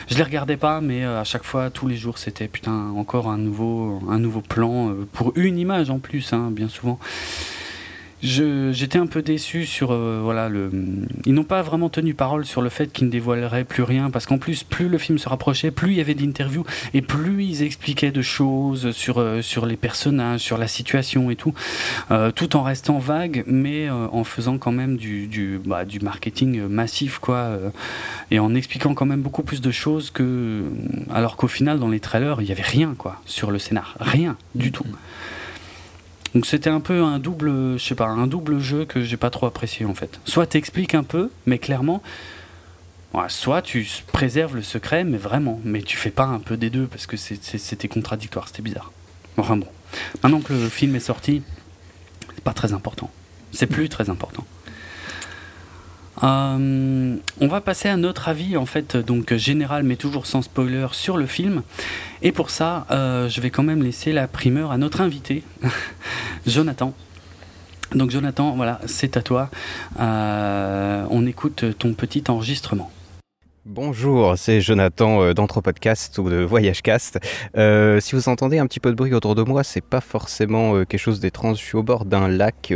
[0.09, 3.29] je les regardais pas, mais euh, à chaque fois, tous les jours, c'était putain encore
[3.29, 6.99] un nouveau, un nouveau plan pour une image en plus, hein, bien souvent.
[8.25, 10.49] J'étais un peu déçu sur euh, voilà.
[11.27, 14.25] Ils n'ont pas vraiment tenu parole sur le fait qu'ils ne dévoileraient plus rien parce
[14.25, 16.65] qu'en plus plus le film se rapprochait, plus il y avait d'interviews
[16.95, 21.37] et plus ils expliquaient de choses sur euh, sur les personnages, sur la situation et
[21.37, 21.53] tout,
[22.11, 27.19] euh, tout en restant vague, mais en faisant quand même du du, bah, marketing massif
[27.19, 27.59] quoi
[28.31, 30.63] et en expliquant quand même beaucoup plus de choses que
[31.13, 34.37] alors qu'au final dans les trailers il y avait rien quoi sur le scénar, rien
[34.55, 34.87] du tout.
[36.35, 39.31] Donc c'était un peu un double, je sais pas, un double jeu que j'ai pas
[39.31, 40.19] trop apprécié en fait.
[40.25, 42.03] Soit t'expliques un peu, mais clairement,
[43.29, 46.87] soit tu préserves le secret, mais vraiment, mais tu fais pas un peu des deux
[46.87, 48.91] parce que c'était contradictoire, c'était bizarre.
[49.37, 49.69] Enfin bon,
[50.23, 51.43] maintenant que le film est sorti,
[52.35, 53.11] c'est pas très important.
[53.53, 54.45] C'est plus très important.
[56.23, 60.87] Euh, on va passer à notre avis en fait donc général mais toujours sans spoiler
[60.93, 61.63] sur le film.
[62.23, 65.43] Et pour ça euh, je vais quand même laisser la primeur à notre invité
[66.47, 66.95] Jonathan.
[67.95, 69.51] Donc Jonathan voilà c'est à toi.
[69.99, 72.91] Euh, on écoute ton petit enregistrement
[73.67, 77.19] Bonjour, c'est Jonathan euh, d'Anthropodcast ou de Voyagecast.
[77.57, 80.75] Euh, si vous entendez un petit peu de bruit autour de moi, c'est pas forcément
[80.75, 81.57] euh, quelque chose d'étrange.
[81.61, 82.75] Je suis au bord d'un lac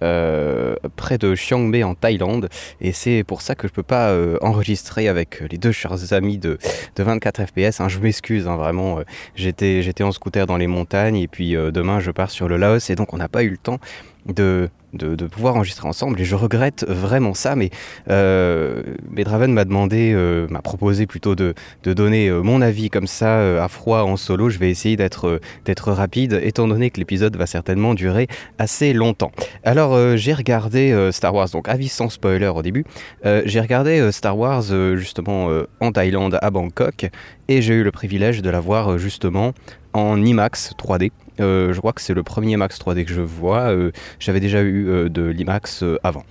[0.00, 2.48] près de Chiang Mai en Thaïlande
[2.80, 6.56] et c'est pour ça que je peux pas enregistrer avec les deux chers amis de,
[6.96, 7.80] de 24 FPS.
[7.80, 9.00] Hein, je m'excuse, hein, vraiment.
[9.34, 12.94] j'étais en scooter dans les montagnes et puis demain je pars sur le Laos et
[12.94, 13.78] donc on n'a pas eu le temps
[14.26, 17.70] de, de, pouvoir enregistrer ensemble et je regrette vraiment ça mais
[18.10, 18.82] euh,
[19.24, 23.38] Draven m'a demandé euh, m'a proposé plutôt de, de donner euh, mon avis comme ça
[23.38, 24.50] euh, à froid en solo.
[24.50, 29.32] Je vais essayer d'être d'être rapide étant donné que l'épisode va certainement durer assez longtemps.
[29.64, 32.84] Alors j'ai regardé Star Wars donc avis sans spoiler au début
[33.24, 34.62] j'ai regardé Star Wars
[34.96, 35.48] justement
[35.80, 37.06] en Thaïlande à Bangkok
[37.48, 39.52] et j'ai eu le privilège de la voir justement
[39.94, 43.72] en IMAX 3D euh, je crois que c'est le premier Max 3D que je vois.
[43.72, 46.24] Euh, j'avais déjà eu euh, de l'IMAX avant.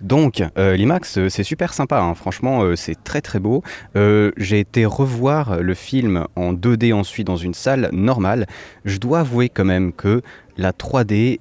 [0.00, 2.16] Donc l'IMAX c'est super sympa, hein.
[2.16, 3.62] franchement c'est très très beau.
[3.94, 8.48] J'ai été revoir le film en 2D ensuite dans une salle normale.
[8.84, 10.22] Je dois avouer quand même que
[10.56, 11.38] la 3D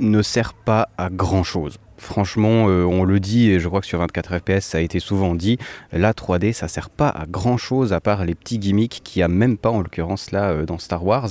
[0.00, 1.78] ne sert pas à grand chose.
[1.98, 5.36] Franchement, on le dit, et je crois que sur 24 FPS ça a été souvent
[5.36, 5.56] dit,
[5.92, 9.24] la 3D ça sert pas à grand chose à part les petits gimmicks qu'il n'y
[9.24, 11.28] a même pas en l'occurrence là dans Star Wars.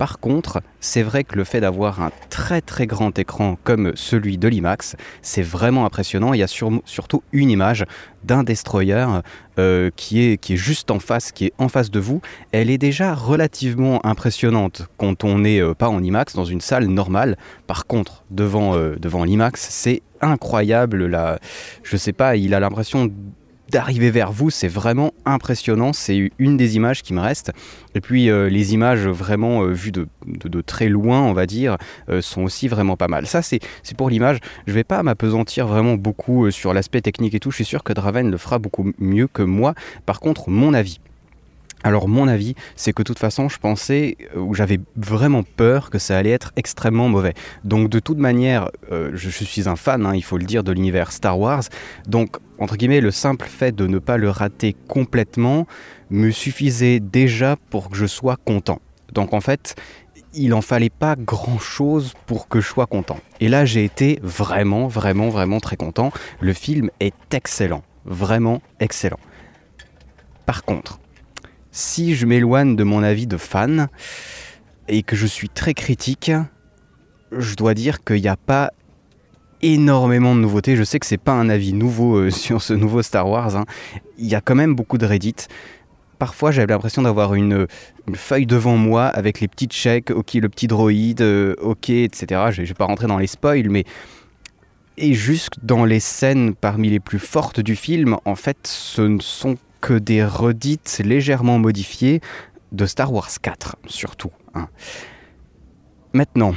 [0.00, 4.38] Par contre, c'est vrai que le fait d'avoir un très très grand écran comme celui
[4.38, 6.32] de l'IMAX, c'est vraiment impressionnant.
[6.32, 7.84] Il y a surtout une image
[8.24, 9.04] d'un destroyer
[9.58, 12.22] euh, qui, est, juste en face, qui est en face de vous.
[12.50, 16.86] Elle est déjà relativement impressionnante quand on n'est euh, pas en IMAX dans une salle
[16.86, 17.36] normale.
[17.66, 18.96] Par contre, devant, euh,
[19.26, 21.08] l'IMAX, c'est incroyable.
[21.08, 21.38] Là,
[21.82, 23.12] je sais pas, il a l'impression
[23.70, 25.92] d'arriver vers vous, c'est vraiment impressionnant.
[25.92, 27.52] C'est une des images qui me reste.
[27.94, 30.06] Et puis euh, les images vraiment euh, vues de,
[30.60, 31.76] très loin, on va dire,
[32.08, 33.26] euh, sont aussi vraiment pas mal.
[33.26, 33.60] Ça, c'est
[33.96, 34.38] pour l'image.
[34.66, 37.50] Je vais pas m'apesantir vraiment beaucoup sur l'aspect technique et tout.
[37.50, 39.74] Je suis sûr que Draven le fera beaucoup mieux que moi.
[40.04, 41.00] Par contre, mon avis.
[41.82, 45.98] Alors mon avis, c'est que de toute façon, je pensais, ou j'avais vraiment peur que
[45.98, 47.32] ça allait être extrêmement mauvais.
[47.64, 51.10] Donc de toute manière, je, suis un fan, hein, il faut le dire, de l'univers
[51.10, 51.62] Star Wars.
[52.06, 55.66] Donc entre guillemets, le simple fait de ne pas le rater complètement
[56.10, 58.80] me suffisait déjà pour que je sois content.
[59.12, 59.74] Donc en fait,
[60.34, 63.18] il en fallait pas grand chose pour que je sois content.
[63.40, 66.12] Et là, j'ai été vraiment, vraiment, vraiment très content.
[66.40, 69.18] Le film est excellent, vraiment excellent.
[70.44, 71.00] Par contre,
[71.72, 73.88] si je m'éloigne de mon avis de fan
[74.88, 76.30] et que je suis très critique,
[77.32, 78.72] je dois dire qu'il n'y a pas
[79.62, 80.76] énormément de nouveautés.
[80.76, 83.56] Je sais que c'est pas un avis nouveau euh, sur ce nouveau Star Wars.
[83.56, 83.64] Hein.
[84.18, 85.36] Il y a quand même beaucoup de Reddit.
[86.18, 87.66] Parfois, j'avais l'impression d'avoir une,
[88.14, 92.48] feuille devant moi avec les petits checks, ok, le petit droïde, euh, ok, etc.
[92.50, 93.84] Je, ne vais pas rentrer dans les spoils, mais
[94.98, 99.20] et juste dans les scènes parmi les plus fortes du film, en fait, ce ne
[99.20, 102.20] sont que des redites légèrement modifiées
[102.72, 104.30] de Star Wars 4, surtout.
[104.54, 104.68] Hein.
[106.12, 106.54] Maintenant,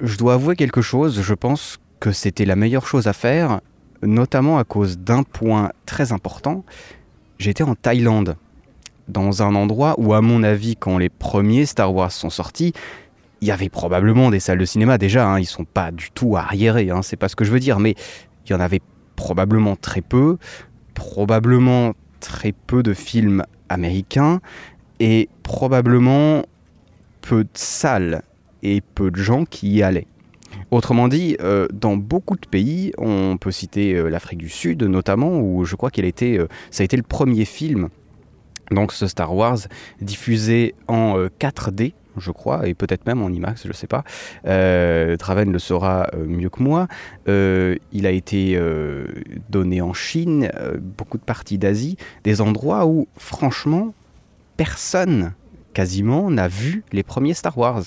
[0.00, 3.60] je dois avouer quelque chose, je pense que c'était la meilleure chose à faire,
[4.02, 6.64] notamment à cause d'un point très important.
[7.38, 8.36] J'étais en Thaïlande,
[9.08, 12.72] dans un endroit où, à mon avis, quand les premiers Star Wars sont sortis,
[13.40, 16.36] il y avait probablement des salles de cinéma déjà, hein, ils sont pas du tout
[16.36, 17.94] arriérés, hein, c'est pas ce que je veux dire, mais
[18.46, 18.80] il y en avait
[19.16, 20.38] probablement très peu,
[20.94, 24.40] probablement très peu de films américains,
[25.00, 26.44] et probablement
[27.20, 28.22] peu de salles
[28.64, 30.06] et peu de gens qui y allaient.
[30.70, 35.38] Autrement dit, euh, dans beaucoup de pays, on peut citer euh, l'Afrique du Sud notamment,
[35.40, 37.88] où je crois qu'il a été, euh, ça a été le premier film,
[38.70, 39.58] donc ce Star Wars,
[40.00, 44.04] diffusé en 4D, je crois, et peut-être même en IMAX, je ne sais pas.
[44.44, 46.88] Traven le saura mieux que moi.
[47.26, 48.58] il a été
[49.50, 50.50] donné en Chine,
[50.80, 53.92] beaucoup de parties d'Asie, des endroits où, franchement,
[54.56, 55.34] personne
[55.74, 57.82] quasiment n'a vu les premiers Star Wars.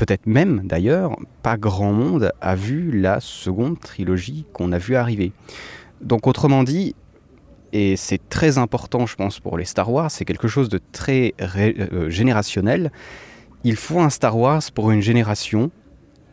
[0.00, 5.30] Peut-être même d'ailleurs, pas grand monde a vu la seconde trilogie qu'on a vu arriver.
[6.00, 6.94] Donc autrement dit,
[7.74, 11.34] et c'est très important je pense pour les Star Wars, c'est quelque chose de très
[11.42, 12.92] euh, générationnel,
[13.62, 15.70] il faut un Star Wars pour une génération,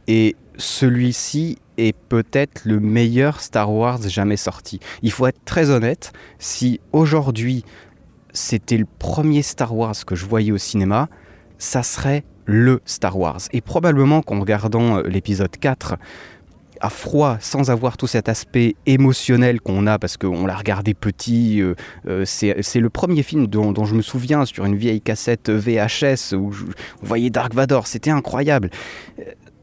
[0.07, 4.79] et celui-ci est peut-être le meilleur Star Wars jamais sorti.
[5.01, 7.65] Il faut être très honnête, si aujourd'hui
[8.31, 11.09] c'était le premier Star Wars que je voyais au cinéma,
[11.57, 13.41] ça serait le Star Wars.
[13.51, 15.97] Et probablement qu'en regardant euh, l'épisode 4,
[16.79, 21.61] à froid, sans avoir tout cet aspect émotionnel qu'on a, parce qu'on l'a regardé petit,
[21.61, 21.75] euh,
[22.07, 26.51] euh, c'est le premier film dont, je me souviens sur une vieille cassette VHS où
[27.01, 28.69] on voyait Dark Vador, c'était incroyable.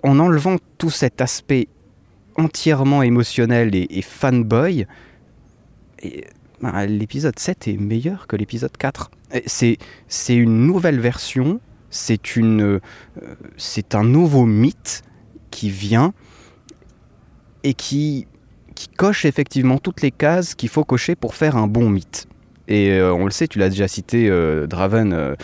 [0.02, 1.68] En enlevant tout cet aspect
[2.36, 4.86] entièrement émotionnel et, fanboy,
[6.60, 9.10] bah, l'épisode 7 est meilleur que l'épisode 4.
[9.46, 9.78] C'est
[10.28, 11.60] une nouvelle version
[11.94, 12.80] c'est une, euh,
[13.56, 15.04] c'est un nouveau mythe
[15.52, 16.12] qui vient
[17.62, 18.26] et qui,
[18.74, 22.26] qui coche effectivement toutes les cases qu'il faut cocher pour faire un bon mythe.
[22.66, 25.36] Et euh, on le sait, tu l'as déjà cité, euh, Draven,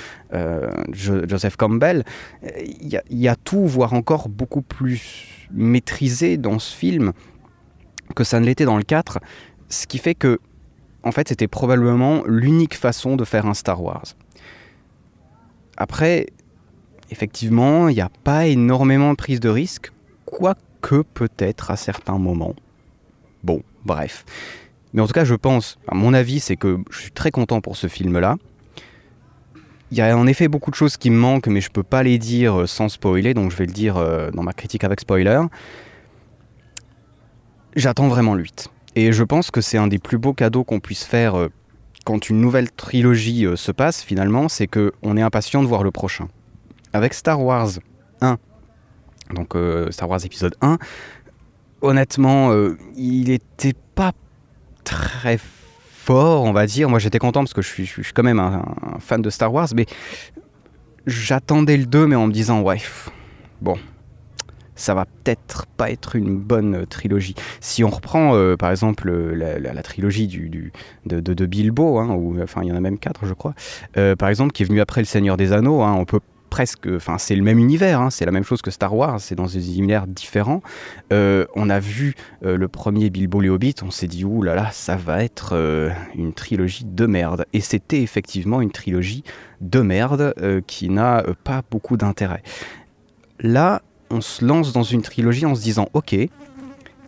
[0.93, 2.05] Joseph Campbell,
[2.43, 7.13] il y, a tout, voire encore beaucoup plus maîtrisé dans ce film
[8.17, 9.21] que ça ne l'était dans le 4,
[9.69, 10.41] ce qui fait que,
[11.05, 14.17] en fait, c'était probablement l'unique façon de faire un Star Wars.
[15.77, 16.27] Après,
[17.11, 19.93] effectivement, il n'y a pas énormément de prise de risque,
[20.25, 22.55] quoique peut-être à certains moments.
[23.43, 24.25] Bon, bref.
[24.93, 27.61] Mais en tout cas, je pense, à mon avis, c'est que je suis très content
[27.61, 28.37] pour ce film-là.
[29.93, 31.83] Il y a en effet beaucoup de choses qui me manquent, mais je ne peux
[31.83, 35.01] pas les dire sans spoiler, donc je vais le dire euh, dans ma critique avec
[35.01, 35.41] spoiler.
[37.75, 38.69] J'attends vraiment le 8.
[38.97, 41.49] Et je pense que c'est un des plus beaux cadeaux qu'on puisse faire euh,
[42.05, 45.91] quand une nouvelle trilogie euh, se passe, finalement, c'est qu'on est impatient de voir le
[45.91, 46.29] prochain
[46.93, 47.71] avec Star Wars
[48.21, 48.39] 1,
[49.35, 50.79] donc euh, Star Wars épisode 1,
[51.83, 54.13] honnêtement, euh, il était pas
[54.85, 56.89] très fort, on va dire.
[56.89, 58.65] Moi, j'étais content parce que je suis, je suis quand même un,
[58.99, 59.87] fan de Star Wars, mais
[61.07, 62.81] j'attendais le 2, mais en me disant, ouais,
[63.61, 63.79] bon,
[64.75, 67.35] ça va peut-être pas être une bonne trilogie.
[67.61, 70.73] Si on reprend euh, par exemple la, trilogie du,
[71.07, 73.55] de, de, Bilbo, hein, ou, enfin il y en a même quatre je crois,
[74.19, 76.21] par exemple qui est venu après Le Seigneur des Anneaux, hein, on peut
[76.51, 79.37] presque, enfin c'est le même univers, hein, c'est la même chose que Star Wars, c'est
[79.37, 80.63] dans des univers différents.
[81.13, 82.15] Euh, on a vu
[82.45, 85.51] euh, le premier Bilbo les Hobbits, on s'est dit ouh là là, ça va être
[85.53, 87.47] euh, une trilogie de merde.
[87.53, 89.23] Et c'était effectivement une trilogie
[89.61, 90.35] de merde
[90.67, 92.43] qui n'a pas beaucoup d'intérêt.
[93.41, 96.17] Là, on se lance dans une trilogie en se disant ok.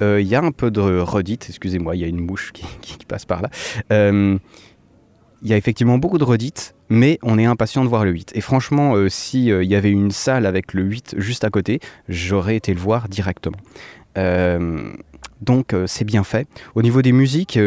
[0.04, 3.24] Il y a un peu de redite, excusez-moi, il y a une mouche qui passe
[3.24, 3.50] par là.
[5.44, 8.30] Il y a effectivement beaucoup de redites, mais on est impatient de voir le 8.
[8.36, 11.80] Et franchement, euh, s'il euh, y avait une salle avec le 8 juste à côté,
[12.08, 13.56] j'aurais été le voir directement.
[14.18, 14.92] Euh,
[15.40, 16.46] donc c'est bien fait.
[16.76, 17.58] Au niveau des musiques,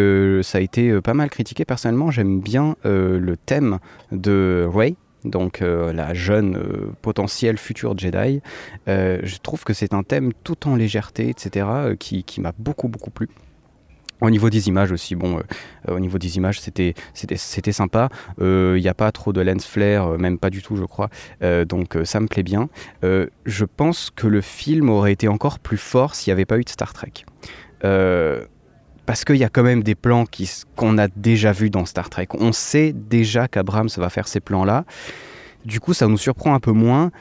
[0.44, 1.66] ça a été pas mal critiqué.
[1.66, 3.80] Personnellement, j'aime bien le thème
[4.14, 4.96] de Ray
[5.26, 6.58] donc la jeune
[7.02, 8.40] potentielle future Jedi.
[8.88, 11.68] je trouve que c'est un thème tout en légèreté, etc.,
[12.00, 13.28] qui, qui m'a beaucoup beaucoup plu.
[14.22, 18.10] Au niveau des images aussi, bon, euh, au niveau des images, c'était c'était sympa.
[18.38, 20.86] Il euh, n'y a pas trop de lens flare, euh, même pas du tout, je
[20.86, 21.10] crois.
[21.68, 22.70] donc ça me plaît bien.
[23.04, 26.64] je pense que le film aurait été encore plus fort s'il n'y avait pas eu
[26.64, 27.26] de Star Trek.
[29.06, 30.26] parce qu'il y a quand même des plans
[30.76, 32.28] qu'on a déjà vus dans Star Trek.
[32.34, 34.86] On sait déjà qu'Abrams va faire ces plans-là.
[35.66, 37.12] Du coup, ça nous surprend un peu moins.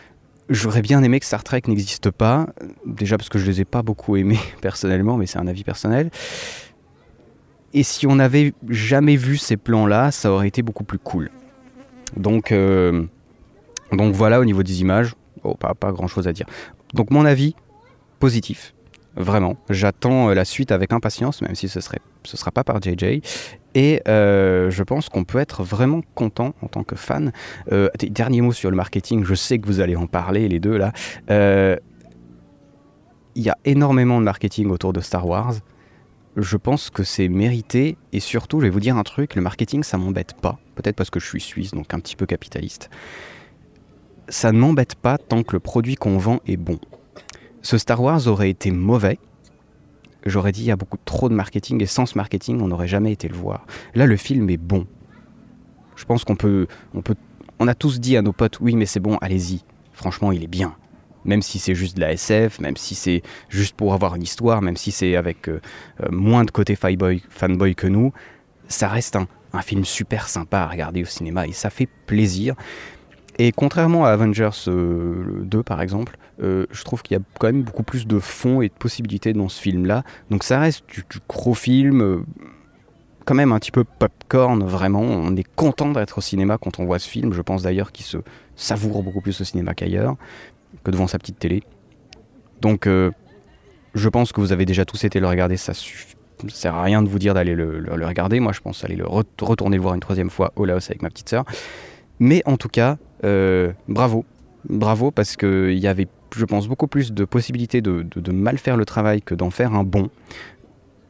[0.50, 2.46] J'aurais bien aimé que Star Trek n'existe pas,
[2.84, 6.10] déjà parce que je les ai pas beaucoup aimés personnellement, mais c'est un avis personnel.
[7.74, 11.28] Et si on n'avait jamais vu ces plans-là, ça aurait été beaucoup plus cool.
[12.16, 13.05] Donc, euh,
[13.92, 16.46] donc voilà au niveau des images, oh, pas, grand-chose à dire.
[16.94, 17.56] Donc mon avis,
[18.20, 18.74] positif.
[19.16, 23.20] Vraiment, j'attends euh, la suite avec impatience, même si ce ne sera pas par JJ.
[23.74, 27.32] Et euh, je pense qu'on peut être vraiment content en tant que fan.
[27.98, 30.92] dernier mot sur le marketing, je sais que vous allez en parler les deux là.
[33.36, 35.55] Il y a énormément de marketing autour de Star Wars
[36.36, 39.82] je pense que c'est mérité et surtout, je vais vous dire un truc, le marketing
[39.82, 42.90] ça m'embête pas, peut-être parce que je suis suisse donc un petit peu capitaliste.
[44.28, 46.78] Ça ne m'embête pas tant que le produit qu'on vend est bon.
[47.62, 49.19] Ce Star Wars aurait été mauvais,
[50.27, 52.89] j'aurais dit il y a beaucoup trop de marketing et sans ce marketing on n'aurait
[52.89, 53.66] jamais été le voir.
[53.94, 54.86] Là le film est bon.
[55.97, 57.15] Je pense qu'on peut, on peut,
[57.61, 59.62] on a tous dit à nos potes oui mais c'est bon, allez-y.
[59.93, 60.74] Franchement il est bien
[61.24, 64.62] même si c'est juste de la SF, même si c'est juste pour avoir une histoire,
[64.62, 65.60] même si c'est avec euh,
[66.02, 68.12] euh, moins de côté fanboy, que nous,
[68.68, 69.26] ça reste un,
[69.62, 72.56] film super sympa à regarder au cinéma et ça fait plaisir.
[73.38, 77.62] Et contrairement à Avengers 2 euh, par exemple, je trouve qu'il y a quand même
[77.62, 80.02] beaucoup plus de fond et de possibilités dans ce film-là.
[80.30, 82.24] Donc ça reste du, gros film,
[83.24, 85.02] quand même un petit peu popcorn, vraiment.
[85.02, 87.32] On est content d'être au cinéma quand on voit ce film.
[87.32, 88.18] Je pense d'ailleurs qu'il se
[88.56, 90.16] savoure beaucoup plus au cinéma qu'ailleurs
[90.82, 91.62] que devant sa petite télé.
[92.60, 93.10] Donc euh,
[93.94, 95.72] je pense que vous avez déjà tous été le regarder, ça
[96.42, 98.40] ne sert à rien de vous dire d'aller le, regarder.
[98.40, 101.10] Moi, je pense aller le retourner le voir une troisième fois au Laos avec ma
[101.10, 101.44] petite sœur.
[102.18, 104.24] Mais en tout cas, euh, bravo.
[104.68, 108.84] Bravo parce qu'il y avait, je pense, beaucoup plus de possibilités de, mal faire le
[108.84, 110.10] travail que d'en faire un bon.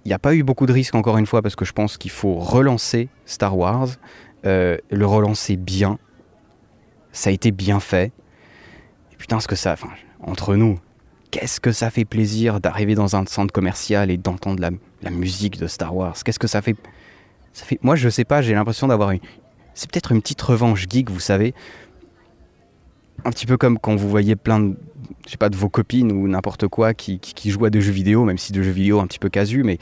[0.05, 1.97] Il n'y a pas eu beaucoup de risques, encore une fois, parce que je pense
[1.97, 3.89] qu'il faut relancer Star Wars,
[4.45, 5.99] euh, le relancer bien.
[7.13, 8.13] Ça a été bien fait
[9.19, 9.73] putain, ce que ça.
[9.73, 9.89] Enfin,
[10.21, 10.79] entre nous,
[11.31, 14.63] qu'est-ce que ça fait plaisir d'arriver dans un centre commercial et d'entendre
[15.03, 16.17] la, musique de Star Wars?
[16.25, 16.77] Qu'est-ce que ça fait
[17.53, 17.79] Ça fait.
[17.83, 19.13] Moi, je sais pas, j'ai l'impression d'avoir.
[19.75, 21.55] C'est peut-être une petite revanche geek, vous savez.
[23.25, 24.77] Un petit peu comme quand vous voyez plein de.
[25.27, 27.93] Je sais pas, de vos copines ou n'importe quoi qui, qui, jouent à des jeux
[27.93, 29.79] vidéo, même si de jeux vidéo un petit peu casu, mais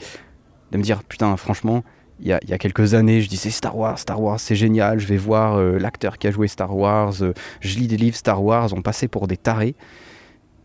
[0.71, 1.83] de me dire, putain, franchement,
[2.23, 5.17] il y, a, quelques années, je disais Star Wars, Star Wars, c'est génial, je vais
[5.17, 8.71] voir euh, l'acteur qui a joué Star Wars, euh, je lis des livres Star Wars,
[8.71, 9.75] on passait pour des tarés.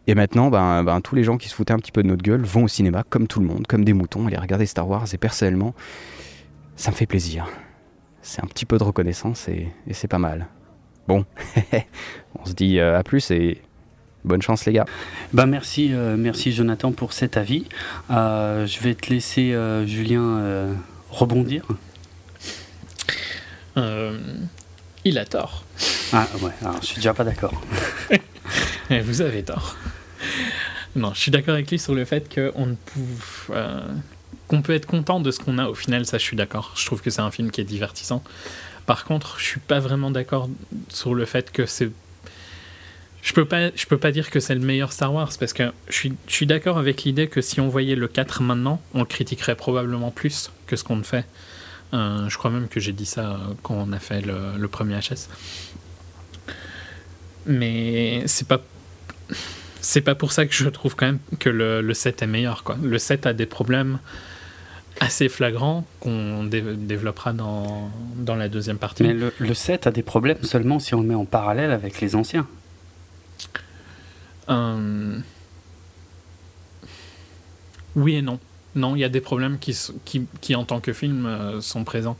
[0.06, 2.22] Et maintenant, ben, ben, tous les gens qui se foutaient un petit peu de notre
[2.22, 5.06] gueule vont au cinéma, comme tout le monde, comme des moutons, aller regarder Star Wars.
[5.12, 5.74] Et personnellement,
[6.76, 7.48] ça me fait plaisir.
[8.22, 10.46] C'est un petit peu de reconnaissance et, c'est pas mal.
[11.08, 11.24] Bon,
[12.38, 13.60] on se dit euh, à plus et
[14.24, 14.86] bonne chance les gars.
[15.32, 17.66] Ben merci, merci Jonathan pour cet avis.
[18.10, 19.54] je vais te laisser
[19.86, 20.76] Julien
[21.10, 21.64] rebondir
[23.76, 24.18] euh,
[25.04, 25.64] Il a tort.
[26.12, 27.60] Ah ouais, alors je suis déjà pas d'accord.
[28.90, 29.76] Vous avez tort.
[30.96, 32.76] Non, je suis d'accord avec lui sur le fait qu'on
[33.50, 33.80] euh,
[34.48, 36.72] qu'on peut être content de ce qu'on a au final, ça je suis d'accord.
[36.76, 38.22] Je trouve que c'est un film qui est divertissant.
[38.86, 40.48] Par contre, je suis pas vraiment d'accord
[40.88, 41.90] sur le fait que c'est
[43.22, 45.64] je peux pas je peux pas dire que c'est le meilleur Star Wars parce que
[45.88, 49.00] je suis, je suis d'accord avec l'idée que si on voyait le 4 maintenant, on
[49.00, 51.26] le critiquerait probablement plus que ce qu'on le fait.
[51.94, 55.28] Euh, je crois même que j'ai dit ça quand on a fait le, premier HS.
[57.46, 58.60] Mais c'est pas
[59.80, 62.62] c'est pas pour ça que je trouve quand même que le, le 7 est meilleur
[62.62, 62.76] quoi.
[62.82, 63.98] Le 7 a des problèmes
[65.00, 69.04] assez flagrants qu'on développera dans, dans la deuxième partie.
[69.04, 72.00] Mais le, le 7 a des problèmes seulement si on le met en parallèle avec
[72.00, 72.46] les anciens.
[74.48, 75.18] Euh,
[77.96, 78.38] oui et non.
[78.74, 79.76] Non, il y a des problèmes qui,
[80.40, 82.16] qui, en tant que film, euh, sont présents.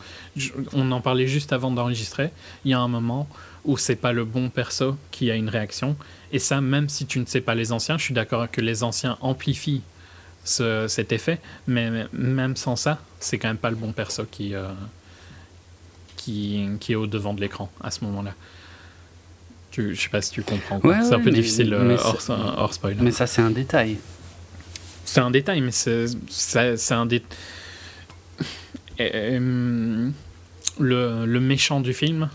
[0.73, 2.31] on en parlait juste avant d'enregistrer.
[2.65, 3.29] Il y a un moment
[3.65, 5.97] où c'est pas le bon perso qui a une réaction.
[6.33, 8.83] Et ça, même si tu ne sais pas les anciens, je suis d'accord que les
[8.83, 9.83] anciens amplifient
[10.45, 11.39] cet effet.
[11.67, 14.73] Mais même sans ça, c'est quand même pas le bon perso qui, euh,
[16.17, 18.35] qui, qui est au devant de l'écran à ce moment-là.
[19.79, 20.81] Je sais pas si tu comprends.
[20.83, 22.97] c'est un peu difficile euh, hors, spoiler.
[23.01, 23.99] Mais ça, c'est un détail.
[25.05, 27.39] C'est un détail, mais c'est un détail.
[29.01, 30.11] Euh,
[30.81, 32.29] le, le, méchant du film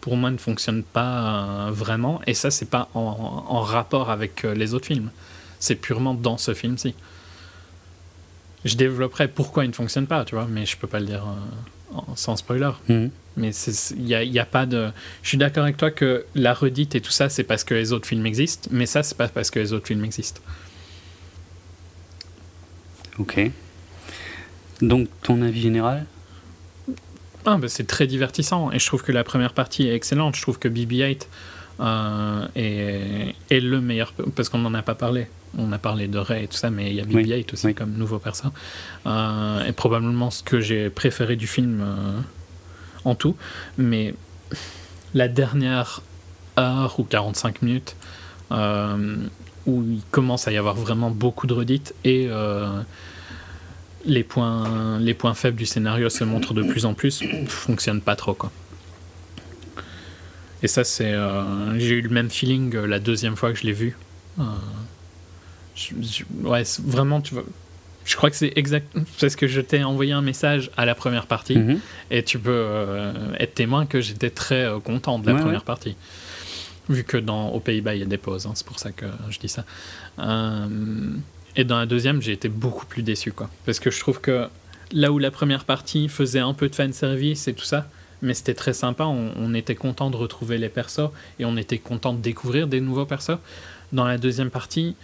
[0.00, 2.20] pour moi, ne fonctionne pas vraiment.
[2.26, 5.10] Et ça, c'est pas en, rapport avec les autres films.
[5.58, 6.94] C'est purement dans ce film-ci.
[8.64, 11.24] Je développerai pourquoi il ne fonctionne pas, tu vois, mais je peux pas le dire
[12.16, 12.70] sans spoiler.
[12.88, 13.10] Mhm.
[13.36, 13.50] Mais
[13.96, 14.90] il n'y a, y a, pas de.
[15.22, 17.92] Je suis d'accord avec toi que la redite et tout ça, c'est parce que les
[17.92, 20.40] autres films existent, mais ça, c'est pas parce que les autres films existent.
[23.18, 23.50] Ok.
[24.82, 26.06] Donc, ton avis général?
[27.46, 30.36] Ah, bah, C'est très divertissant et je trouve que la première partie est excellente.
[30.36, 31.26] Je trouve que BB-8
[31.80, 35.26] euh, est, est, le meilleur, parce qu'on n'en a pas parlé.
[35.58, 37.92] On a parlé de Ray et tout ça, mais il y a BB-8 aussi comme
[37.92, 38.48] nouveau perso.
[39.06, 42.20] Euh, et probablement ce que j'ai préféré du film euh,
[43.04, 43.36] en tout.
[43.76, 44.14] Mais
[45.14, 46.02] la dernière
[46.58, 47.96] heure ou 45 minutes,
[48.50, 52.28] où il commence à y avoir vraiment beaucoup de redites et
[54.04, 58.16] les points, les points faibles du scénario se montrent de plus en plus, fonctionne pas
[58.16, 58.50] trop quoi.
[60.62, 63.64] Et ça c'est, euh, j'ai eu le même feeling euh, la deuxième fois que je
[63.64, 63.96] l'ai vu.
[65.92, 67.44] Euh, ouais, vraiment tu vois.
[68.04, 71.26] Je crois que c'est exact parce que je t'ai envoyé un message à la première
[71.26, 71.78] partie mhm.
[72.10, 75.94] et tu peux être témoin que j'étais très content de la première partie.
[76.88, 79.06] Vu que dans aux Pays-Bas il y a des pauses, hein, c'est pour ça que
[79.30, 79.64] je dis ça.
[81.54, 83.50] Et dans la deuxième, j'ai été beaucoup plus déçu, quoi.
[83.66, 84.48] Parce que je trouve que
[84.92, 87.86] là où la première partie faisait un peu de fan service et tout ça,
[88.22, 92.12] mais c'était très sympa, on, était content de retrouver les persos et on était content
[92.14, 93.38] de découvrir des nouveaux persos.
[93.92, 94.94] Dans la deuxième partie,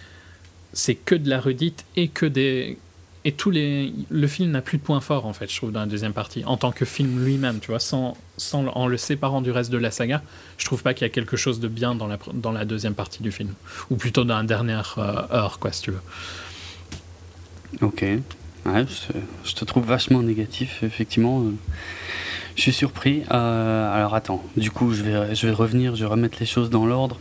[0.72, 2.78] c'est que de la redite et que des
[3.24, 5.80] et tous les le film n'a plus de points forts en fait je trouve dans
[5.80, 9.42] la deuxième partie en tant que film lui-même tu vois sans, sans en le séparant
[9.42, 10.22] du reste de la saga
[10.58, 12.94] je trouve pas qu'il y a quelque chose de bien dans la dans la deuxième
[12.94, 13.54] partie du film.
[13.90, 16.02] Ou plutôt dans la dernière euh, heure quoi si tu veux.
[17.80, 18.04] Ok
[19.44, 21.44] je, te trouve vachement négatif effectivement
[22.58, 23.22] je suis surpris.
[23.30, 26.70] Euh, alors attends, du coup je vais, je vais revenir, je vais remettre les choses
[26.70, 27.16] dans l'ordre.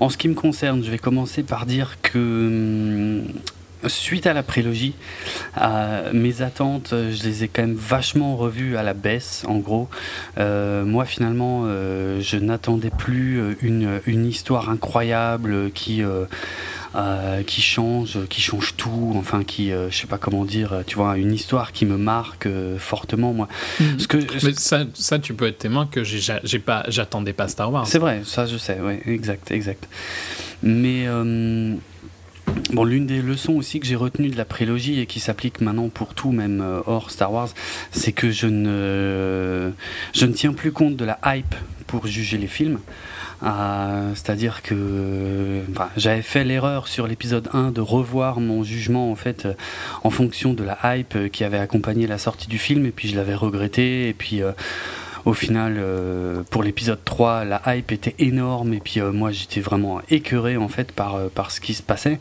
[0.00, 3.32] En ce qui me concerne, je vais commencer par dire que hum,
[3.88, 4.94] suite à la prélogie,
[5.60, 9.88] euh, mes attentes, je les ai quand même vachement revues à la baisse, en gros.
[10.38, 16.02] Euh, moi, finalement, euh, je n'attendais plus une, une, histoire incroyable qui
[16.94, 20.96] euh, qui change, qui change tout, enfin qui, euh, je sais pas comment dire, tu
[20.96, 23.48] vois, une histoire qui me marque euh, fortement moi.
[23.80, 24.06] Mhm.
[24.06, 27.86] que, Mais ça, ça, tu peux être témoin que j'ai pas, j'attendais pas Star Wars.
[27.86, 29.88] C'est vrai, ça je sais, ouais, exact, exact.
[30.62, 31.06] Mais
[32.72, 35.88] Bon, l'une des leçons aussi que j'ai retenues de la prélogie et qui s'applique maintenant
[35.88, 37.48] pour tout, même hors Star Wars,
[37.92, 39.72] c'est que je ne,
[40.12, 41.54] je ne tiens plus compte de la hype
[41.86, 42.78] pour juger les films.
[43.42, 45.62] Euh, c'est-à-dire que
[45.96, 49.54] j'avais fait l'erreur sur l'épisode 1 de revoir mon jugement en fait euh,
[50.04, 53.16] en fonction de la hype qui avait accompagné la sortie du film et puis je
[53.16, 54.52] l'avais regretté et puis euh,
[55.24, 55.80] au final,
[56.50, 60.90] pour l'épisode 3, la hype était énorme et puis moi j'étais vraiment écœuré en fait
[60.90, 62.18] par, par ce qui se passait.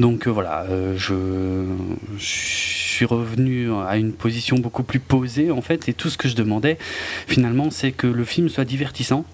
[0.00, 0.66] Donc voilà,
[0.96, 1.64] je,
[2.18, 6.28] je, suis revenu à une position beaucoup plus posée en fait et tout ce que
[6.28, 6.76] je demandais
[7.26, 9.24] finalement c'est que le film soit divertissant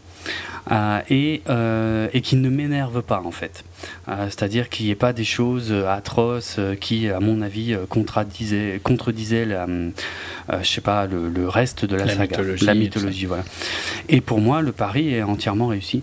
[0.70, 3.65] euh, et, euh, et qui ne m'énerve pas en fait.
[4.09, 9.44] Euh, c'est-à-dire qu'il n'y ait pas des choses atroces qui, à mon avis, contredisaient, contredisaient
[9.44, 13.27] la, je sais pas, le, reste de la, saga, la mythologie.
[13.27, 13.44] Voilà.
[14.09, 16.03] Et pour moi, le pari est entièrement réussi.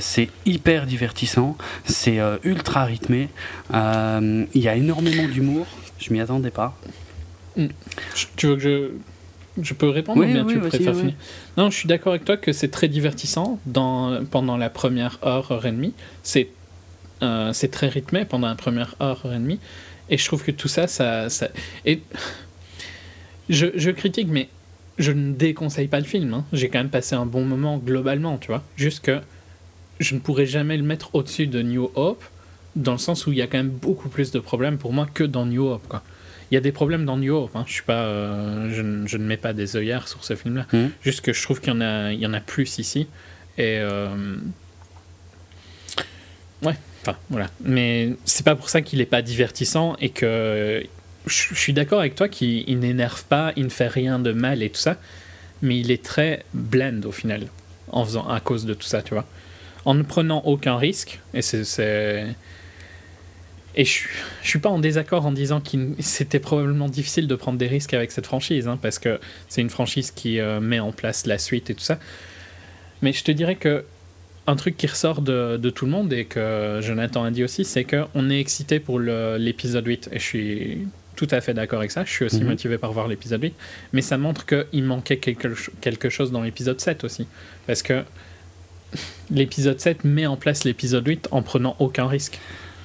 [0.00, 3.28] c'est hyper divertissant, c'est ultra rythmé,
[3.72, 5.66] il y a énormément d'humour,
[5.98, 6.74] je m'y attendais pas.
[7.56, 7.68] Hmm.
[8.36, 8.90] Tu veux que je
[9.60, 11.14] je peux répondre ou bien tu préfères finir
[11.56, 15.50] Non, je suis d'accord avec toi que c'est très divertissant dans, pendant la première heure,
[15.52, 15.94] heure et demie.
[16.22, 16.48] C'est
[17.22, 19.60] euh, très rythmé pendant la première heure, heure et demie.
[20.10, 21.30] Et je trouve que tout ça, ça.
[21.30, 21.48] ça...
[21.84, 22.02] Et
[23.48, 24.48] je, je, critique, mais
[24.98, 26.34] je ne déconseille pas le film.
[26.34, 26.44] Hein.
[26.52, 28.62] J'ai quand même passé un bon moment globalement, tu vois.
[28.76, 29.20] Juste que
[30.00, 32.24] je ne pourrais jamais le mettre au-dessus de New Hope,
[32.74, 35.06] dans le sens où il y a quand même beaucoup plus de problèmes pour moi
[35.12, 36.02] que dans New Hope, quoi.
[36.54, 37.56] Il y a des problèmes dans New Hope.
[37.56, 37.64] Hein.
[37.66, 40.66] Je, suis pas, euh, je, je, ne mets pas des œillères sur ce film-là.
[40.72, 40.86] Hmm.
[41.02, 43.08] Juste que je trouve qu'il y, en a, il y en a plus ici.
[43.58, 43.78] Et.
[43.80, 44.36] Euh,
[46.62, 47.50] ouais, enfin, voilà.
[47.64, 50.86] Mais c'est pas pour ça qu'il est pas divertissant et que.
[51.26, 54.70] Je, suis d'accord avec toi qu'il n'énerve pas, il ne fait rien de mal et
[54.70, 54.96] tout ça.
[55.60, 57.48] Mais il est très blend au final.
[57.88, 59.26] En faisant, à cause de tout ça, tu vois.
[59.86, 61.18] En ne prenant aucun risque.
[61.32, 62.26] Et c'est
[63.76, 64.08] et je,
[64.42, 67.94] je suis pas en désaccord en disant que c'était probablement difficile de prendre des risques
[67.94, 69.18] avec cette franchise, hein, parce que
[69.48, 71.98] c'est une franchise qui euh, met en place la suite et tout ça.
[73.02, 73.84] Mais je te dirais que
[74.46, 77.64] un truc qui ressort de, de tout le monde et que Jonathan a dit aussi,
[77.64, 80.10] c'est qu'on est excité pour l'épisode 8.
[80.12, 80.78] Et je suis
[81.16, 82.04] tout à fait d'accord avec ça.
[82.04, 82.48] Je suis aussi Mhm.
[82.48, 83.54] motivé par voir l'épisode 8.
[83.94, 85.48] Mais ça montre qu'il manquait quelque,
[85.80, 87.26] quelque chose dans l'épisode 7 aussi.
[87.66, 88.04] Parce que
[89.30, 92.38] l'épisode 7 met en place l'épisode 8 en prenant aucun risque.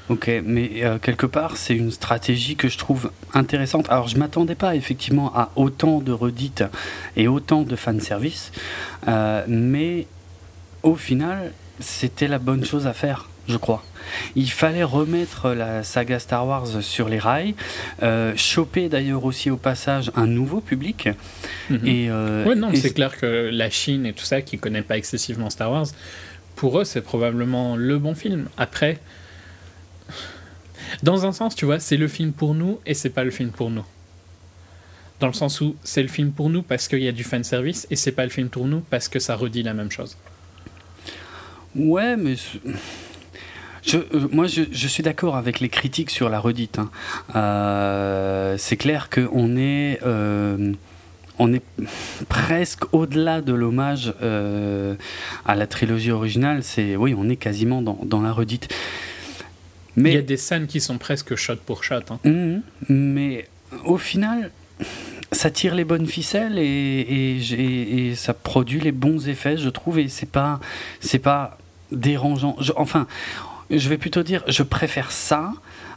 [0.10, 3.88] Ok, mais euh, quelque part, c'est une stratégie que je trouve intéressante.
[3.90, 6.64] Alors, je m'attendais pas effectivement à autant de redites
[7.16, 8.52] et autant de fanservice,
[9.08, 10.08] euh, mais
[10.82, 13.84] au final, c'était la bonne chose à faire, je crois.
[14.36, 17.54] Il fallait remettre la saga Star Wars sur les rails,
[18.02, 21.10] euh, choper d'ailleurs aussi au passage un nouveau public.
[21.70, 21.86] Mhm.
[21.86, 24.98] Et, euh, Ouais, non, c'est clair que la Chine et tout ça, qui connaît pas
[24.98, 25.88] excessivement Star Wars,
[26.56, 28.48] pour eux, c'est probablement le bon film.
[28.58, 29.00] Après,
[31.04, 33.50] dans un sens, tu vois, c'est le film pour nous et c'est pas le film
[33.52, 33.86] pour nous.
[35.20, 37.88] Dans le sens où c'est le film pour nous parce qu'il y a du fanservice
[37.90, 40.16] et c'est pas le film pour nous parce que ça redit la même chose.
[41.76, 42.36] Ouais, mais
[43.86, 46.80] je, euh, moi, je, suis d'accord avec les critiques sur la redite.
[46.80, 46.90] hein.
[47.36, 50.74] Euh, c'est clair qu'on est, euh,
[51.38, 51.64] on est
[52.28, 56.64] presque au-delà de l'hommage à la trilogie originale.
[56.64, 58.74] C'est, oui, on est quasiment dans, dans la redite.
[59.96, 61.96] Mais Il y a des scènes qui sont presque shot pour shot.
[62.10, 62.20] hein.
[62.24, 62.62] Mhm.
[62.90, 63.48] Mais
[63.86, 64.52] au final,
[65.32, 69.70] ça tire les bonnes ficelles et, et, j'ai- et ça produit les bons effets, je
[69.70, 70.60] trouve, et c'est pas,
[71.02, 71.58] c'est pas
[71.92, 72.56] dérangeant.
[72.60, 73.08] Je- enfin,
[73.70, 75.54] je vais plutôt dire, je préfère ça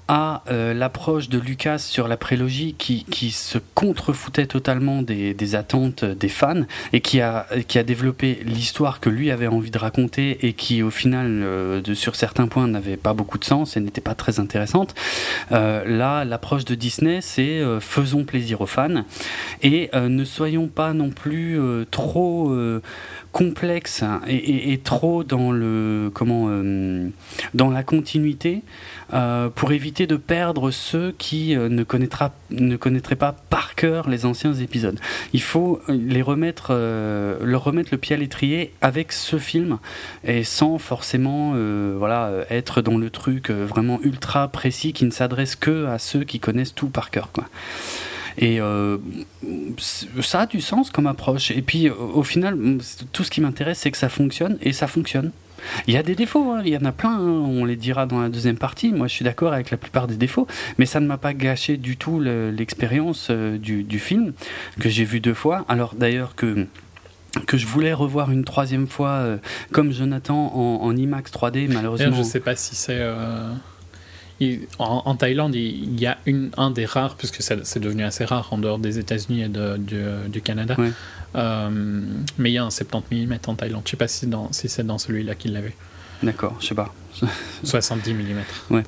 [0.09, 6.29] à euh, l'approche de Lucas sur la prélogie qui, se contrefoutait totalement des, attentes des
[6.29, 6.63] fans
[6.93, 10.91] et qui a, qui développé l'histoire que lui avait envie de raconter et qui au
[10.91, 14.41] final euh, de, sur certains points n'avait pas beaucoup de sens et n'était pas très
[14.41, 14.95] intéressante.
[15.53, 19.05] Euh, là, l'approche de Disney, c'est faisons plaisir aux fans
[19.63, 21.59] et ne soyons pas non plus
[21.91, 22.53] trop
[23.33, 27.09] complexes hein, et, trop dans le comment euh,
[27.55, 28.63] dans la continuité
[29.15, 34.09] euh, pour éviter de perdre ceux qui euh, ne, connaîtra, ne connaîtraient pas par cœur
[34.09, 35.01] les anciens épisodes.
[35.33, 39.79] Il faut les remettre, leur remettre le pied à l'étrier avec ce film
[40.25, 41.55] et sans forcément
[41.97, 46.39] voilà, être dans le truc vraiment ultra précis qui ne s'adresse que à ceux qui
[46.39, 47.31] connaissent tout par cœur.
[47.33, 47.45] Quoi.
[48.39, 48.99] Et euh,
[50.21, 51.51] ça a du sens comme approche.
[51.51, 52.57] Et puis euh, au final,
[53.13, 55.31] tout ce qui m'intéresse, c'est que ça fonctionne et ça fonctionne.
[55.87, 58.05] Il y a des défauts, hein, il y en a plein, hein, on les dira
[58.07, 58.93] dans la deuxième partie.
[58.93, 60.49] Moi, je suis d'accord avec la plupart des défauts,
[60.79, 64.33] mais ça ne m'a pas gâché du tout le- l'expérience euh, du, du film
[64.81, 65.65] que j'ai vu deux fois.
[65.69, 66.67] Alors d'ailleurs que
[67.47, 69.39] que je voulais revoir une troisième fois euh,
[69.71, 72.17] comme Jonathan en, en IMAX 3D, malheureusement.
[72.17, 72.99] Je sais pas si c'est.
[72.99, 73.53] euh,
[74.41, 78.05] il- en, en Thaïlande, il il y a une, un des rares, puisque c'est devenu
[78.05, 80.75] assez rare en dehors des États-Unis et de- du, du Canada.
[80.79, 80.93] Ouais.
[81.37, 81.71] Euh,
[82.39, 83.83] mais il y a un 70 mm en Thaïlande.
[83.87, 85.75] Je sais pas si, dans- si c'est dans celui-là qu'il l'avait.
[86.23, 86.93] D'accord, je sais pas.
[87.65, 88.21] 70 mm.
[88.71, 88.83] Ouais.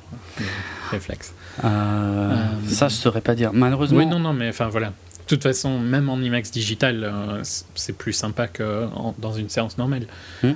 [0.91, 1.33] Réflexe.
[1.63, 3.51] Euh, Euh, Ça, je saurais pas dire.
[3.53, 3.97] Malheureusement.
[3.99, 4.87] Oui, non, non, mais enfin voilà.
[4.87, 4.93] De
[5.27, 7.41] toute façon, même en IMAX digital, euh,
[7.73, 10.05] c'est plus sympa que en- dans une séance normale.
[10.43, 10.51] Hmm.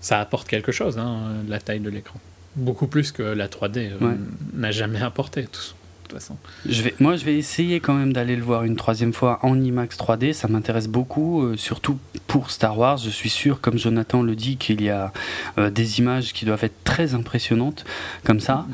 [0.00, 1.18] Ça apporte quelque chose, hein,
[1.48, 2.18] la taille de l'écran.
[2.56, 4.14] Beaucoup plus que la 3D euh, Ouais.
[4.54, 5.74] n'a jamais apporté, de toute
[6.12, 6.36] façon.
[6.68, 9.58] Je vais, moi, je vais essayer quand même d'aller le voir une troisième fois en
[9.58, 10.34] IMAX 3D.
[10.34, 12.98] Ça m'intéresse beaucoup, euh, surtout pour Star Wars.
[12.98, 15.12] Je suis sûr, comme Jonathan le dit, qu'il y a
[15.56, 17.84] euh, des images qui doivent être très impressionnantes
[18.24, 18.66] comme ça.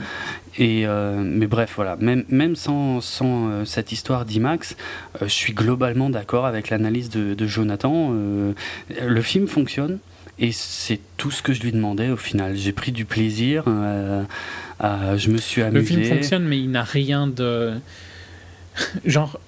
[0.61, 1.95] Et euh, mais bref, voilà.
[2.01, 4.75] Même, même sans, sans euh, cette histoire d'IMAX,
[5.23, 8.13] euh, je suis globalement d'accord avec l'analyse de, de Jonathan.
[8.13, 9.99] Le film fonctionne.
[10.41, 12.57] Et c'est tout ce que je lui demandais au final.
[12.57, 14.23] J'ai pris du plaisir, euh,
[14.83, 15.97] euh, je me suis amusé.
[15.97, 17.75] Le film fonctionne, mais il n'a rien de.
[19.05, 19.41] Genre,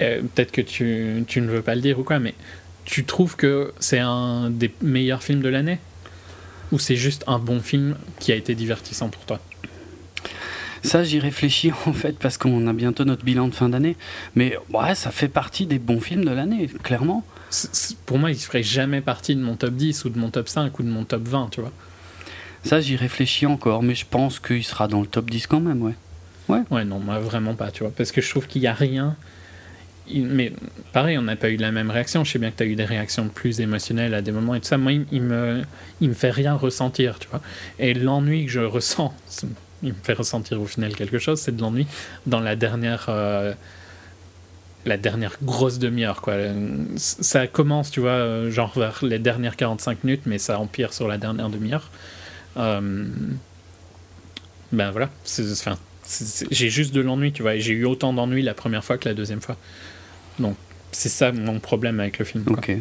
[0.00, 2.34] euh, peut-être que tu, tu ne veux pas le dire ou quoi, mais
[2.84, 5.78] tu trouves que c'est un des meilleurs films de l'année?
[6.72, 9.40] Ou c'est juste un bon film qui a été divertissant pour toi?
[10.82, 13.96] Ça, j'y réfléchis en fait parce qu'on a bientôt notre bilan de fin d'année.
[14.34, 17.24] Mais ouais, ça fait partie des bons films de l'année, clairement.
[18.06, 20.78] Pour moi, il ferait jamais partie de mon top 10 ou de mon top 5
[20.78, 21.72] ou de mon top 20, tu vois.
[22.64, 25.82] Ça, j'y réfléchis encore, mais je pense qu'il sera dans le top 10 quand même,
[25.82, 25.94] ouais.
[26.48, 27.92] Ouais, non, moi vraiment pas, tu vois.
[27.96, 29.16] Parce que je trouve qu'il n'y a rien.
[30.12, 30.52] Mais
[30.92, 32.24] pareil, on n'a pas eu la même réaction.
[32.24, 34.60] Je sais bien que tu as eu des réactions plus émotionnelles à des moments et
[34.60, 34.76] tout ça.
[34.76, 35.62] Moi, il, me,
[36.02, 37.40] il me fait rien ressentir, tu vois.
[37.78, 39.14] Et l'ennui que je ressens,
[39.82, 41.86] il me fait ressentir au final quelque chose, c'est de l'ennui
[42.26, 43.06] dans la dernière.
[43.08, 43.54] euh,
[44.86, 46.22] la dernière grosse demi-heure.
[46.96, 51.08] Ça commence, tu vois, euh, genre vers les dernières 45 minutes, mais ça empire sur
[51.08, 51.90] la dernière demi-heure.
[52.56, 53.06] Euh,
[54.72, 55.10] ben voilà,
[56.50, 59.14] j'ai juste de l'ennui, tu vois, j'ai eu autant d'ennui la première fois que la
[59.14, 59.56] deuxième fois.
[60.38, 60.56] Donc,
[60.92, 62.44] c'est ça mon problème avec le film.
[62.44, 62.56] quoi.
[62.56, 62.76] Ok.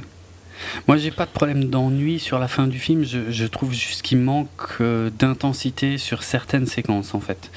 [0.87, 3.03] Moi, j'ai pas de problème d'ennui sur la fin du film.
[3.03, 4.49] Je, trouve juste qu'il manque
[4.81, 7.51] euh, d'intensité sur certaines séquences, en fait.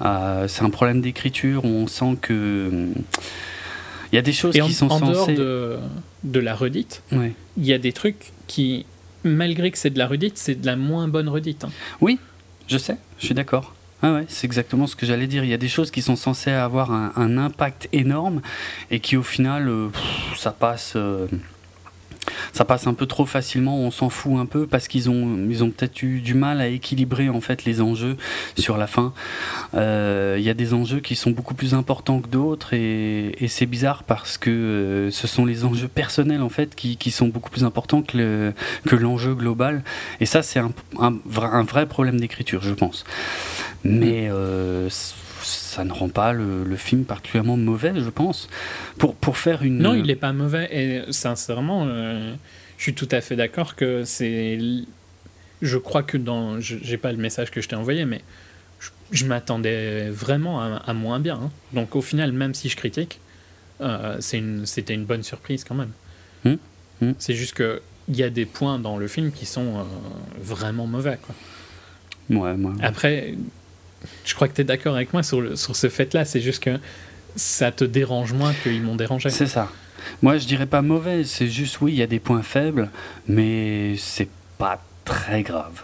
[0.00, 2.88] C'est un problème d'écriture on sent que.
[4.16, 5.32] Il y a des choses qui sont en censées.
[5.32, 5.80] En dehors
[6.24, 8.86] de, la redite, il y a des trucs qui,
[9.24, 11.64] malgré que c'est de la redite, c'est de la moins bonne redite.
[11.64, 11.70] Hein.
[12.00, 12.18] Oui,
[12.66, 13.74] je sais, je suis d'accord.
[14.00, 15.44] Ah ouais, c'est exactement ce que j'allais dire.
[15.44, 18.40] Il y a des choses qui sont censées avoir un, impact énorme
[18.90, 19.88] et qui au final, euh,
[20.34, 20.96] ça passe
[22.52, 25.64] ça passe un peu trop facilement, on s'en fout un peu parce qu'ils ont, ils
[25.64, 28.16] ont peut-être eu du mal à équilibrer en fait les enjeux
[28.56, 29.12] sur la fin.
[29.72, 33.66] Il euh, y a des enjeux qui sont beaucoup plus importants que d'autres et, c'est
[33.66, 37.64] bizarre parce que euh, ce sont les enjeux personnels en fait qui, sont beaucoup plus
[37.64, 38.52] importants que,
[38.86, 39.82] que l'enjeu global.
[40.20, 43.04] Et ça, c'est un vrai problème d'écriture, je pense.
[43.84, 44.88] Mais euh,
[45.46, 48.48] ça ne rend pas le, film particulièrement mauvais, je pense.
[48.98, 49.78] Pour, pour faire une.
[49.78, 50.68] Non, il n'est pas mauvais.
[50.70, 52.34] Et sincèrement, euh,
[52.76, 54.58] je suis tout à fait d'accord que c'est.
[55.62, 56.60] Je crois que dans.
[56.60, 58.22] J'ai pas le message que je t'ai envoyé, mais
[59.10, 61.36] je, m'attendais vraiment à, moins bien.
[61.36, 61.50] Hein.
[61.72, 63.20] Donc au final, même si je critique,
[63.80, 65.92] euh, c'était une, bonne surprise quand même.
[66.44, 66.58] Hum,
[67.02, 67.14] hum.
[67.18, 69.82] C'est juste que il y a des points dans le film qui sont euh,
[70.40, 71.18] vraiment mauvais.
[71.22, 71.34] Quoi.
[72.30, 72.72] Ouais, ouais.
[72.82, 73.34] Après,
[74.24, 76.24] je crois que tu es d'accord avec moi sur, sur ce fait-là.
[76.24, 76.78] C'est juste que
[77.34, 79.30] ça te dérange moins qu'ils m'ont dérangé.
[79.30, 79.70] C'est ça.
[80.22, 81.24] Moi, je dirais pas mauvais.
[81.24, 82.90] C'est juste, oui, il y a des points faibles,
[83.28, 84.28] mais c'est
[84.58, 85.82] pas très grave.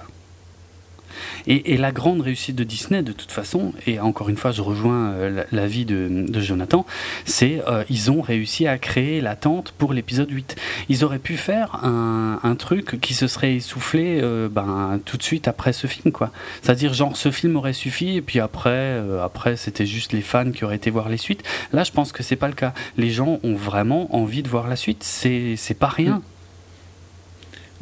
[1.47, 5.10] Et, la grande réussite de Disney, de toute façon, et encore une fois, je rejoins
[5.12, 6.86] euh, l'avis de, de, Jonathan,
[7.24, 10.56] c'est euh, ils ont réussi à créer l'attente pour l'épisode 8.
[10.89, 15.48] Ils auraient pu faire un, truc qui se serait essoufflé euh, ben, tout de suite
[15.48, 16.31] après ce film, quoi.
[16.60, 20.64] C'est-à-dire, genre, ce film aurait suffi, et puis après, après c'était juste les fans qui
[20.64, 21.43] auraient été voir les suites.
[21.73, 22.74] Là, je pense que c'est pas le cas.
[22.97, 25.02] Les gens ont vraiment envie de voir la suite.
[25.02, 26.23] C'est pas rien.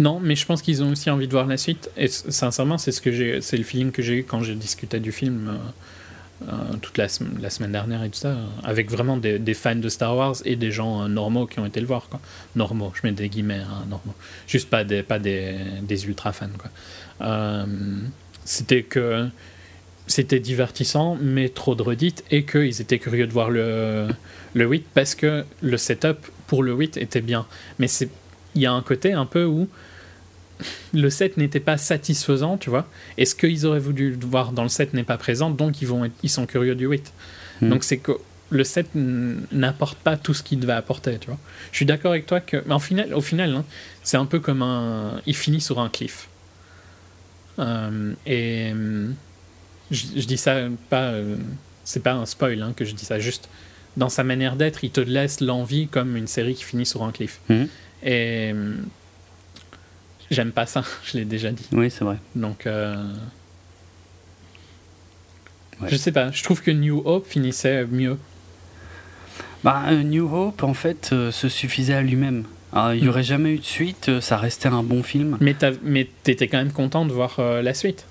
[0.01, 1.91] Non, mais je pense qu'ils ont aussi envie de voir la suite.
[1.99, 4.99] Et sincèrement, c'est ce que j'ai, c'est le feeling que j'ai eu quand j'ai discuté
[4.99, 9.77] du film euh, euh, toute la, semaine dernière et tout ça, avec vraiment des, fans
[9.77, 12.09] de Star Wars et des gens euh, normaux qui ont été le voir.
[12.09, 12.19] Quoi.
[12.57, 14.15] Normaux, je mets des guillemets, hein, normaux.
[14.47, 16.49] Juste pas des, pas des, des ultra fans.
[16.59, 17.67] Quoi.
[18.47, 19.29] c'était que
[20.07, 24.09] c'était divertissant, mais trop de redites, et qu'ils étaient curieux de voir le,
[24.55, 27.47] le 8 parce que le setup pour le 8 était bien.
[27.79, 27.87] Mais
[28.55, 29.69] il y a un côté un peu où
[30.93, 32.87] le set n'était pas satisfaisant, tu vois.
[33.19, 36.11] Et ce qu'ils auraient voulu voir dans le set n'est pas présent, donc ils, vont
[36.23, 37.13] ils sont curieux du 8.
[37.61, 37.71] Hmm.
[37.71, 38.13] Donc c'est que
[38.51, 41.39] le set n'apporte pas tout ce qu'il devait apporter, tu vois.
[41.71, 42.63] Je suis d'accord avec toi que.
[42.67, 43.65] Mais en final, au final, hein,
[44.03, 45.21] c'est un peu comme un.
[45.27, 46.29] Il finit sur un cliff.
[47.59, 48.73] Euh, et.
[49.91, 51.11] Je, dis ça pas.
[51.11, 51.37] Euh,
[51.85, 53.49] c'est pas un spoil hein, que je dis ça, juste
[53.97, 57.13] dans sa manière d'être, il te laisse l'envie comme une série qui finit sur un
[57.13, 57.41] cliff.
[57.49, 57.65] Hmm.
[58.05, 58.53] Et
[60.31, 61.67] J'aime pas ça, je l'ai déjà dit.
[61.73, 62.17] Oui, c'est vrai.
[62.35, 62.97] Donc, euh...
[65.87, 68.19] je sais pas, je trouve que New Hope finissait mieux.
[69.63, 72.45] Bah, euh, New Hope, en fait, euh, se suffisait à lui-même.
[72.73, 73.11] Ah, il n'y mm.
[73.11, 75.37] aurait jamais eu de suite, euh, ça restait un bon film.
[75.41, 78.07] Mais t'étais quand même content de voir la suite.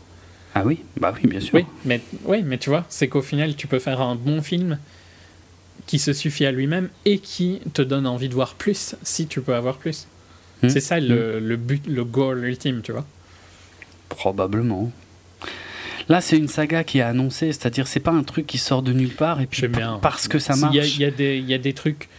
[0.55, 1.53] Ah oui, bah oui, bien sûr.
[1.53, 4.79] Oui, mais, oui, mais tu vois, c'est qu'au final, tu peux faire un bon film
[5.85, 9.41] qui se suffit à lui-même et qui te donne envie de voir plus si tu
[9.41, 10.07] peux avoir plus.
[10.61, 10.69] Hmm.
[10.69, 11.43] C'est ça le, hmm.
[11.45, 13.05] le, but, le goal ultime, tu vois.
[14.09, 14.91] Probablement.
[16.09, 18.93] Là, c'est une saga qui est annoncée, c'est-à-dire c'est pas un truc qui sort de
[18.93, 19.99] nulle part et puis bien.
[20.01, 20.75] parce que ça marche.
[20.75, 22.09] Il y, y, y, a des trucs.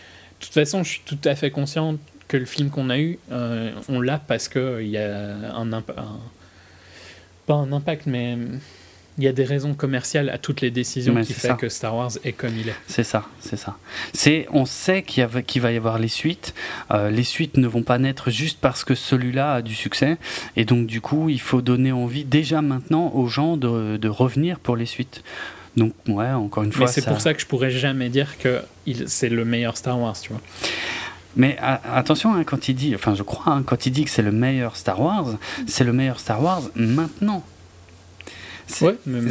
[0.41, 1.99] De toute façon, je suis tout à fait conscient
[2.29, 5.83] que le film qu'on a eu, euh, on l'a parce qu'il y a un, un,
[5.83, 8.39] pas un impact, mais
[9.21, 12.13] il y a des raisons commerciales à toutes les décisions qui font que Star Wars
[12.25, 12.75] est comme il est.
[12.87, 13.77] C'est ça, c'est ça.
[14.15, 16.55] C'est, on sait qu'il, va y avoir les suites.
[16.91, 20.17] Euh, les suites ne vont pas naître juste parce que celui-là a du succès.
[20.57, 24.77] Et donc, du coup, il faut donner envie déjà maintenant aux gens de, revenir pour
[24.77, 25.23] les suites.
[25.77, 26.87] Donc, ouais, encore une fois.
[26.87, 28.63] Mais c'est pour ça que je pourrais jamais dire que
[29.07, 30.41] c'est le meilleur Star Wars, tu vois.
[31.37, 34.23] Mais attention, hein, quand il dit, enfin je crois, hein, quand il dit que c'est
[34.23, 35.37] le meilleur Star Wars,
[35.67, 37.45] c'est le meilleur Star Wars maintenant.
[38.81, 39.31] Ouais, même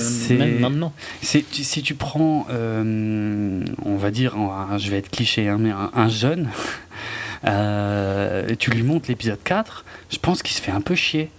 [0.59, 0.93] maintenant.
[1.21, 1.43] Si
[1.83, 4.35] tu prends, euh, on va dire,
[4.77, 6.49] je vais être cliché, hein, mais un, jeune,
[7.45, 11.29] euh, tu lui montres l'épisode 4, je pense qu'il se fait un peu chier.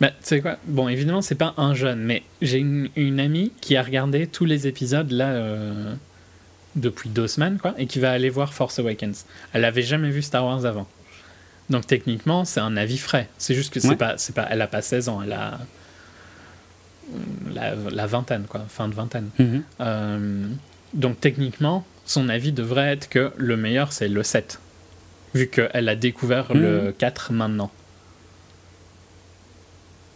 [0.00, 0.56] Bah, tu sais quoi?
[0.66, 4.66] Bon, évidemment, c'est pas un jeune, mais j'ai une, amie qui a regardé tous les
[4.66, 5.94] épisodes là euh,
[6.74, 9.24] depuis deux semaines, quoi, et qui va aller voir Force Awakens.
[9.52, 10.86] Elle avait jamais vu Star Wars avant.
[11.70, 13.28] Donc techniquement, c'est un avis frais.
[13.38, 15.58] C'est juste que c'est pas, c'est pas, elle a pas 16 ans, elle a
[17.54, 19.28] la, vingtaine, quoi, fin de vingtaine.
[19.38, 19.62] Mhm.
[19.80, 20.46] Euh,
[20.94, 24.60] donc techniquement, son avis devrait être que le meilleur, c'est le 7.
[25.34, 27.36] vu qu'elle a découvert le 4 hmm.
[27.36, 27.70] maintenant.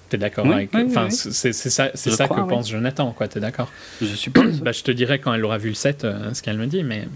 [0.09, 3.29] T'es d'accord avec Enfin, c'est ça, c'est ça que pense Jonathan, quoi.
[3.29, 4.61] T'es d'accord Je suppose.
[4.63, 6.83] bah, je te dirai quand elle aura vu le 7 euh, ce qu'elle me dit,
[6.83, 7.07] mais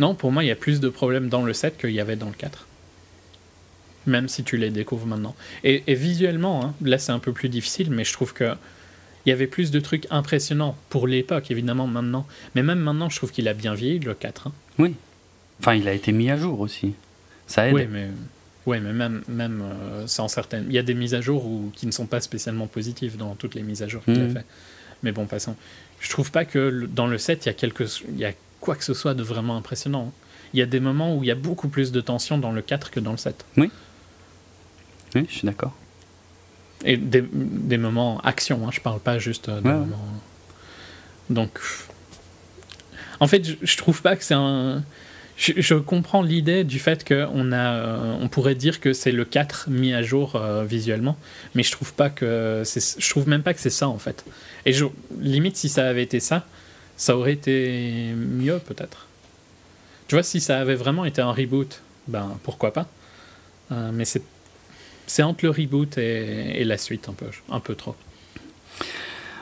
[0.00, 2.16] non, pour moi, il y a plus de problèmes dans le 7 qu'il y avait
[2.16, 2.66] dans le 4.
[4.06, 5.34] Même si tu les découvres maintenant.
[5.64, 8.52] Et, visuellement, hein, là c'est un peu plus difficile, mais je trouve que
[9.24, 12.26] il y avait plus de trucs impressionnants pour l'époque, évidemment, maintenant.
[12.54, 14.48] Mais même maintenant, je trouve qu'il a bien vieilli, le 4.
[14.48, 14.52] Hein.
[14.78, 14.96] Oui.
[15.60, 16.94] Enfin, il a été mis à jour aussi.
[17.46, 17.74] Ça aide.
[17.74, 18.08] Oui, mais,
[18.66, 20.64] ouais, mais même, même euh, sans certaines.
[20.68, 23.36] Il y a des mises à jour où, qui ne sont pas spécialement positives dans
[23.36, 24.32] toutes les mises à jour qu'il a mhm.
[24.32, 24.44] fait.
[25.04, 25.54] Mais bon, passons.
[26.00, 27.84] Je trouve pas que dans le 7, il y a, quelque...
[28.08, 30.08] il y a quoi que ce soit de vraiment impressionnant.
[30.08, 30.12] Hein.
[30.54, 32.60] Il y a des moments où il y a beaucoup plus de tension dans le
[32.60, 33.44] 4 que dans le 7.
[33.56, 33.70] Oui.
[35.14, 35.72] Oui, je suis d'accord.
[36.84, 39.98] Et des, des, moments action, hein, je parle pas juste de moments.
[41.30, 41.60] Donc.
[43.20, 44.82] En fait, je, je trouve pas que c'est un.
[45.36, 49.70] Je, comprends l'idée du fait qu'on a, euh, on pourrait dire que c'est le 4
[49.70, 51.16] mis à jour euh, visuellement,
[51.54, 54.24] mais je trouve pas que je trouve même pas que c'est ça en fait.
[54.66, 54.84] Et je,
[55.18, 56.46] limite si ça avait été ça,
[56.96, 59.08] ça aurait été mieux peut-être.
[60.06, 62.86] Tu vois, si ça avait vraiment été un reboot, ben pourquoi pas.
[63.72, 64.22] Euh, mais c'est
[65.06, 67.94] c'est entre le reboot et, la suite un peu, un peu trop.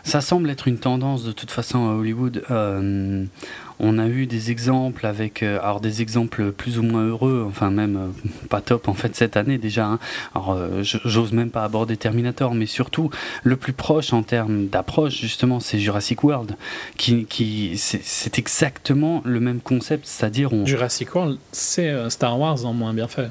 [0.03, 2.43] Ça semble être une tendance de toute façon à Hollywood.
[2.51, 3.25] Euh,
[3.79, 7.71] on a eu des exemples avec, euh, alors des exemples plus ou moins heureux, enfin
[7.71, 9.87] même euh, pas top en fait cette année déjà.
[9.87, 9.99] Hein.
[10.35, 13.11] Alors j'ose même pas aborder Terminator, mais surtout
[13.45, 16.57] le plus proche en termes d'approche justement, c'est Jurassic World,
[16.97, 20.65] qui, qui c'est exactement le même concept, c'est-à-dire on.
[20.65, 23.29] Jurassic World, c'est Star Wars en moins bien fait.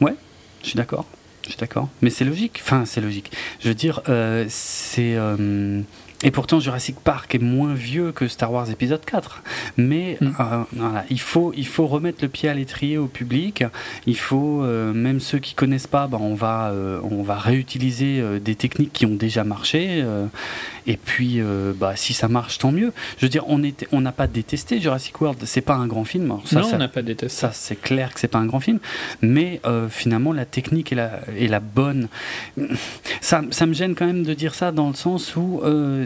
[0.00, 0.14] Ouais,
[0.62, 1.04] je suis d'accord.
[1.50, 1.88] Je suis d'accord.
[2.00, 2.60] Mais c'est logique.
[2.62, 3.32] Enfin, c'est logique.
[3.58, 5.16] Je veux dire, euh, c'est.
[5.16, 5.80] Euh,
[6.22, 9.42] et pourtant, Jurassic Park est moins vieux que Star Wars épisode 4.
[9.76, 10.26] Mais mm.
[10.38, 13.64] euh, voilà, il, faut, il faut remettre le pied à l'étrier au public.
[14.06, 16.72] Il faut, même ceux qui connaissent pas, bah, on, va,
[17.02, 20.04] on va réutiliser des techniques qui ont déjà marché.
[20.90, 22.92] Et puis, euh, bah, si ça marche, tant mieux.
[23.16, 25.38] Je veux dire, on n'a on pas détesté Jurassic World.
[25.44, 26.36] C'est pas un grand film.
[26.44, 27.28] ça, non, on n'a pas détesté.
[27.28, 28.80] Ça, c'est clair que c'est pas un grand film.
[29.22, 32.08] Mais euh, finalement, la technique est la, est la bonne.
[33.20, 36.04] Ça, ça, me gêne quand même de dire ça dans le sens où euh,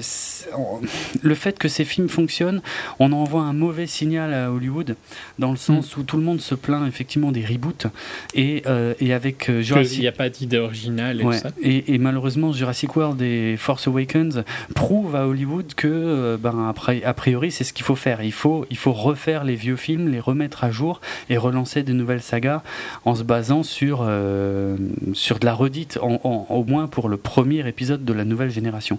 [1.22, 2.60] le fait que ces films fonctionnent,
[2.98, 4.96] on envoie un mauvais signal à Hollywood,
[5.38, 6.00] dans le sens mm.
[6.00, 7.86] où tout le monde se plaint effectivement des reboots.
[8.34, 8.64] Et,
[9.00, 9.96] et avec Jurassic.
[9.96, 11.52] Il n'y a pas d'idée originale et ça.
[11.62, 14.44] Et, et malheureusement, Jurassic World et Force Awakens
[14.74, 18.22] prouve à Hollywood que, euh, ben, après, a priori, c'est ce qu'il faut faire.
[18.22, 21.92] Il faut, il faut refaire les vieux films, les remettre à jour et relancer de
[21.92, 22.62] nouvelles sagas
[23.04, 24.76] en se basant sur, euh,
[25.14, 28.98] sur de la redite, au moins pour le premier épisode de la nouvelle génération.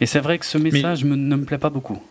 [0.00, 2.02] Et c'est vrai que ce message ne me plaît pas beaucoup.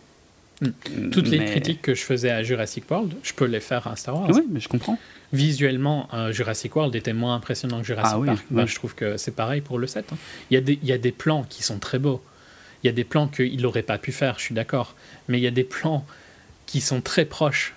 [0.62, 1.10] Hmm.
[1.10, 4.18] Toutes les critiques que je faisais à Jurassic World, je peux les faire à Star
[4.18, 4.30] Wars.
[4.32, 4.98] Oui, mais je comprends.
[5.32, 8.68] Visuellement, euh, Jurassic World était moins impressionnant que Jurassic ah Park.
[8.68, 10.12] je trouve que c'est pareil pour le 7.
[10.12, 10.16] Hein.
[10.50, 12.22] Il, y a des, il y a des plans qui sont très beaux.
[12.82, 14.94] Il y a des plans qu'il n'aurait pas pu faire, je suis d'accord.
[15.28, 16.04] Mais il y a des plans
[16.66, 17.74] qui sont très proches,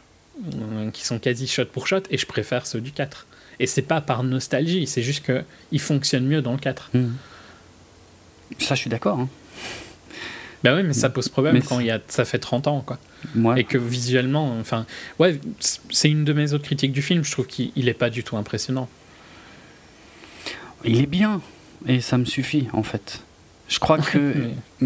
[0.53, 3.27] euh, qui sont quasi shot pour shot, et je préfère ceux du 4.
[3.59, 6.91] Et c'est pas par nostalgie, c'est juste qu'il fonctionne mieux dans le 4.
[6.93, 7.13] Hmm.
[8.59, 9.19] Ça, je suis d'accord.
[9.19, 9.29] Hein.
[10.63, 12.97] Ben oui, mais ça pose problème quand il y a, ça fait 30 ans, quoi.
[13.55, 14.87] Et que visuellement, enfin,
[15.19, 15.39] ouais,
[15.91, 17.23] c'est une de mes autres critiques du film.
[17.23, 18.89] Je trouve qu'il n'est pas du tout impressionnant.
[20.83, 21.41] Il est bien,
[21.85, 23.21] et ça me suffit, en fait.
[23.67, 24.49] Je crois que.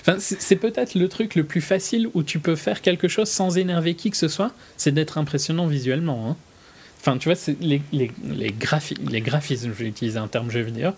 [0.00, 3.56] enfin, c'est peut-être le truc le plus facile où tu peux faire quelque chose sans
[3.56, 6.30] énerver qui que ce soit, c'est d'être impressionnant visuellement.
[6.30, 6.36] Hein.
[7.00, 8.54] Enfin, tu vois, les, les, les,
[9.08, 10.90] les graphismes, je vais utiliser un terme jeu vidéo,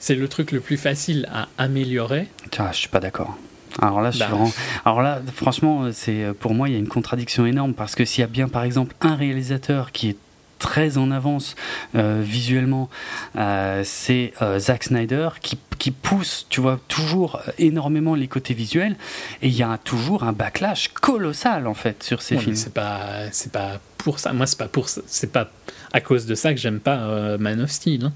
[0.00, 2.28] c'est le truc le plus facile à améliorer.
[2.58, 3.36] Ah, je suis pas d'accord.
[3.80, 4.38] Alors là, je suis bah.
[4.84, 8.22] Alors là, franchement, c'est pour moi, il y a une contradiction énorme parce que s'il
[8.22, 10.16] y a bien, par exemple, un réalisateur qui est
[10.58, 11.54] très en avance
[11.94, 12.88] euh, visuellement,
[13.36, 18.96] euh, c'est euh, Zack Snyder qui, qui, pousse, tu vois, toujours énormément les côtés visuels
[19.42, 22.56] et il y a toujours un backlash colossal en fait sur ces films.
[22.56, 24.32] C'est pas, c'est pas pour ça.
[24.32, 25.50] Moi, c'est pas pour, c'est pas
[25.92, 28.06] à cause de ça que j'aime pas Man of Steel.
[28.06, 28.12] Hein.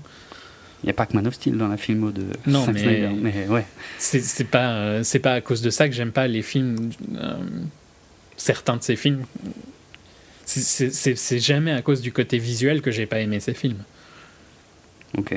[0.82, 3.10] Il n'y a pas que Man of Steel dans la filmo de non, Zack Snyder,
[3.20, 3.66] mais ouais.
[3.98, 6.90] C'est pas, c'est pas à cause de ça que j'aime pas les films.
[8.36, 9.24] certains de ces films
[10.50, 13.82] c'est jamais à cause du côté visuel que j'ai pas aimé ces films.
[15.16, 15.36] Ok.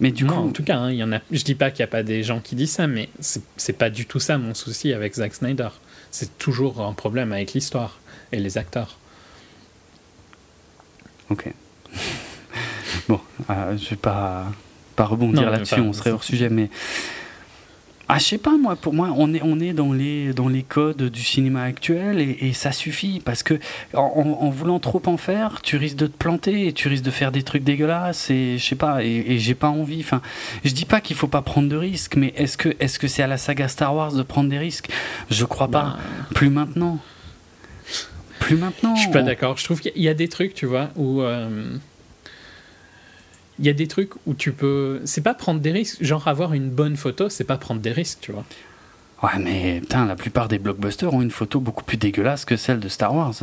[0.00, 0.34] Mais du coup.
[0.34, 2.22] En tout cas, hein, y en a, je dis pas qu'il n'y a pas des
[2.22, 5.68] gens qui disent ça, mais c'est pas du tout ça mon souci avec Zack Snyder.
[6.10, 7.98] C'est toujours un problème avec l'histoire
[8.32, 8.98] et les acteurs.
[11.30, 11.52] Ok.
[13.08, 13.20] bon,
[13.50, 14.46] euh, je vais pas,
[14.94, 16.70] pas rebondir là-dessus, on serait hors sujet, mais
[18.08, 20.62] ah, je sais pas, moi, pour moi, on est, on est dans, les, dans les
[20.62, 23.58] codes du cinéma actuel et, ça suffit parce que
[23.94, 27.32] en, voulant trop en faire, tu risques de te planter et tu risques de faire
[27.32, 30.00] des trucs dégueulasses et je sais pas, et, j'ai pas envie.
[30.00, 30.20] Enfin,
[30.64, 33.22] je dis pas qu'il faut pas prendre de risques, mais est-ce que est-ce que c'est
[33.22, 34.90] à la saga Star Wars de prendre des risques?
[35.30, 35.96] Je crois pas.
[35.96, 35.98] Bah.
[36.34, 36.98] Plus maintenant.
[38.38, 38.94] Plus maintenant.
[38.94, 39.56] Je suis pas d'accord.
[39.56, 41.22] Je trouve qu'il y a des trucs, tu vois, où.
[41.22, 41.78] Euh,
[43.58, 45.00] il y a des trucs où tu peux.
[45.04, 46.02] C'est pas prendre des risques.
[46.02, 48.44] Genre avoir une bonne photo, c'est pas prendre des risques, tu vois.
[49.22, 52.80] Ouais, mais putain, la plupart des blockbusters ont une photo beaucoup plus dégueulasse que celle
[52.80, 53.34] de Star Wars.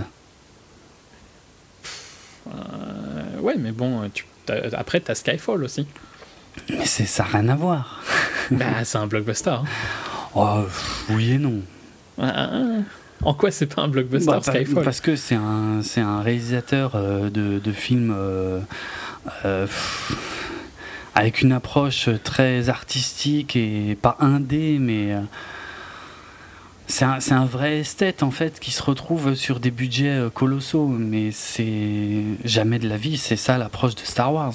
[2.47, 4.25] Euh, ouais, mais bon, tu,
[4.73, 5.87] après, t'as Skyfall aussi.
[6.69, 8.01] Mais ça n'a rien à voir.
[8.51, 9.49] bah, c'est un blockbuster.
[9.49, 9.63] Hein.
[10.35, 10.63] Oh,
[11.09, 11.61] oui et non.
[13.23, 14.83] En quoi c'est pas un blockbuster bah, Skyfall?
[14.83, 18.13] Parce que c'est un, un réalisateur euh, de, de films.
[18.15, 18.59] Euh,
[21.15, 25.21] avec une approche très artistique et pas indé, mais euh,
[26.87, 30.87] c'est un, un, vrai esthète en fait qui se retrouve sur des budgets euh, colossaux,
[30.87, 34.53] mais c'est jamais de la vie, c'est ça l'approche de Star Wars.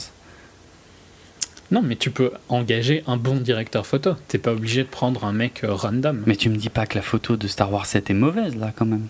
[1.73, 4.15] Non, mais tu peux engager un bon directeur photo.
[4.29, 6.23] T'es pas obligé de prendre un mec random.
[6.25, 8.73] Mais tu me dis pas que la photo de Star Wars 7 est mauvaise là
[8.75, 9.09] quand même.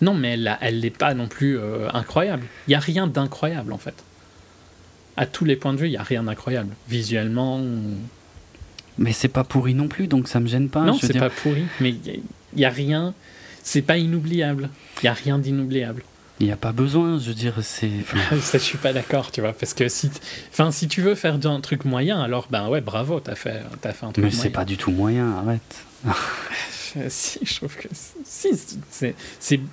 [0.00, 1.58] Non, mais elle n'est pas non plus
[1.92, 2.46] incroyable.
[2.66, 4.04] Il y a rien d'incroyable en fait
[5.18, 6.74] à tous les points de vue, il n'y a rien d'incroyable.
[6.88, 7.60] Visuellement.
[8.98, 10.84] Mais c'est pas pourri non plus, donc ça me gêne pas.
[10.84, 12.22] Non, c'est pas pourri, mais il
[12.54, 13.14] n'y a, rien.
[13.64, 14.70] C'est pas inoubliable.
[15.02, 16.04] Il n'y a rien d'inoubliable.
[16.38, 17.90] Il n'y a pas besoin, je veux dire, c'est.
[18.40, 20.08] ça, je suis pas d'accord, tu vois, parce que si,
[20.52, 23.92] enfin, si tu veux faire un truc moyen, alors ben ouais, bravo, t'as fait, as
[23.92, 25.84] fait un truc Mais c'est pas du tout moyen, arrête.
[27.08, 27.88] si, je trouve que
[28.24, 28.50] si,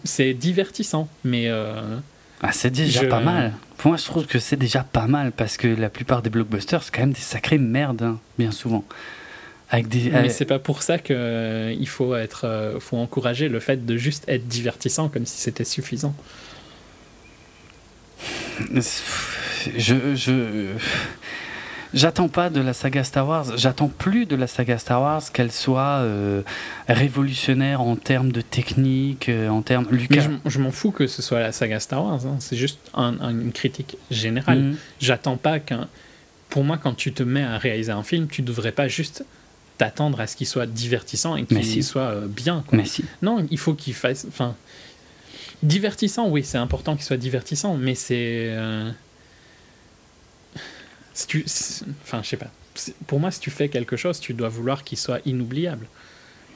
[0.04, 1.50] c'est divertissant, mais.
[1.50, 1.98] Euh,
[2.41, 3.53] ah, c'est déjà pas mal.
[3.78, 6.84] Pour moi, je trouve que c'est déjà pas mal parce que la plupart des blockbusters,
[6.84, 8.84] c'est quand même des sacrées merdes, hein, bien souvent.
[9.70, 13.60] Avec des, Mais c'est pas pour ça qu'il euh, faut être, euh, faut encourager le
[13.60, 16.16] fait de juste être divertissant comme si c'était suffisant.
[18.74, 20.68] Je, je,
[21.96, 25.52] J'attends pas de la saga Star Wars, j'attends plus de la saga Star Wars qu'elle
[25.52, 26.42] soit euh,
[26.90, 29.88] révolutionnaire en termes de technique, euh, en termes.
[29.90, 30.28] Lucas.
[30.46, 32.36] je, m'en fous que ce soit la saga Star Wars, hein.
[32.40, 34.60] c'est juste une critique générale.
[34.60, 34.78] Mhm.
[35.00, 35.88] J'attends pas qu'un.
[36.50, 39.24] Pour moi, quand tu te mets à réaliser un film, tu devrais pas juste
[39.78, 42.66] t'attendre à ce qu'il soit divertissant et qu'il soit euh, bien.
[42.74, 43.06] Mais si.
[43.22, 44.26] Non, il faut qu'il fasse.
[44.28, 44.58] Enfin,
[45.64, 48.54] divertissant, oui, c'est important qu'il soit divertissant, mais c'est
[51.16, 51.46] si tu,
[52.04, 52.52] enfin, je sais pas.
[53.08, 55.88] Pour moi, si tu fais quelque chose, tu dois vouloir qu'il soit inoubliable.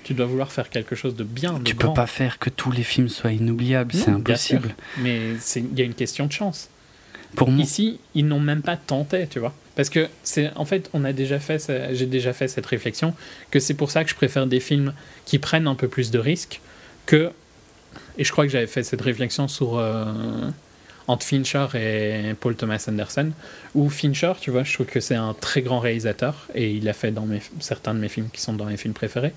[0.04, 1.54] Tu dois vouloir faire quelque chose de bien.
[1.54, 4.76] De tu peux pas faire que tous les films soient inoubliables, c'est impossible.
[5.00, 6.70] Mais il y a une question de chance.
[7.36, 7.64] Pour moi...
[7.64, 9.54] Ici, ils n'ont même pas tenté, tu vois.
[9.76, 13.14] Parce que c'est en fait, on a déjà fait, j'ai déjà fait cette réflexion
[13.52, 14.94] que c'est pour ça que je préfère des films
[15.26, 16.60] qui prennent un peu plus de risques
[17.06, 17.32] que.
[18.18, 19.78] Et je crois que j'avais fait cette réflexion sur.
[19.78, 20.50] Euh,
[21.10, 23.32] entre Fincher et Paul Thomas Anderson.
[23.74, 26.94] Ou Fincher, tu vois, je trouve que c'est un très grand réalisateur et il a
[26.94, 27.28] fait dans
[27.60, 29.34] certains de mes films qui sont dans mes films préférés.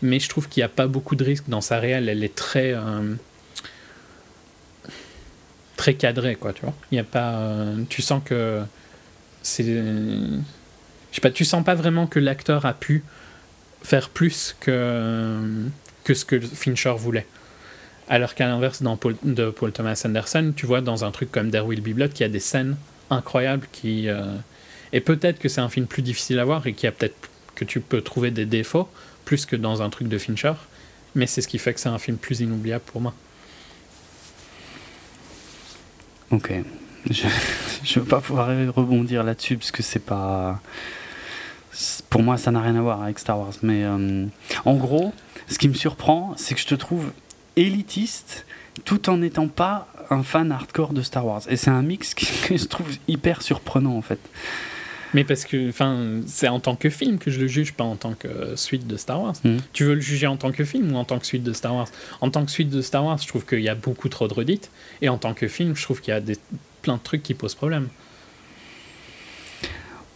[0.00, 2.08] Mais je trouve qu'il n'y a pas beaucoup de risques dans sa réelle.
[2.08, 2.72] Elle est très.
[2.72, 3.14] Euh,
[5.76, 6.74] très cadrée, quoi, tu vois.
[6.92, 7.34] Il y a pas.
[7.34, 8.62] Euh, tu sens que.
[9.42, 9.64] C'est.
[9.64, 10.40] Je
[11.10, 13.02] sais pas, tu sens pas vraiment que l'acteur a pu
[13.82, 15.36] faire plus que,
[16.04, 17.26] que ce que Fincher voulait.
[18.08, 21.50] Alors qu'à l'inverse, dans Paul, de Paul Thomas Anderson, tu vois, dans un truc comme
[21.50, 22.76] There Will Be Blood, qui a des scènes
[23.10, 24.08] incroyables qui.
[24.08, 24.24] Euh,
[24.92, 27.64] et peut-être que c'est un film plus difficile à voir et qui a peut-être que
[27.64, 28.88] tu peux trouver des défauts
[29.24, 30.54] plus que dans un truc de Fincher,
[31.14, 33.12] mais c'est ce qui fait que c'est un film plus inoubliable pour moi.
[36.30, 36.52] Ok.
[37.10, 40.60] Je ne veux pas pouvoir rebondir là-dessus parce que c'est pas.
[42.10, 43.52] Pour moi, ça n'a rien à voir avec Star Wars.
[43.62, 44.26] Mais euh,
[44.64, 45.12] en gros,
[45.48, 47.12] ce qui me surprend, c'est que je te trouve
[47.58, 48.46] élitiste
[48.84, 51.42] tout en n'étant pas un fan hardcore de Star Wars.
[51.48, 54.20] Et c'est un mix qui, que je trouve hyper surprenant en fait.
[55.14, 55.70] Mais parce que
[56.26, 58.96] c'est en tant que film que je le juge, pas en tant que suite de
[58.98, 59.34] Star Wars.
[59.42, 59.56] Hmm.
[59.72, 61.74] Tu veux le juger en tant que film ou en tant que suite de Star
[61.74, 61.88] Wars?
[62.20, 64.34] En tant que suite de Star Wars, je trouve qu'il y a beaucoup trop de
[64.34, 64.70] redites.
[65.00, 66.36] Et en tant que film, je trouve qu'il y a des,
[66.82, 67.88] plein de trucs qui posent problème.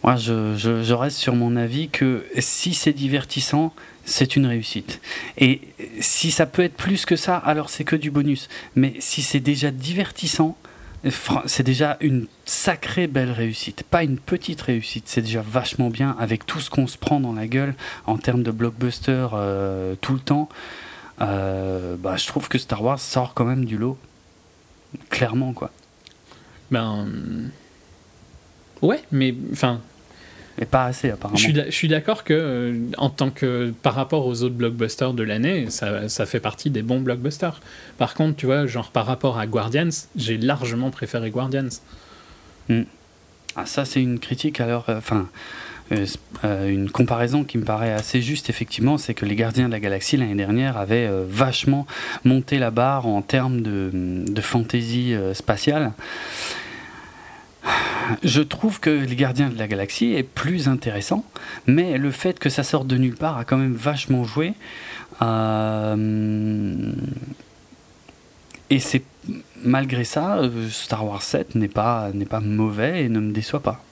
[0.03, 3.73] Moi, je, je, reste sur mon avis que si c'est divertissant,
[4.05, 5.01] c'est une réussite.
[5.37, 5.61] Et
[5.99, 8.49] si ça peut être plus que ça, alors c'est que du bonus.
[8.75, 10.57] Mais si c'est déjà divertissant,
[11.45, 13.83] c'est déjà une sacrée belle réussite.
[13.83, 17.33] Pas une petite réussite, c'est déjà vachement bien avec tout ce qu'on se prend dans
[17.33, 17.75] la gueule
[18.05, 20.49] en termes de blockbuster euh, tout le temps.
[21.21, 23.97] Euh, bah, je trouve que Star Wars sort quand même du lot.
[25.09, 25.71] Clairement, quoi.
[26.71, 27.07] Ben.
[28.81, 29.81] Ouais, mais enfin,
[30.61, 31.37] Et pas assez, apparemment.
[31.37, 33.73] Je suis d'accord que, euh, en tant que.
[33.81, 37.59] par rapport aux autres blockbusters de l'année, ça, ça, fait partie des bons blockbusters.
[37.97, 41.69] Par contre, tu vois, genre par rapport à Guardians, j'ai largement préféré Guardians.
[42.69, 42.83] Hmm.
[43.55, 44.85] Ah, ça, c'est une critique, alors.
[44.89, 45.27] Euh, enfin.
[45.91, 49.81] Euh, une comparaison qui me paraît assez juste, effectivement, c'est que les Gardiens de la
[49.81, 51.85] Galaxie l'année dernière avaient vachement
[52.23, 55.91] monté la barre en termes de, de fantaisie spatiale.
[58.23, 61.25] Je trouve que Les Gardiens de la Galaxie est plus intéressant,
[61.67, 64.53] mais le fait que ça sorte de nulle part a quand même vachement joué.
[65.21, 66.91] Euh,
[68.69, 69.03] et c'est
[69.63, 73.61] malgré ça, euh, Star Wars 7 n'est pas, n'est pas mauvais et ne me déçoit
[73.61, 73.83] pas.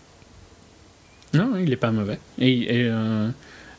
[1.34, 2.20] Non, il n'est pas mauvais.
[2.40, 3.30] Et, euh,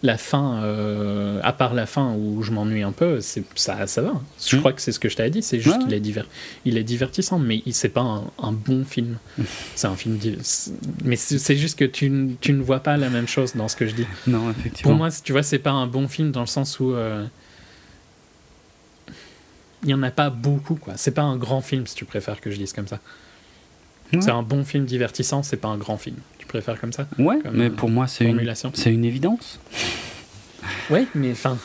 [0.03, 4.03] la fin, euh, à part la fin où je m'ennuie un peu, c'est ça, ça
[4.03, 4.21] va.
[4.45, 4.59] Je hmm.
[4.59, 5.43] crois que c'est ce que je t'avais dit.
[5.43, 6.25] C'est juste qu'il est,
[6.65, 9.19] il est divertissant, mais c'est pas un, bon film.
[9.77, 10.19] c'est un film,
[11.05, 13.87] mais c'est juste que tu, tu, ne vois pas la même chose dans ce que
[13.87, 14.07] je dis.
[14.27, 14.93] Non, effectivement.
[14.93, 17.25] Pour moi, tu vois, c'est pas un bon film dans le sens où euh,
[19.83, 20.95] il y en a pas beaucoup, quoi.
[20.97, 22.99] C'est pas un grand film, si tu préfères que je dise comme ça.
[24.21, 26.17] C'est un bon film divertissant, c'est pas un grand film.
[26.53, 29.59] Préfères comme ça Ouais, mais pour moi, c'est une, une évidence.
[30.91, 31.59] Oui, mais enfin,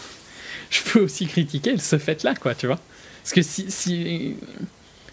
[0.71, 2.79] je peux aussi critiquer ce fait-là, quoi, tu vois.
[3.21, 3.69] Parce que si.
[3.69, 4.35] si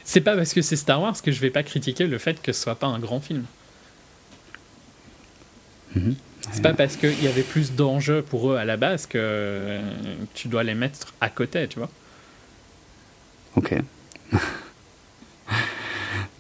[0.05, 2.53] c'est pas parce que c'est Star Wars que je vais pas critiquer le fait que
[2.53, 3.45] ce soit pas un grand film.
[5.97, 6.15] Mhm.
[6.53, 9.81] C'est pas parce qu'il y avait plus d'enjeux pour eux à la base que
[10.35, 11.91] tu dois les mettre à côté, tu vois.
[13.57, 13.75] Ok.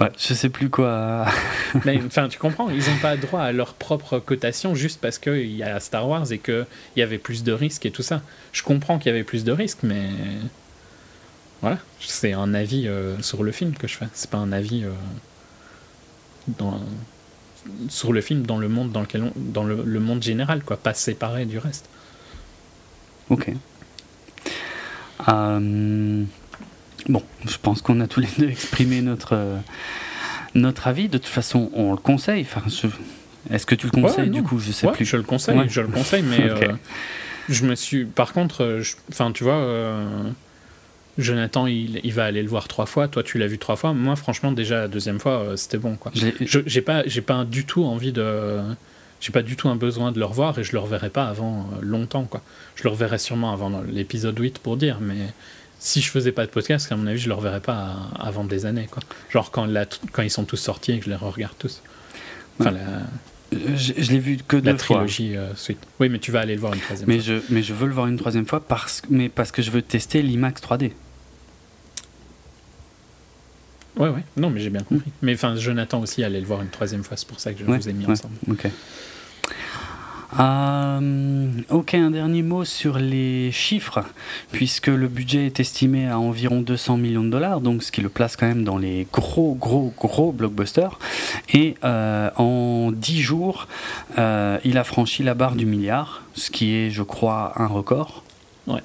[0.04, 1.24] Ouais, je sais plus quoi.
[1.86, 5.56] Mais enfin, tu comprends, ils n'ont pas droit à leur propre cotation juste parce qu'il
[5.56, 6.66] y a Star Wars et qu'il
[6.96, 8.20] y avait plus de risques et tout ça.
[8.52, 10.10] Je comprends qu'il y avait plus de risques, mais
[11.62, 14.08] voilà, c'est un avis euh, sur le film que je fais.
[14.12, 14.90] C'est pas un avis euh,
[16.58, 16.78] dans...
[17.88, 20.92] sur le film dans le monde dans lequel dans le, le, monde général, quoi, pas
[20.92, 21.88] séparé du reste.
[23.30, 23.50] Ok.
[25.30, 26.24] Euh...
[27.08, 29.58] Bon, je pense qu'on a tous les deux exprimé notre, euh,
[30.54, 31.08] notre avis.
[31.08, 32.42] De toute façon, on le conseille.
[32.42, 32.62] Enfin,
[33.50, 34.58] Est-ce que tu le conseilles du coup?
[34.58, 35.04] Je sais plus.
[35.04, 36.72] Je le conseille, je le conseille, mais euh,
[37.48, 38.04] je me suis.
[38.04, 39.66] Par contre, euh, enfin, tu vois,
[41.18, 43.06] Jonathan, il, il, va aller le voir trois fois.
[43.06, 43.92] Toi, tu l'as vu trois fois.
[43.92, 45.96] Moi, franchement, déjà la deuxième fois, c'était bon.
[45.96, 46.12] Quoi.
[46.14, 48.60] J'ai pas, j'ai pas du tout envie de.
[49.20, 51.70] J'ai pas du tout un besoin de le revoir et je le reverrai pas avant
[51.80, 52.24] longtemps.
[52.24, 52.42] Quoi.
[52.74, 55.16] Je le reverrai sûrement avant l'épisode 8 pour dire, mais
[55.84, 58.64] si je faisais pas de podcast, à mon avis, je le reverrais pas avant des
[58.64, 58.88] années.
[58.90, 59.02] Quoi.
[59.28, 59.68] Genre quand,
[60.12, 61.82] quand ils sont tous sortis et que je les regarde tous.
[62.58, 62.72] Enfin,
[63.52, 65.78] je, l'ai vu que deux la trilogie euh, suite.
[66.00, 67.34] Oui, mais tu vas aller le voir une troisième mais fois.
[67.34, 69.82] Je, mais je veux le voir une troisième fois parce, mais parce que je veux
[69.82, 70.92] tester l'IMAX 3D.
[73.96, 74.24] Ouais, ouais.
[74.38, 75.10] Non, mais j'ai bien compris.
[75.10, 75.20] Mm.
[75.20, 77.18] Mais enfin, Jonathan aussi allait le voir une troisième fois.
[77.18, 78.34] C'est pour ça que je vous ai mis ensemble.
[78.48, 78.68] Ok.
[80.40, 84.00] Euh, ok, un dernier mot sur les chiffres,
[84.50, 88.08] puisque le budget est estimé à environ 200 millions de dollars, donc ce qui le
[88.08, 90.98] place quand même dans les gros, gros, gros blockbusters.
[91.52, 93.68] Et euh, en 10 jours,
[94.18, 98.24] euh, il a franchi la barre du milliard, ce qui est, je crois, un record.
[98.66, 98.82] Ouais.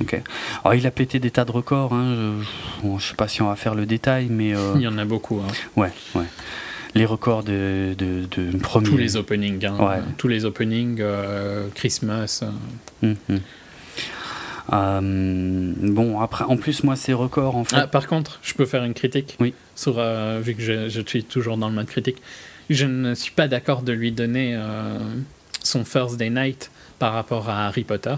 [0.00, 0.20] Ok.
[0.64, 1.92] Alors, il a pété des tas de records.
[1.92, 2.14] Hein,
[2.82, 4.54] je, ne sais pas si on va faire le détail, mais.
[4.76, 5.40] Il y en a beaucoup.
[5.40, 5.52] Hein.
[5.76, 6.26] Ouais, ouais
[6.94, 8.88] les records de, de, de premier.
[8.88, 10.02] Tous les openings, hein.
[10.16, 12.42] tous les openings, euh, Christmas.
[13.02, 13.40] Hum, hum.
[14.72, 17.76] Euh, bon, après, en plus, moi, ces records, en fait.
[17.76, 19.36] Ah, par contre, je peux faire une critique.
[19.40, 19.52] Oui.
[19.74, 22.18] Sur, euh, vu que je, je, suis toujours dans le mode critique,
[22.68, 24.56] je ne suis pas d'accord de lui donner
[25.62, 28.14] son Thursday Night par rapport à Harry Potter,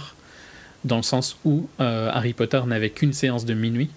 [0.85, 3.89] dans le sens où Harry Potter n'avait qu'une séance de minuit.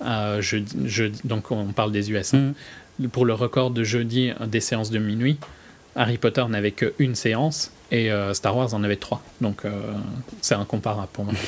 [0.00, 2.34] Je, je, donc, on parle des US.
[2.34, 2.38] Hein.
[2.38, 2.54] Hum
[3.12, 5.38] pour le record de jeudi des séances de minuit,
[5.96, 9.22] Harry Potter n'avait qu'une séance et euh, Star Wars en avait trois.
[9.40, 9.70] Donc euh,
[10.40, 11.34] c'est incomparable pour moi.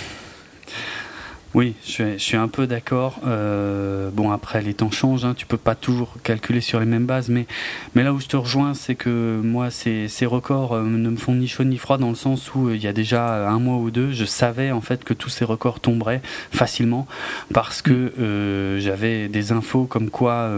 [1.57, 3.19] Oui, je suis, un peu d'accord.
[3.27, 7.07] Euh, bon, après, les temps changent, hein, tu peux pas toujours calculer sur les mêmes
[7.07, 7.47] bases, mais,
[7.95, 11.65] là où je te rejoins, c'est que moi, ces, records ne me font ni chaud
[11.65, 14.27] ni froid dans le sens où il y a déjà un mois ou deux, je
[14.27, 16.21] savais en fait que tous ces records tomberaient
[16.53, 17.07] facilement
[17.55, 20.51] parce que j'avais des infos comme quoi.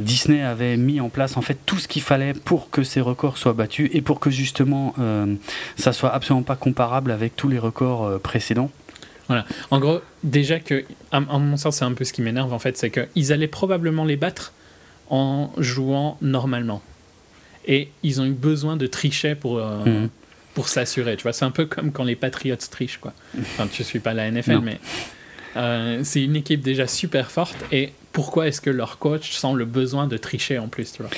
[0.00, 3.36] Disney avait mis en place en fait tout ce qu'il fallait pour que ces records
[3.36, 4.94] soient battus et pour que justement
[5.76, 8.70] ça soit absolument pas comparable avec tous les records précédents.
[9.28, 9.44] Voilà.
[9.70, 12.76] En gros, déjà que, à, mon sens, c'est un peu ce qui m'énerve en fait,
[12.76, 14.52] c'est qu'ils allaient probablement les battre
[15.10, 16.82] en jouant normalement.
[17.66, 20.08] Et ils ont eu besoin de tricher pour, euh, mhm.
[20.54, 21.16] pour s'assurer.
[21.16, 23.12] Tu vois, c'est un peu comme quand les Patriots trichent, quoi.
[23.38, 24.78] Enfin, je suis pas la NFL, mais
[25.56, 27.56] euh, c'est une équipe déjà super forte.
[27.72, 31.10] Et pourquoi est-ce que leur coach sent le besoin de tricher en plus, tu vois?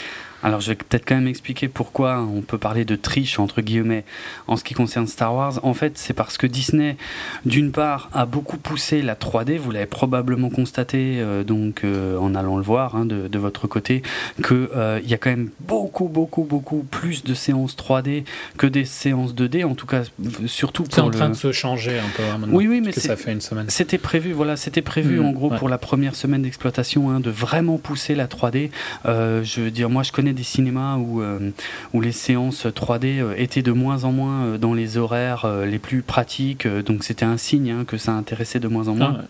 [0.42, 4.04] Alors je vais peut-être quand même expliquer pourquoi on peut parler de triche entre guillemets
[4.46, 5.60] en ce qui concerne Star Wars.
[5.62, 6.96] En fait, c'est parce que Disney,
[7.44, 9.58] d'une part, a beaucoup poussé la 3D.
[9.58, 13.66] Vous l'avez probablement constaté euh, donc euh, en allant le voir hein, de, de, votre
[13.66, 14.02] côté
[14.42, 18.24] que euh, y a quand même beaucoup beaucoup beaucoup plus de séances 3D
[18.56, 19.64] que des séances 2D.
[19.64, 20.02] En tout cas,
[20.46, 22.22] surtout pour C'est en train de se changer un peu.
[22.22, 23.66] Hein, maintenant, oui oui, mais ça fait une semaine.
[23.68, 25.58] C'était prévu voilà, c'était prévu Mmh, en gros ouais.
[25.58, 28.70] pour la première semaine d'exploitation hein, de vraiment pousser la 3D.
[29.06, 31.50] Euh, je veux dire, moi je connais des cinémas où, euh,
[31.92, 35.78] où les séances 3D euh, étaient de moins en moins euh, dans les horaires les
[35.78, 39.16] plus pratiques, donc c'était un signe hein, que ça intéressait de moins en moins.
[39.16, 39.28] Ah, ouais.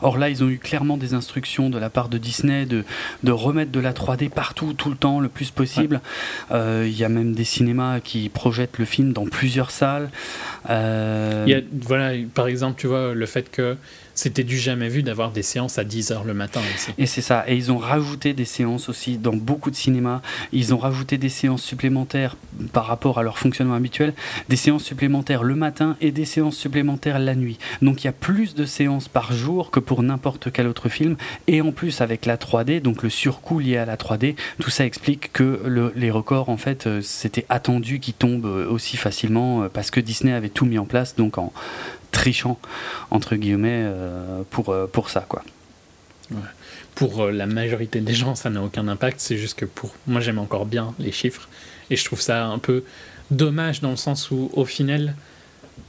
[0.00, 2.84] Or là, ils ont eu clairement des instructions de la part de Disney de,
[3.22, 6.00] de remettre de la 3D partout, tout le temps, le plus possible.
[6.50, 10.10] Euh, Il y a même des cinémas qui projettent le film dans plusieurs salles.
[10.70, 13.76] Euh, Il y a, voilà, par exemple, tu vois, le fait que
[14.14, 16.60] c'était du jamais vu d'avoir des séances à 10h le matin.
[16.98, 17.44] Et c'est ça.
[17.48, 20.20] Et ils ont rajouté des séances aussi dans beaucoup de cinémas.
[20.52, 22.36] Ils ont rajouté des séances supplémentaires
[22.72, 24.14] par rapport à leur fonctionnement habituel,
[24.48, 27.58] des séances supplémentaires le matin et des séances supplémentaires la nuit.
[27.80, 31.16] Donc il y a plus de séances par jour que pour n'importe quel autre film.
[31.46, 34.84] Et en plus avec la 3D, donc le surcoût lié à la 3D, tout ça
[34.84, 39.62] explique que le- les records, en fait, euh, c'était attendu qu'ils tombent euh, aussi facilement
[39.64, 41.52] euh, parce que Disney avait tout mis en place, donc en
[42.12, 42.60] trichant
[43.10, 45.42] entre guillemets euh, pour, euh, pour ça quoi.
[46.94, 49.18] Pour euh, la majorité des gens, ça n'a aucun impact.
[49.20, 51.48] C'est juste que pour moi, j'aime encore bien les chiffres.
[51.90, 52.84] Et je trouve ça un peu
[53.30, 55.14] dommage dans le sens où, au final,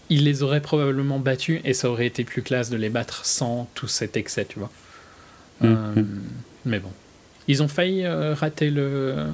[0.09, 3.69] ils les auraient probablement battus et ça aurait été plus classe de les battre sans
[3.73, 4.71] tout cet excès, tu vois.
[5.61, 6.21] Mm, Euh, mm.
[6.65, 6.91] Mais bon.
[7.47, 9.27] Ils ont failli rater le,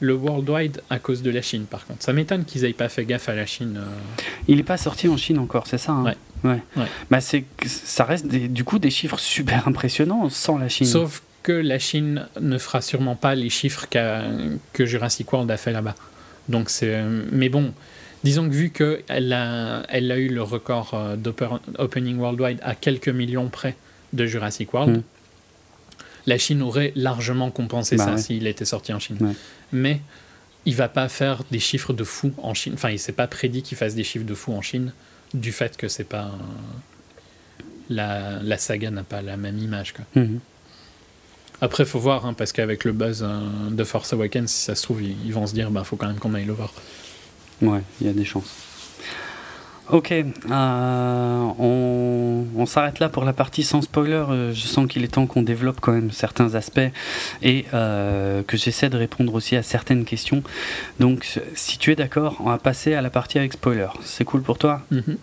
[0.00, 2.02] le Worldwide à cause de la Chine, par contre.
[2.02, 3.78] Ça m'étonne qu'ils aient pas fait gaffe à la Chine.
[3.78, 4.22] euh.
[4.48, 6.04] Il n'est pas sorti en Chine encore, c'est ça hein?
[6.04, 6.16] Ouais.
[6.50, 6.62] Ouais.
[6.76, 6.86] Ouais.
[7.10, 10.86] Bah c'est, ça reste des- du coup des chiffres super impressionnants sans la Chine.
[10.86, 15.72] Sauf que la Chine ne fera sûrement pas les chiffres que Jurassic World a fait
[15.72, 15.94] là-bas.
[16.48, 17.02] Donc c'est,
[17.32, 17.72] mais bon,
[18.22, 23.08] disons que vu qu'elle a, elle a eu le record euh, d'opening worldwide à quelques
[23.08, 23.76] millions près
[24.12, 25.02] de Jurassic World, Mm.
[26.26, 28.18] La Chine aurait largement compensé Bah ça ouais.
[28.18, 29.18] s'il était sorti en Chine.
[29.20, 29.32] Ouais.
[29.72, 30.00] Mais
[30.64, 32.72] il va pas faire des chiffres de fou en Chine.
[32.74, 34.92] Enfin, il s'est pas prédit qu'il fasse des chiffres de fou en Chine
[35.34, 36.30] du fait que c'est pas
[37.88, 39.92] la, la saga n'a pas la même image.
[39.92, 40.04] Quoi.
[40.22, 40.40] Mhm.
[41.60, 43.40] Après, faut voir, hein, parce qu'avec le buzz euh,
[43.70, 46.06] de Force Awakens, si ça se trouve, ils, ils vont se dire, bah, faut quand
[46.06, 46.72] même qu'on aille le voir.
[47.62, 48.50] Ouais, il y a des chances.
[49.88, 50.24] Ok, euh,
[51.60, 54.14] on, on s'arrête là pour la partie sans spoiler.
[54.14, 56.80] Euh, Je sens qu'il est temps qu'on développe quand même certains aspects
[57.42, 60.42] et euh, que j'essaie de répondre aussi à certaines questions.
[60.98, 63.86] Donc, si tu es d'accord, on va passer à la partie avec spoiler.
[64.02, 64.82] C'est cool pour toi?
[64.90, 65.18] Mhm.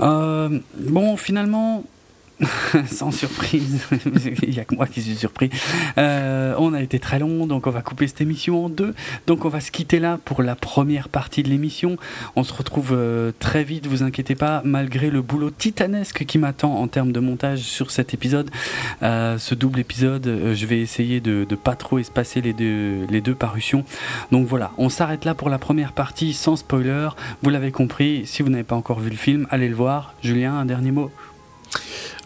[0.00, 1.84] Euh, bon, finalement,
[2.86, 3.86] sans surprise,
[4.42, 5.50] il n'y a que moi qui suis surpris.
[5.98, 8.94] Euh, on a été très long, donc on va couper cette émission en deux.
[9.26, 11.96] Donc on va se quitter là pour la première partie de l'émission.
[12.36, 16.76] On se retrouve euh, très vite, vous inquiétez pas, malgré le boulot titanesque qui m'attend
[16.76, 18.50] en termes de montage sur cet épisode.
[19.02, 23.20] Euh, ce double épisode, je vais essayer de, de pas trop espacer les deux, les
[23.20, 23.84] deux parutions.
[24.32, 27.08] Donc voilà, on s'arrête là pour la première partie sans spoiler.
[27.42, 30.14] Vous l'avez compris, si vous n'avez pas encore vu le film, allez le voir.
[30.22, 31.10] Julien, un dernier mot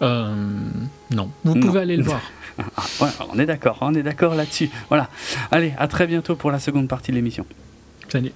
[0.00, 1.60] non, vous Non.
[1.60, 2.20] pouvez aller le voir.
[2.76, 4.70] Ah, ouais, on est d'accord, on est d'accord là-dessus.
[4.88, 5.08] Voilà.
[5.50, 7.44] Allez, à très bientôt pour la seconde partie de l'émission.
[8.08, 8.30] Salut.